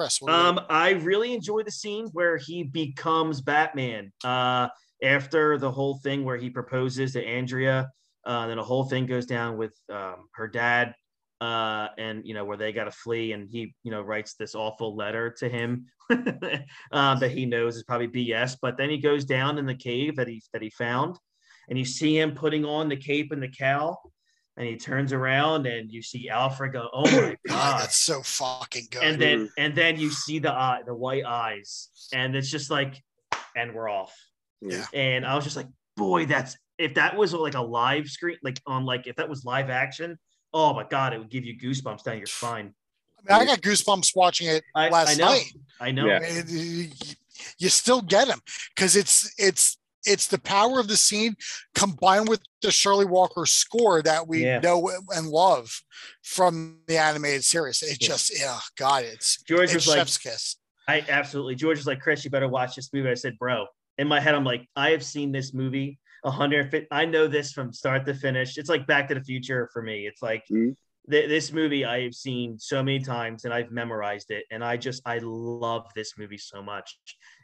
Chris? 0.02 0.22
Um, 0.28 0.60
I 0.70 0.92
really 0.92 1.34
enjoy 1.34 1.64
the 1.64 1.72
scene 1.72 2.08
where 2.14 2.38
he 2.38 2.64
becomes 2.64 3.42
Batman. 3.42 4.12
Uh, 4.24 4.68
after 5.04 5.58
the 5.58 5.72
whole 5.72 5.98
thing 5.98 6.24
where 6.24 6.38
he 6.38 6.50
proposes 6.50 7.14
to 7.14 7.26
Andrea, 7.26 7.90
uh, 8.26 8.48
then 8.48 8.58
the 8.58 8.64
whole 8.64 8.84
thing 8.86 9.06
goes 9.06 9.26
down 9.26 9.58
with 9.58 9.74
um, 9.90 10.28
her 10.34 10.48
dad 10.48 10.94
uh, 11.42 11.88
and 11.98 12.22
you 12.24 12.36
know 12.36 12.46
where 12.46 12.56
they 12.56 12.72
got 12.72 12.84
to 12.84 12.92
flee, 12.92 13.34
and 13.34 13.50
he 13.50 13.74
you 13.84 13.92
know 13.92 14.02
writes 14.02 14.36
this 14.36 14.54
awful 14.54 14.96
letter 14.96 15.32
to 15.40 15.50
him 15.50 15.88
um, 16.10 16.30
that 17.20 17.32
he 17.32 17.48
knows 17.48 17.76
is 17.76 17.84
probably 17.84 18.08
BS. 18.08 18.58
But 18.62 18.78
then 18.78 18.92
he 18.92 19.00
goes 19.00 19.26
down 19.26 19.58
in 19.58 19.66
the 19.66 19.76
cave 19.76 20.16
that 20.18 20.28
he 20.28 20.42
that 20.54 20.62
he 20.62 20.70
found, 20.70 21.18
and 21.68 21.80
you 21.80 21.86
see 21.86 22.18
him 22.18 22.36
putting 22.36 22.64
on 22.64 22.90
the 22.90 22.96
cape 22.96 23.32
and 23.32 23.42
the 23.42 23.50
cowl, 23.50 24.11
and 24.58 24.68
he 24.68 24.76
turns 24.78 25.14
around 25.14 25.66
and 25.66 25.92
you 25.92 26.02
see 26.02 26.30
Alfred 26.30 26.74
go, 26.74 26.90
"Oh 26.94 27.04
my 27.12 27.38
god, 27.48 27.82
that's 27.82 27.98
so 27.98 28.22
fucking 28.22 28.88
good!" 28.92 29.04
And 29.04 29.22
then 29.22 29.40
mm-hmm. 29.40 29.54
and 29.58 29.76
then 29.76 29.98
you 29.98 30.10
see 30.10 30.40
the 30.40 30.52
eye, 30.52 30.82
the 30.86 30.96
white 30.96 31.26
eyes, 31.26 31.90
and 32.14 32.36
it's 32.36 32.50
just 32.50 32.70
like, 32.70 33.02
and 33.56 33.74
we're 33.74 33.90
off. 33.90 34.16
Yeah. 34.62 34.86
And 34.94 35.26
I 35.26 35.36
was 35.36 35.44
just 35.44 35.56
like, 35.56 35.68
boy, 35.98 36.26
that's 36.26 36.58
if 36.78 36.96
that 36.96 37.16
was 37.16 37.34
like 37.34 37.56
a 37.56 37.62
live 37.62 38.08
screen, 38.08 38.38
like 38.44 38.60
on 38.66 38.86
like 38.86 39.08
if 39.08 39.16
that 39.18 39.30
was 39.30 39.46
live 39.46 39.70
action 39.70 40.18
oh 40.54 40.74
my 40.74 40.84
god, 40.84 41.14
it 41.14 41.20
would 41.20 41.30
give 41.30 41.46
you 41.46 41.58
goosebumps 41.58 42.04
down 42.04 42.18
your 42.18 42.28
spine. 42.28 42.74
I, 43.30 43.40
mean, 43.40 43.42
I 43.50 43.52
got 43.52 43.62
goosebumps 43.62 44.16
watching 44.16 44.48
it 44.48 44.64
I, 44.76 44.90
last 44.90 45.20
I 45.20 45.24
night. 45.24 45.54
I 45.80 45.92
know. 45.92 46.08
Yeah. 46.08 46.20
You 47.58 47.70
still 47.70 48.02
get 48.02 48.28
them 48.28 48.40
because 48.76 48.96
it's 48.96 49.34
it's 49.38 49.78
it's 50.06 50.28
the 50.28 50.40
power 50.40 50.80
of 50.80 50.88
the 50.88 50.98
scene 50.98 51.36
combined 51.76 52.30
with 52.30 52.42
the 52.62 52.72
Shirley 52.72 53.06
Walker 53.06 53.46
score 53.46 54.02
that 54.02 54.28
we 54.28 54.46
yeah. 54.46 54.60
know 54.60 54.92
and 55.16 55.28
love 55.28 55.82
from 56.24 56.80
the 56.88 56.98
animated 56.98 57.44
series. 57.44 57.82
It 57.82 58.02
yeah. 58.02 58.08
just, 58.08 58.40
yeah, 58.40 58.60
God, 58.78 59.04
it's 59.04 59.42
George 59.44 59.74
it's 59.74 59.74
was 59.74 59.84
chef's 59.86 60.26
like, 60.26 60.34
kiss. 60.34 60.56
I 60.88 61.06
absolutely. 61.10 61.56
George 61.56 61.78
was 61.78 61.88
like, 61.88 62.02
Chris, 62.02 62.26
you 62.26 62.32
better 62.32 62.48
watch 62.48 62.76
this 62.76 62.92
movie. 62.94 63.10
I 63.10 63.14
said, 63.14 63.38
bro, 63.38 63.68
in 63.98 64.08
my 64.08 64.20
head, 64.20 64.36
I'm 64.36 64.44
like, 64.44 64.68
I 64.76 64.92
have 64.92 65.04
seen 65.04 65.32
this 65.32 65.54
movie 65.54 66.00
150 66.24 66.88
i 66.92 67.06
know 67.06 67.28
this 67.28 67.52
from 67.52 67.74
start 67.74 68.06
to 68.06 68.14
finish 68.14 68.58
it's 68.58 68.70
like 68.70 68.86
back 68.88 69.08
to 69.08 69.16
the 69.16 69.22
future 69.22 69.70
for 69.74 69.82
me 69.82 70.06
it's 70.06 70.22
like 70.22 70.44
mm-hmm. 70.52 70.72
th- 71.10 71.28
this 71.28 71.52
movie 71.52 71.84
i've 71.84 72.14
seen 72.14 72.60
so 72.60 72.84
many 72.84 73.00
times 73.00 73.46
and 73.46 73.54
i've 73.54 73.72
memorized 73.72 74.30
it 74.30 74.46
and 74.52 74.64
i 74.64 74.78
just 74.78 75.02
i 75.06 75.20
love 75.24 75.88
this 75.96 76.18
movie 76.18 76.38
so 76.38 76.62
much 76.62 77.00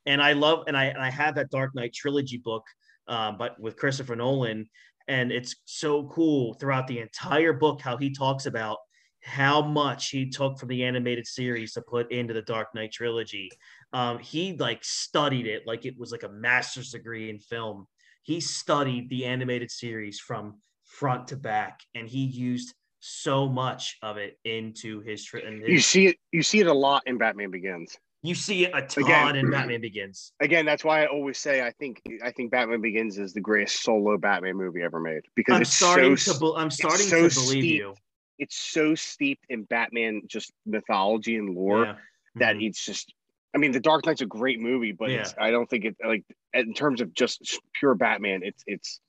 and 0.08 0.22
i 0.22 0.34
love 0.34 0.64
and 0.68 0.76
i 0.76 0.86
and 0.86 1.02
i 1.02 1.10
have 1.10 1.36
that 1.36 1.52
dark 1.52 1.76
knight 1.76 1.94
trilogy 1.94 2.38
book 2.38 2.64
um, 3.08 3.38
but 3.38 3.60
with 3.60 3.78
christopher 3.78 4.16
nolan. 4.16 4.68
And 5.08 5.32
it's 5.32 5.56
so 5.66 6.08
cool 6.10 6.54
throughout 6.56 6.88
the 6.88 7.00
entire 7.00 7.54
book 7.54 7.82
how 7.82 7.98
he 7.98 8.12
talks 8.12 8.46
about 8.46 8.78
how 9.24 9.62
much 9.62 10.10
he 10.10 10.30
took 10.30 10.60
from 10.60 10.70
the 10.70 10.84
animated 10.84 11.26
series 11.28 11.74
to 11.74 11.82
put 11.82 12.12
into 12.12 12.34
the 12.34 12.42
Dark 12.42 12.68
Knight 12.76 12.92
trilogy. 12.92 13.50
Um, 13.94 14.20
he 14.20 14.54
like 14.58 14.84
studied 14.84 15.48
it 15.48 15.64
like 15.66 15.86
it 15.86 15.98
was 15.98 16.12
like 16.12 16.24
a 16.24 16.30
master's 16.30 16.92
degree 16.92 17.30
in 17.30 17.40
film. 17.40 17.88
He 18.24 18.40
studied 18.40 19.10
the 19.10 19.26
animated 19.26 19.72
series 19.72 20.20
from 20.20 20.62
front 20.86 21.30
to 21.30 21.38
back 21.38 21.80
and 21.96 22.08
he 22.08 22.26
used 22.26 22.74
so 23.00 23.48
much 23.48 23.98
of 24.02 24.18
it 24.18 24.38
into 24.44 25.02
his, 25.02 25.30
his 25.30 25.68
you 25.68 25.80
see 25.80 26.08
it 26.08 26.18
you 26.32 26.42
see 26.42 26.60
it 26.60 26.68
a 26.68 26.74
lot 26.74 27.04
in 27.06 27.18
batman 27.18 27.52
begins 27.52 27.96
you 28.28 28.36
see 28.36 28.66
it 28.66 28.72
a 28.74 28.82
ton 28.82 29.04
again, 29.04 29.36
in 29.36 29.52
batman 29.52 29.82
begins 29.82 30.32
again 30.40 30.66
that's 30.66 30.84
why 30.84 31.04
i 31.04 31.06
always 31.08 31.38
say 31.38 31.62
i 31.62 31.72
think 31.72 32.02
i 32.24 32.32
think 32.32 32.52
batman 32.52 32.82
begins 32.82 33.18
is 33.18 33.34
the 33.34 33.42
greatest 33.42 33.82
solo 33.84 34.18
batman 34.18 34.56
movie 34.56 34.82
ever 34.82 35.00
made 35.00 35.22
because 35.36 35.56
i'm 35.56 35.62
it's 35.62 35.74
starting 35.74 36.18
so, 36.18 36.34
to 36.34 36.40
be, 36.40 36.54
i'm 36.58 36.72
starting 36.72 37.08
so 37.08 37.28
to 37.28 37.36
believe 37.36 37.64
steep, 37.64 37.76
you 37.76 37.94
it's 38.40 38.58
so 38.58 38.96
steeped 38.96 39.46
in 39.50 39.64
batman 39.64 40.22
just 40.28 40.52
mythology 40.66 41.38
and 41.38 41.56
lore 41.56 41.86
yeah. 41.86 41.96
that 42.36 42.56
mm-hmm. 42.56 42.66
it's 42.66 42.86
just 42.86 43.14
I 43.56 43.60
mean, 43.60 43.72
The 43.72 43.80
Dark 43.80 44.06
Knight's 44.06 44.22
a 44.22 44.26
great 44.28 44.60
movie, 44.60 44.92
but 44.92 45.10
yeah. 45.10 45.26
I 45.40 45.50
don't 45.50 45.68
think 45.68 45.84
it 45.86 45.96
like 46.06 46.24
in 46.54 46.76
terms 46.76 47.02
of 47.02 47.12
just 47.14 47.60
pure 47.74 47.96
Batman. 47.96 48.42
It's 48.44 48.64
it's 48.68 49.00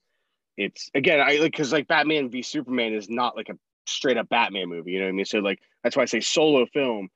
it's 0.56 0.90
again, 0.94 1.20
I 1.20 1.36
like 1.36 1.52
because 1.52 1.70
like 1.70 1.86
Batman 1.86 2.30
v 2.30 2.40
Superman 2.40 2.94
is 2.94 3.10
not 3.10 3.36
like 3.36 3.50
a 3.50 3.58
straight 3.86 4.16
up 4.16 4.28
Batman 4.30 4.70
movie. 4.70 4.92
You 4.92 5.00
know 5.00 5.06
what 5.06 5.10
I 5.10 5.12
mean? 5.12 5.24
So 5.26 5.40
like 5.40 5.60
that's 5.82 5.96
why 5.96 6.04
I 6.04 6.06
say 6.06 6.20
solo 6.20 6.64
film 6.72 7.10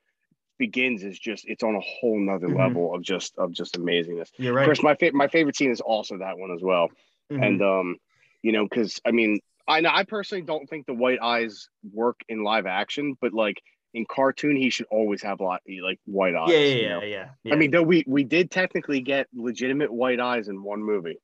begins 0.57 1.03
is 1.03 1.17
just 1.19 1.45
it's 1.47 1.63
on 1.63 1.75
a 1.75 1.79
whole 1.79 2.19
nother 2.19 2.47
mm-hmm. 2.47 2.57
level 2.57 2.95
of 2.95 3.01
just 3.01 3.37
of 3.37 3.51
just 3.51 3.77
amazingness. 3.79 4.29
You're 4.37 4.53
right. 4.53 4.63
Of 4.63 4.67
course, 4.67 4.83
my 4.83 4.95
favorite 4.95 5.15
my 5.15 5.27
favorite 5.27 5.55
scene 5.55 5.71
is 5.71 5.81
also 5.81 6.17
that 6.19 6.37
one 6.37 6.51
as 6.51 6.61
well. 6.61 6.89
Mm-hmm. 7.31 7.43
And 7.43 7.61
um, 7.61 7.97
you 8.41 8.51
know, 8.51 8.63
because 8.63 8.99
I 9.05 9.11
mean, 9.11 9.39
I 9.67 9.81
know 9.81 9.89
I 9.93 10.03
personally 10.03 10.43
don't 10.43 10.69
think 10.69 10.85
the 10.85 10.93
white 10.93 11.19
eyes 11.21 11.69
work 11.91 12.19
in 12.27 12.43
live 12.43 12.65
action, 12.65 13.15
but 13.19 13.33
like 13.33 13.61
in 13.93 14.05
cartoon 14.09 14.55
he 14.55 14.69
should 14.69 14.87
always 14.89 15.21
have 15.21 15.39
lot 15.39 15.61
like 15.81 15.99
white 16.05 16.35
eyes. 16.35 16.49
Yeah, 16.49 16.57
yeah, 16.57 16.75
you 16.75 16.89
know? 16.89 17.01
yeah, 17.03 17.29
yeah, 17.43 17.53
I 17.53 17.57
mean, 17.57 17.71
though 17.71 17.83
we 17.83 18.03
we 18.07 18.23
did 18.23 18.51
technically 18.51 19.01
get 19.01 19.27
legitimate 19.33 19.91
white 19.91 20.19
eyes 20.19 20.47
in 20.47 20.63
one 20.63 20.83
movie. 20.83 21.17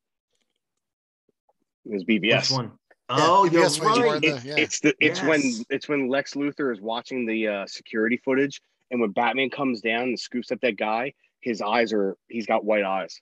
It 1.86 1.94
was 1.94 2.04
BVS. 2.04 2.52
Which 2.52 2.52
one? 2.52 2.72
Oh, 3.10 3.46
yeah, 3.46 3.68
you're 3.68 4.12
right. 4.12 4.24
It, 4.24 4.46
yeah. 4.46 4.56
It's 4.58 4.80
the 4.82 4.94
it's 5.00 5.22
yes. 5.22 5.28
when 5.28 5.42
it's 5.70 5.90
when 5.90 6.10
Lex 6.10 6.36
Luthor 6.36 6.72
is 6.72 6.80
watching 6.80 7.26
the 7.26 7.48
uh, 7.48 7.66
security 7.66 8.18
footage, 8.24 8.62
and 8.92 9.02
when 9.02 9.12
Batman 9.12 9.50
comes 9.50 9.82
down 9.82 10.04
and 10.04 10.20
scoops 10.20 10.52
up 10.52 10.60
that 10.62 10.78
guy, 10.78 11.14
his 11.42 11.62
eyes 11.62 11.94
are 11.94 12.18
he's 12.28 12.46
got 12.46 12.66
white 12.66 12.84
eyes. 12.84 13.20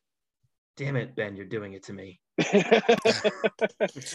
Damn 0.75 0.95
it, 0.95 1.15
Ben! 1.15 1.35
You're 1.35 1.45
doing 1.45 1.73
it 1.73 1.83
to 1.83 1.93
me. 1.93 2.19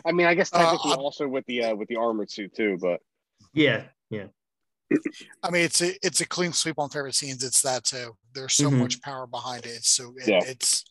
I 0.05 0.13
mean, 0.13 0.27
I 0.27 0.35
guess 0.35 0.51
technically 0.51 0.93
uh, 0.93 0.97
also 0.97 1.27
with 1.27 1.45
the 1.47 1.65
uh, 1.65 1.75
with 1.75 1.89
the 1.89 1.97
armored 1.97 2.31
suit 2.31 2.55
too, 2.55 2.79
but 2.81 3.01
yeah, 3.53 3.85
yeah. 4.11 4.27
I 5.43 5.51
mean, 5.51 5.65
it's 5.65 5.83
a 5.83 5.95
it's 6.07 6.21
a 6.21 6.27
clean 6.27 6.53
sweep 6.53 6.79
on 6.79 6.91
favorite 6.91 7.15
scenes. 7.15 7.43
It's 7.43 7.63
that 7.63 7.85
too. 7.85 8.17
There's 8.35 8.55
so 8.55 8.69
mm-hmm. 8.69 8.81
much 8.81 9.01
power 9.03 9.27
behind 9.27 9.67
it. 9.67 9.85
So 9.85 10.15
it, 10.19 10.29
yeah. 10.29 10.41
it's 10.45 10.85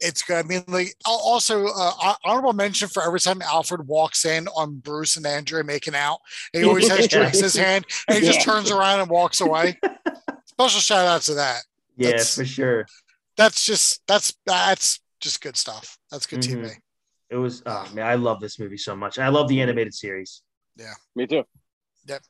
It's 0.00 0.22
good. 0.22 0.44
I 0.44 0.48
mean, 0.48 0.62
like 0.68 0.94
also 1.04 1.66
uh, 1.66 2.14
honorable 2.24 2.52
mention 2.52 2.88
for 2.88 3.02
every 3.04 3.18
time 3.20 3.42
Alfred 3.42 3.86
walks 3.88 4.24
in 4.24 4.46
on 4.48 4.76
Bruce 4.76 5.16
and 5.16 5.26
Andrea 5.26 5.64
making 5.64 5.94
out, 5.96 6.18
he 6.52 6.62
always 6.64 6.88
has 6.88 7.08
drinks 7.08 7.38
in 7.38 7.44
his 7.44 7.56
hand 7.56 7.84
and 8.06 8.18
he 8.18 8.24
just 8.24 8.42
turns 8.42 8.70
around 8.70 9.00
and 9.00 9.10
walks 9.10 9.40
away. 9.40 9.78
Special 10.46 10.80
shout 10.80 11.06
out 11.06 11.22
to 11.22 11.34
that. 11.34 11.62
Yeah, 11.96 12.10
That's- 12.10 12.34
for 12.36 12.44
sure. 12.44 12.86
That's 13.36 13.64
just 13.64 14.02
that's 14.08 14.34
that's 14.46 15.00
just 15.20 15.40
good 15.40 15.56
stuff. 15.56 15.96
That's 16.10 16.26
good 16.26 16.40
Mhm. 16.40 16.64
TV. 16.64 16.72
It 17.30 17.36
was. 17.36 17.62
Oh 17.66 17.88
man, 17.94 18.06
I 18.06 18.14
love 18.14 18.40
this 18.40 18.58
movie 18.58 18.76
so 18.78 18.96
much. 18.96 19.18
I 19.18 19.28
love 19.28 19.48
the 19.48 19.60
animated 19.60 19.94
series. 19.94 20.42
Yeah, 20.76 20.94
me 21.14 21.26
too. 21.26 21.44
Yep. 22.06 22.22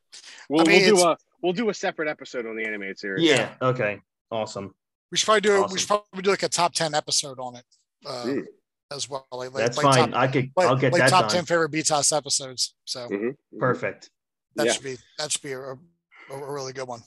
We'll, 0.51 0.61
I 0.62 0.64
mean, 0.64 0.83
we'll 0.93 0.97
do 0.97 1.03
a 1.09 1.16
we'll 1.43 1.53
do 1.53 1.69
a 1.71 1.75
separate 1.75 2.09
episode 2.09 2.47
on 2.47 2.57
the 2.57 2.64
animated 2.64 2.99
series. 2.99 3.25
Yeah. 3.25 3.51
Okay. 3.62 4.01
Awesome. 4.31 4.75
We 5.11 5.16
should 5.16 5.24
probably 5.26 5.40
do 5.42 5.52
Awesome. 5.62 5.72
we 5.72 5.78
should 5.78 5.88
probably 5.88 6.22
do 6.22 6.30
like 6.30 6.42
a 6.42 6.48
top 6.48 6.74
ten 6.74 6.94
episode 6.94 7.38
on 7.38 7.56
it 7.56 7.64
uh, 8.06 8.34
as 8.94 9.09
well. 9.09 9.26
Like, 9.32 9.52
like, 9.52 9.64
That's 9.64 9.76
like 9.78 9.94
fine. 9.94 10.11
Top, 10.11 10.20
I 10.20 10.26
could. 10.28 10.50
like, 10.56 10.66
I'll 10.66 10.76
get 10.76 10.92
like 10.92 11.00
that 11.02 11.11
top 11.11 11.22
done. 11.22 11.30
ten 11.30 11.44
favorite 11.44 11.70
BTAS 11.72 12.14
episodes. 12.16 12.74
So 12.84 13.09
Mhm. 13.09 13.36
Perfect. 13.59 14.11
that 14.56 14.66
Yeah. 14.66 14.72
should 14.72 14.84
be 14.84 14.96
that 15.18 15.32
should 15.32 15.42
be 15.42 15.52
a, 15.52 15.61
a, 15.61 15.76
a 16.32 16.52
really 16.52 16.72
good 16.72 16.88
one. 16.88 17.00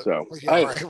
So 0.00 0.26
Yeah, 0.42 0.50
I- 0.52 0.60
all 0.62 0.66
right. 0.66 0.84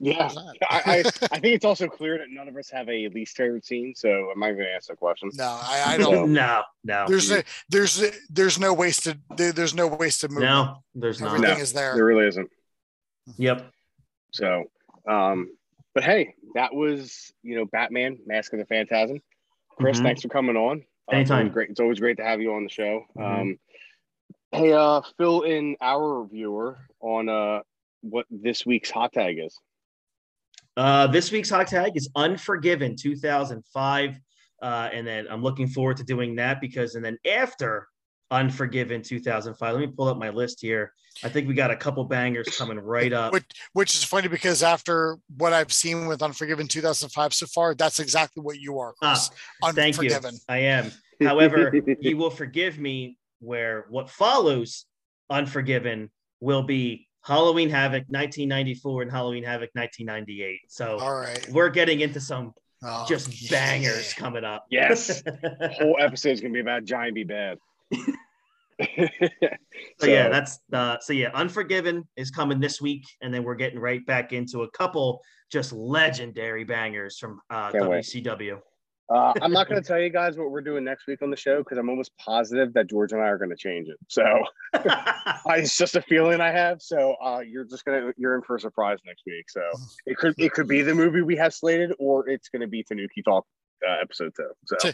yeah, 0.00 0.30
I, 0.68 0.80
I 0.84 0.98
I 1.32 1.38
think 1.40 1.54
it's 1.54 1.64
also 1.64 1.86
clear 1.88 2.18
that 2.18 2.26
none 2.28 2.48
of 2.48 2.56
us 2.56 2.68
have 2.70 2.88
a 2.88 3.08
least 3.08 3.36
favorite 3.36 3.64
scene. 3.64 3.94
So 3.96 4.08
I'm 4.30 4.38
not 4.40 4.48
going 4.48 4.58
to 4.64 4.72
answer 4.74 4.92
the 4.92 4.96
question. 4.96 5.30
no, 5.34 5.44
I, 5.62 5.94
I 5.94 5.96
don't. 5.96 6.32
No. 6.32 6.62
No. 6.84 7.06
There's 7.08 7.30
no, 7.30 7.40
there's 7.68 8.02
there's 8.28 8.58
no 8.58 8.74
wasted 8.74 9.20
there, 9.36 9.52
there's 9.52 9.74
no 9.74 9.86
wasted 9.86 10.30
movement. 10.30 10.50
No. 10.50 10.76
There's 10.94 11.20
not. 11.20 11.34
Everything 11.34 11.56
No. 11.58 11.62
is 11.62 11.72
there. 11.72 11.94
There 11.94 12.04
really 12.04 12.26
isn't. 12.26 12.50
Yep. 13.36 13.70
So, 14.38 14.70
um, 15.08 15.50
but 15.94 16.04
hey, 16.04 16.34
that 16.54 16.72
was 16.72 17.32
you 17.42 17.56
know 17.56 17.64
Batman: 17.66 18.18
Mask 18.26 18.52
of 18.52 18.60
the 18.60 18.66
Phantasm. 18.66 19.20
Chris, 19.70 19.98
Mhm. 19.98 20.02
thanks 20.04 20.22
for 20.22 20.28
coming 20.28 20.56
on. 20.56 20.78
Uh, 20.78 21.16
it's 21.18 21.30
Anytime. 21.30 21.38
always 21.38 21.52
great. 21.52 21.70
It's 21.70 21.80
always 21.80 21.98
great 22.00 22.16
to 22.18 22.24
have 22.24 22.40
you 22.40 22.52
on 22.54 22.62
the 22.64 22.70
show. 22.70 23.04
Mhm. 23.16 23.40
Um, 23.40 23.58
hey, 24.52 24.72
uh, 24.72 25.00
fill 25.16 25.42
in 25.42 25.76
our 25.80 26.24
viewer 26.26 26.78
on 27.00 27.28
uh 27.28 27.62
what 28.02 28.26
this 28.30 28.64
week's 28.64 28.90
hot 28.90 29.12
tag 29.12 29.38
is. 29.40 29.58
Uh, 30.76 31.08
this 31.08 31.32
week's 31.32 31.50
hot 31.50 31.66
tag 31.66 31.96
is 31.96 32.08
Unforgiven 32.14 32.94
2005. 32.94 34.20
Uh, 34.62 34.88
and 34.92 35.04
then 35.06 35.26
I'm 35.28 35.42
looking 35.42 35.66
forward 35.68 35.96
to 35.98 36.04
doing 36.04 36.36
that 36.36 36.60
because, 36.60 36.94
and 36.94 37.04
then 37.04 37.18
after 37.28 37.88
Unforgiven 38.30 39.02
2005, 39.02 39.74
let 39.74 39.80
me 39.80 39.86
pull 39.88 40.06
up 40.08 40.16
my 40.16 40.30
list 40.30 40.60
here. 40.60 40.92
I 41.24 41.28
think 41.28 41.48
we 41.48 41.54
got 41.54 41.70
a 41.70 41.76
couple 41.76 42.04
bangers 42.04 42.48
coming 42.56 42.78
right 42.78 43.12
up. 43.12 43.32
Which 43.32 43.44
which 43.72 43.94
is 43.94 44.04
funny 44.04 44.28
because 44.28 44.62
after 44.62 45.18
what 45.36 45.52
I've 45.52 45.72
seen 45.72 46.06
with 46.06 46.22
Unforgiven 46.22 46.68
2005 46.68 47.34
so 47.34 47.46
far, 47.46 47.74
that's 47.74 47.98
exactly 47.98 48.42
what 48.42 48.58
you 48.58 48.78
are, 48.78 48.92
Chris. 49.00 49.30
Ah, 49.62 49.72
Thank 49.72 50.00
you. 50.00 50.10
I 50.48 50.58
am. 50.58 50.92
However, 51.22 51.72
you 52.00 52.16
will 52.16 52.30
forgive 52.30 52.78
me 52.78 53.16
where 53.40 53.86
what 53.88 54.08
follows 54.10 54.86
Unforgiven 55.30 56.10
will 56.40 56.62
be 56.62 57.08
Halloween 57.24 57.68
Havoc 57.68 58.04
1994 58.08 59.02
and 59.02 59.10
Halloween 59.10 59.42
Havoc 59.44 59.70
1998. 59.74 60.60
So 60.68 60.98
All 60.98 61.14
right. 61.20 61.46
we're 61.50 61.68
getting 61.70 62.00
into 62.00 62.20
some 62.20 62.54
Oh, 62.80 63.04
just 63.08 63.42
yeah. 63.42 63.50
bangers 63.50 64.14
coming 64.14 64.44
up. 64.44 64.64
Yes. 64.70 65.20
Whole 65.80 65.96
episode 65.98 66.30
is 66.30 66.40
gonna 66.40 66.54
be 66.54 66.60
about 66.60 66.84
Giant 66.84 67.16
Be 67.16 67.24
Bad. 67.24 67.58
So, 70.00 70.06
yeah, 70.06 70.28
that's 70.28 70.60
uh 70.72 70.96
so 71.00 71.12
yeah, 71.12 71.30
Unforgiven 71.34 72.06
is 72.16 72.30
coming 72.30 72.60
this 72.60 72.80
week, 72.80 73.04
and 73.20 73.32
then 73.34 73.42
we're 73.42 73.56
getting 73.56 73.78
right 73.78 74.04
back 74.06 74.32
into 74.32 74.62
a 74.62 74.70
couple 74.70 75.20
just 75.50 75.72
legendary 75.72 76.64
bangers 76.64 77.18
from 77.18 77.40
uh 77.50 77.70
WCW. 77.72 78.60
Uh, 79.10 79.32
I'm 79.40 79.52
not 79.52 79.68
going 79.68 79.80
to 79.82 79.86
tell 79.86 79.98
you 79.98 80.10
guys 80.10 80.36
what 80.36 80.50
we're 80.50 80.60
doing 80.60 80.84
next 80.84 81.06
week 81.06 81.22
on 81.22 81.30
the 81.30 81.36
show 81.36 81.58
because 81.58 81.78
I'm 81.78 81.88
almost 81.88 82.12
positive 82.18 82.74
that 82.74 82.88
George 82.88 83.12
and 83.12 83.22
I 83.22 83.26
are 83.26 83.38
going 83.38 83.50
to 83.50 83.56
change 83.56 83.88
it. 83.88 83.96
So 84.08 84.24
it's 85.46 85.76
just 85.76 85.96
a 85.96 86.02
feeling 86.02 86.40
I 86.40 86.50
have. 86.50 86.82
So 86.82 87.16
uh, 87.22 87.40
you're 87.40 87.64
just 87.64 87.84
gonna 87.84 88.12
you're 88.16 88.34
in 88.34 88.42
for 88.42 88.56
a 88.56 88.60
surprise 88.60 88.98
next 89.06 89.22
week. 89.26 89.48
So 89.48 89.62
it 90.06 90.16
could 90.16 90.34
it 90.38 90.52
could 90.52 90.68
be 90.68 90.82
the 90.82 90.94
movie 90.94 91.22
we 91.22 91.36
have 91.36 91.54
slated, 91.54 91.92
or 91.98 92.28
it's 92.28 92.48
going 92.48 92.62
to 92.62 92.68
be 92.68 92.82
Tanuki 92.82 93.22
Talk 93.22 93.46
uh, 93.88 93.96
episode 94.02 94.32
two. 94.36 94.50
So 94.78 94.90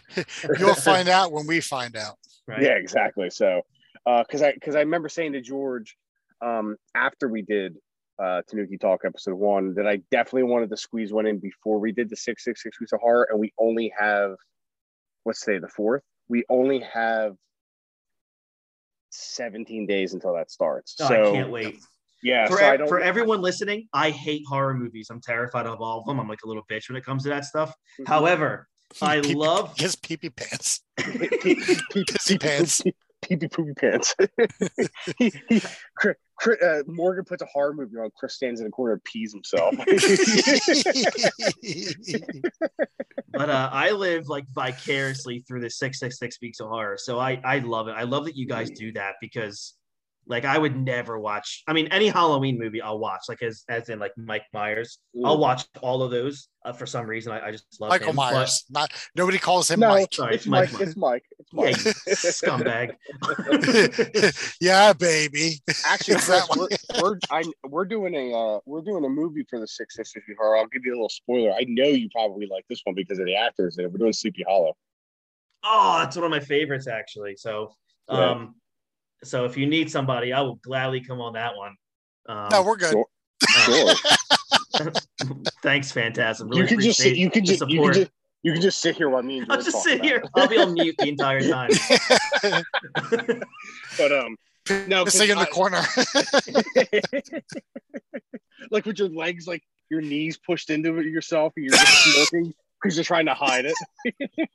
You'll 0.58 0.74
find 0.74 1.08
out 1.08 1.32
when 1.32 1.46
we 1.46 1.60
find 1.60 1.96
out. 1.96 2.16
right? 2.46 2.62
yeah, 2.62 2.76
exactly. 2.76 3.30
So 3.30 3.62
because 4.06 4.42
I 4.42 4.52
because 4.52 4.74
I 4.74 4.80
remember 4.80 5.08
saying 5.08 5.32
to 5.32 5.40
George 5.40 5.96
um, 6.40 6.76
after 6.94 7.28
we 7.28 7.42
did 7.42 7.76
uh, 8.22 8.42
Tanuki 8.48 8.78
Talk 8.78 9.00
episode 9.04 9.34
one 9.34 9.74
that 9.74 9.86
I 9.86 10.00
definitely 10.10 10.44
wanted 10.44 10.70
to 10.70 10.76
squeeze 10.76 11.12
one 11.12 11.26
in 11.26 11.38
before 11.38 11.78
we 11.78 11.92
did 11.92 12.10
the 12.10 12.16
six 12.16 12.44
six 12.44 12.62
six 12.62 12.78
weeks 12.80 12.92
of 12.92 13.00
horror, 13.00 13.26
and 13.30 13.38
we 13.40 13.52
only 13.58 13.92
have 13.98 14.34
let's 15.24 15.40
say 15.40 15.58
the 15.58 15.68
fourth. 15.68 16.02
We 16.28 16.44
only 16.48 16.80
have 16.80 17.32
seventeen 19.10 19.86
days 19.86 20.14
until 20.14 20.34
that 20.34 20.50
starts. 20.50 20.94
Oh, 21.00 21.08
so 21.08 21.30
I 21.30 21.32
can't 21.32 21.50
wait. 21.50 21.78
yeah, 22.22 22.46
For, 22.48 22.58
so 22.58 22.64
I 22.64 22.72
ev- 22.74 22.78
don't, 22.80 22.88
for 22.88 23.00
everyone 23.00 23.40
listening, 23.40 23.88
I 23.92 24.10
hate 24.10 24.42
horror 24.48 24.74
movies. 24.74 25.08
I'm 25.10 25.20
terrified 25.20 25.66
of 25.66 25.80
all 25.80 26.00
of 26.00 26.06
them. 26.06 26.20
I'm 26.20 26.28
like 26.28 26.42
a 26.44 26.48
little 26.48 26.64
bitch 26.70 26.88
when 26.88 26.96
it 26.96 27.04
comes 27.04 27.22
to 27.24 27.28
that 27.30 27.44
stuff. 27.44 27.74
However, 28.06 28.68
I 29.02 29.20
Pee-pee- 29.20 29.34
love 29.34 29.74
his 29.78 29.96
pee 29.96 30.16
pee 30.16 30.30
pants. 30.30 30.80
pee 30.98 31.06
Pissy 32.04 32.40
pants. 32.40 32.82
Pee 33.24 33.36
pee 33.36 33.48
poopy 33.48 33.74
pants. 33.74 34.14
he, 35.18 35.32
he, 35.48 35.62
Chris, 35.96 36.16
Chris, 36.36 36.62
uh, 36.62 36.82
Morgan 36.86 37.24
puts 37.24 37.42
a 37.42 37.46
horror 37.46 37.74
movie 37.74 37.96
on. 37.96 38.10
Chris 38.16 38.34
stands 38.34 38.60
in 38.60 38.66
the 38.66 38.70
corner 38.70 38.94
and 38.94 39.04
pees 39.04 39.32
himself. 39.32 39.74
but 43.32 43.50
uh, 43.50 43.70
I 43.72 43.92
live 43.92 44.28
like 44.28 44.46
vicariously 44.54 45.44
through 45.46 45.60
the 45.60 45.70
six 45.70 46.00
six 46.00 46.18
six 46.18 46.40
weeks 46.40 46.60
of 46.60 46.68
horror. 46.68 46.96
So 46.98 47.18
I 47.18 47.40
I 47.44 47.58
love 47.60 47.88
it. 47.88 47.92
I 47.92 48.02
love 48.02 48.24
that 48.26 48.36
you 48.36 48.46
guys 48.46 48.70
do 48.70 48.92
that 48.92 49.14
because 49.20 49.74
like 50.26 50.44
I 50.44 50.56
would 50.58 50.76
never 50.76 51.18
watch. 51.18 51.62
I 51.66 51.72
mean, 51.72 51.88
any 51.88 52.08
Halloween 52.08 52.58
movie 52.58 52.80
I'll 52.80 52.98
watch, 52.98 53.22
like 53.28 53.42
as 53.42 53.64
as 53.68 53.88
in 53.88 53.98
like 53.98 54.12
Mike 54.16 54.44
Myers. 54.52 54.98
I'll 55.24 55.38
watch 55.38 55.64
all 55.82 56.02
of 56.02 56.10
those 56.10 56.48
uh, 56.64 56.72
for 56.72 56.86
some 56.86 57.06
reason. 57.06 57.32
I, 57.32 57.48
I 57.48 57.50
just 57.50 57.66
love 57.80 57.90
Michael 57.90 58.10
him. 58.10 58.16
But- 58.16 58.32
Myers. 58.32 58.64
Not 58.70 58.90
nobody 59.14 59.38
calls 59.38 59.70
him 59.70 59.80
no, 59.80 59.88
Mike. 59.88 60.14
Sorry, 60.14 60.34
it's 60.34 60.46
Mike 60.46 60.72
Mike. 60.72 60.80
It's 60.82 60.96
Mike. 60.96 61.24
It's 61.38 61.52
Mike. 61.52 61.76
you 61.84 62.14
scumbag. 62.14 62.94
yeah, 64.60 64.92
baby. 64.92 65.60
Actually, 65.86 66.14
Chris, 66.20 66.48
we're, 66.56 66.68
we're 67.02 67.18
I, 67.30 67.44
we're 67.68 67.84
doing 67.84 68.14
a 68.14 68.32
uh, 68.34 68.60
we're 68.66 68.82
doing 68.82 69.04
a 69.04 69.08
movie 69.08 69.44
for 69.48 69.60
the 69.60 69.66
Six 69.66 69.96
Six 69.96 70.12
Six 70.12 70.24
horror. 70.38 70.56
I'll 70.56 70.66
give 70.68 70.82
you 70.84 70.92
a 70.92 70.96
little 70.96 71.08
spoiler. 71.08 71.52
I 71.52 71.64
know 71.68 71.88
you 71.88 72.08
probably 72.10 72.46
like 72.46 72.64
this 72.68 72.80
one 72.84 72.94
because 72.94 73.18
of 73.18 73.26
the 73.26 73.36
actors. 73.36 73.78
in 73.78 73.84
it. 73.84 73.92
We're 73.92 73.98
doing 73.98 74.12
Sleepy 74.12 74.44
Hollow. 74.48 74.74
oh, 75.64 76.02
it's 76.06 76.16
one 76.16 76.24
of 76.24 76.30
my 76.30 76.40
favorites 76.40 76.86
actually. 76.86 77.36
So, 77.36 77.74
Yeah. 78.10 78.46
So 79.24 79.44
if 79.44 79.56
you 79.56 79.66
need 79.66 79.90
somebody, 79.90 80.32
I 80.32 80.40
will 80.40 80.56
gladly 80.56 81.00
come 81.00 81.20
on 81.20 81.32
that 81.34 81.56
one. 81.56 81.74
Um, 82.28 82.48
No, 82.50 82.62
we're 82.62 82.76
good. 82.76 82.92
Sure. 82.92 83.06
uh, 83.58 83.94
Sure. 84.76 84.92
thanks, 85.62 85.92
Phantasm. 85.92 86.48
Really 86.48 86.62
you 86.62 86.66
can 86.68 86.80
just 86.80 86.98
sit, 86.98 87.06
appreciate 87.08 87.22
you 87.22 87.30
can 87.30 87.44
just 87.44 87.60
you 87.60 87.66
can 87.66 87.76
support. 87.76 87.94
just 87.94 88.10
you 88.42 88.52
can 88.52 88.60
just 88.62 88.78
sit 88.80 88.96
here 88.96 89.08
while 89.08 89.22
me 89.22 89.38
and 89.38 89.50
I'll 89.50 89.62
just 89.62 89.82
sit 89.82 90.02
here. 90.04 90.16
it. 90.18 90.28
I'll 90.34 90.48
be 90.48 90.58
on 90.58 90.72
mute 90.74 90.96
the 90.98 91.08
entire 91.08 91.40
time. 91.48 91.70
But 93.96 94.12
um, 94.12 94.36
no, 94.88 95.04
'cause 95.04 95.14
Pissing 95.14 95.30
in 95.30 95.38
the 95.38 95.46
corner. 95.46 95.82
like 98.70 98.84
with 98.86 98.98
your 98.98 99.08
legs, 99.08 99.46
like 99.46 99.62
your 99.90 100.00
knees 100.00 100.36
pushed 100.38 100.70
into 100.70 100.98
it 100.98 101.06
yourself, 101.06 101.52
and 101.56 101.64
you're 101.66 101.74
just 101.74 102.04
smoking 102.30 102.52
because 102.82 102.96
you're 102.96 103.04
trying 103.04 103.26
to 103.26 103.34
hide 103.34 103.66
it. 103.66 104.48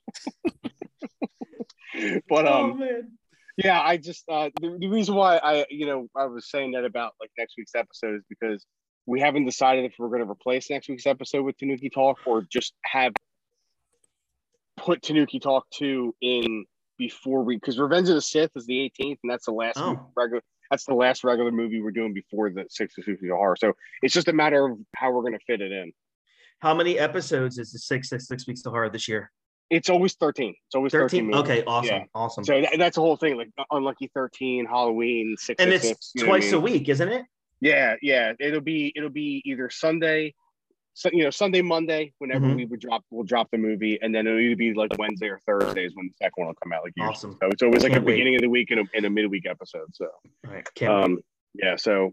but 2.28 2.46
oh 2.46 2.64
um, 2.72 2.78
man. 2.78 3.12
Yeah, 3.64 3.80
I 3.80 3.96
just 3.96 4.24
uh, 4.28 4.50
the, 4.60 4.76
the 4.78 4.88
reason 4.88 5.14
why 5.14 5.36
I 5.38 5.66
you 5.70 5.86
know 5.86 6.08
I 6.16 6.26
was 6.26 6.50
saying 6.50 6.72
that 6.72 6.84
about 6.84 7.12
like 7.20 7.30
next 7.38 7.54
week's 7.58 7.74
episode 7.74 8.16
is 8.16 8.22
because 8.28 8.64
we 9.06 9.20
haven't 9.20 9.44
decided 9.44 9.84
if 9.84 9.94
we're 9.98 10.08
going 10.08 10.24
to 10.24 10.30
replace 10.30 10.70
next 10.70 10.88
week's 10.88 11.06
episode 11.06 11.42
with 11.42 11.56
Tanuki 11.58 11.90
Talk 11.90 12.18
or 12.26 12.42
just 12.42 12.74
have 12.84 13.12
put 14.76 15.02
Tanuki 15.02 15.38
Talk 15.38 15.66
two 15.72 16.14
in 16.20 16.64
before 16.98 17.42
we 17.42 17.56
because 17.56 17.78
Revenge 17.78 18.08
of 18.08 18.14
the 18.14 18.22
Sith 18.22 18.50
is 18.56 18.66
the 18.66 18.92
18th 19.00 19.18
and 19.22 19.30
that's 19.30 19.46
the 19.46 19.52
last 19.52 19.78
Oh. 19.78 20.06
regular 20.16 20.42
that's 20.70 20.84
the 20.84 20.94
last 20.94 21.24
regular 21.24 21.50
movie 21.50 21.80
we're 21.82 21.90
doing 21.90 22.14
before 22.14 22.48
the 22.50 22.64
six 22.68 22.96
of 22.96 23.04
Sufi 23.04 23.28
horror. 23.28 23.56
So 23.56 23.72
it's 24.02 24.14
just 24.14 24.28
a 24.28 24.32
matter 24.32 24.66
of 24.66 24.78
how 24.94 25.10
we're 25.10 25.22
going 25.22 25.32
to 25.36 25.44
fit 25.44 25.60
it 25.60 25.72
in. 25.72 25.92
How 26.60 26.74
many 26.74 26.96
episodes 26.98 27.58
is 27.58 27.72
the 27.72 27.78
six 27.78 28.08
six 28.08 28.28
six 28.28 28.46
weeks 28.46 28.62
to 28.62 28.70
horror 28.70 28.88
this 28.90 29.08
year? 29.08 29.32
It's 29.70 29.88
always 29.88 30.14
13. 30.14 30.50
It's 30.66 30.74
always 30.74 30.92
13. 30.92 31.30
Thirteen. 31.30 31.40
Okay, 31.42 31.62
awesome, 31.64 31.94
Yeah. 31.96 32.04
awesome. 32.14 32.44
So 32.44 32.60
that, 32.60 32.72
that's 32.76 32.96
the 32.96 33.00
whole 33.02 33.16
thing, 33.16 33.36
like 33.36 33.48
Unlucky 33.70 34.10
13, 34.12 34.66
Halloween, 34.66 35.36
six 35.38 35.62
and 35.62 35.72
it's 35.72 35.86
six, 35.86 36.12
what 36.16 36.24
I 36.24 36.26
twice 36.26 36.44
mean? 36.46 36.54
a 36.54 36.60
week, 36.60 36.88
isn't 36.88 37.08
it? 37.08 37.24
Yeah, 37.60 37.94
yeah. 38.02 38.32
It'll 38.40 38.60
be 38.62 38.92
it'll 38.96 39.10
be 39.10 39.42
either 39.44 39.70
Sunday, 39.70 40.34
so, 40.94 41.08
you 41.12 41.22
know, 41.22 41.30
Sunday, 41.30 41.62
Monday, 41.62 42.12
whenever 42.18 42.46
Mhm. 42.46 42.56
we 42.56 42.64
would 42.64 42.80
drop, 42.80 43.04
we'll 43.10 43.24
drop 43.24 43.48
the 43.52 43.58
movie, 43.58 43.98
and 44.02 44.12
then 44.14 44.26
it'll 44.26 44.40
either 44.40 44.56
be 44.56 44.74
like 44.74 44.90
Wednesday 44.98 45.28
or 45.28 45.38
Thursdays 45.46 45.92
when 45.94 46.08
the 46.08 46.14
second 46.20 46.32
one 46.36 46.46
will 46.48 46.54
come 46.62 46.72
out. 46.72 46.82
Like 46.82 46.92
usually. 46.96 47.12
Awesome. 47.12 47.36
So 47.40 47.48
it's 47.48 47.62
always 47.62 47.82
like 47.84 47.92
a 47.92 48.00
wait. 48.00 48.14
beginning 48.14 48.34
of 48.34 48.40
the 48.40 48.48
week 48.50 48.70
and 48.72 48.80
a, 48.80 48.84
and 48.94 49.06
a 49.06 49.10
midweek 49.10 49.46
episode. 49.46 49.94
So 49.94 50.06
All 50.46 50.52
right, 50.52 50.66
can't 50.74 50.92
wait. 50.92 51.04
um, 51.04 51.18
yeah. 51.54 51.76
So 51.76 52.12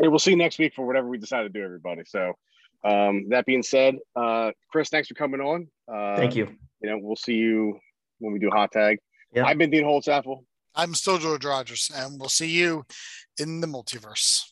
hey, 0.00 0.08
we'll 0.08 0.18
see 0.18 0.32
you 0.32 0.36
next 0.36 0.58
week 0.58 0.74
for 0.74 0.86
whatever 0.86 1.08
we 1.08 1.16
decide 1.16 1.44
to 1.44 1.48
do, 1.48 1.62
everybody. 1.64 2.02
So 2.04 2.34
Um, 2.86 3.28
that 3.30 3.44
being 3.46 3.62
said, 3.62 3.96
uh, 4.14 4.52
Chris, 4.70 4.88
thanks 4.90 5.08
for 5.08 5.14
coming 5.14 5.40
on. 5.40 5.68
Uh, 5.92 6.16
Thank 6.16 6.36
you. 6.36 6.48
You 6.80 6.90
know, 6.90 6.98
we'll 7.00 7.16
see 7.16 7.34
you 7.34 7.78
when 8.20 8.32
we 8.32 8.38
do 8.38 8.48
hot 8.50 8.70
tag. 8.70 8.98
Yeah. 9.34 9.44
I've 9.44 9.58
been 9.58 9.70
Dean 9.70 9.84
Holtzapfel. 9.84 10.44
I'm 10.74 10.94
still 10.94 11.18
George 11.18 11.44
Rogers, 11.44 11.90
and 11.94 12.20
we'll 12.20 12.28
see 12.28 12.50
you 12.50 12.84
in 13.38 13.60
the 13.60 13.66
multiverse. 13.66 14.42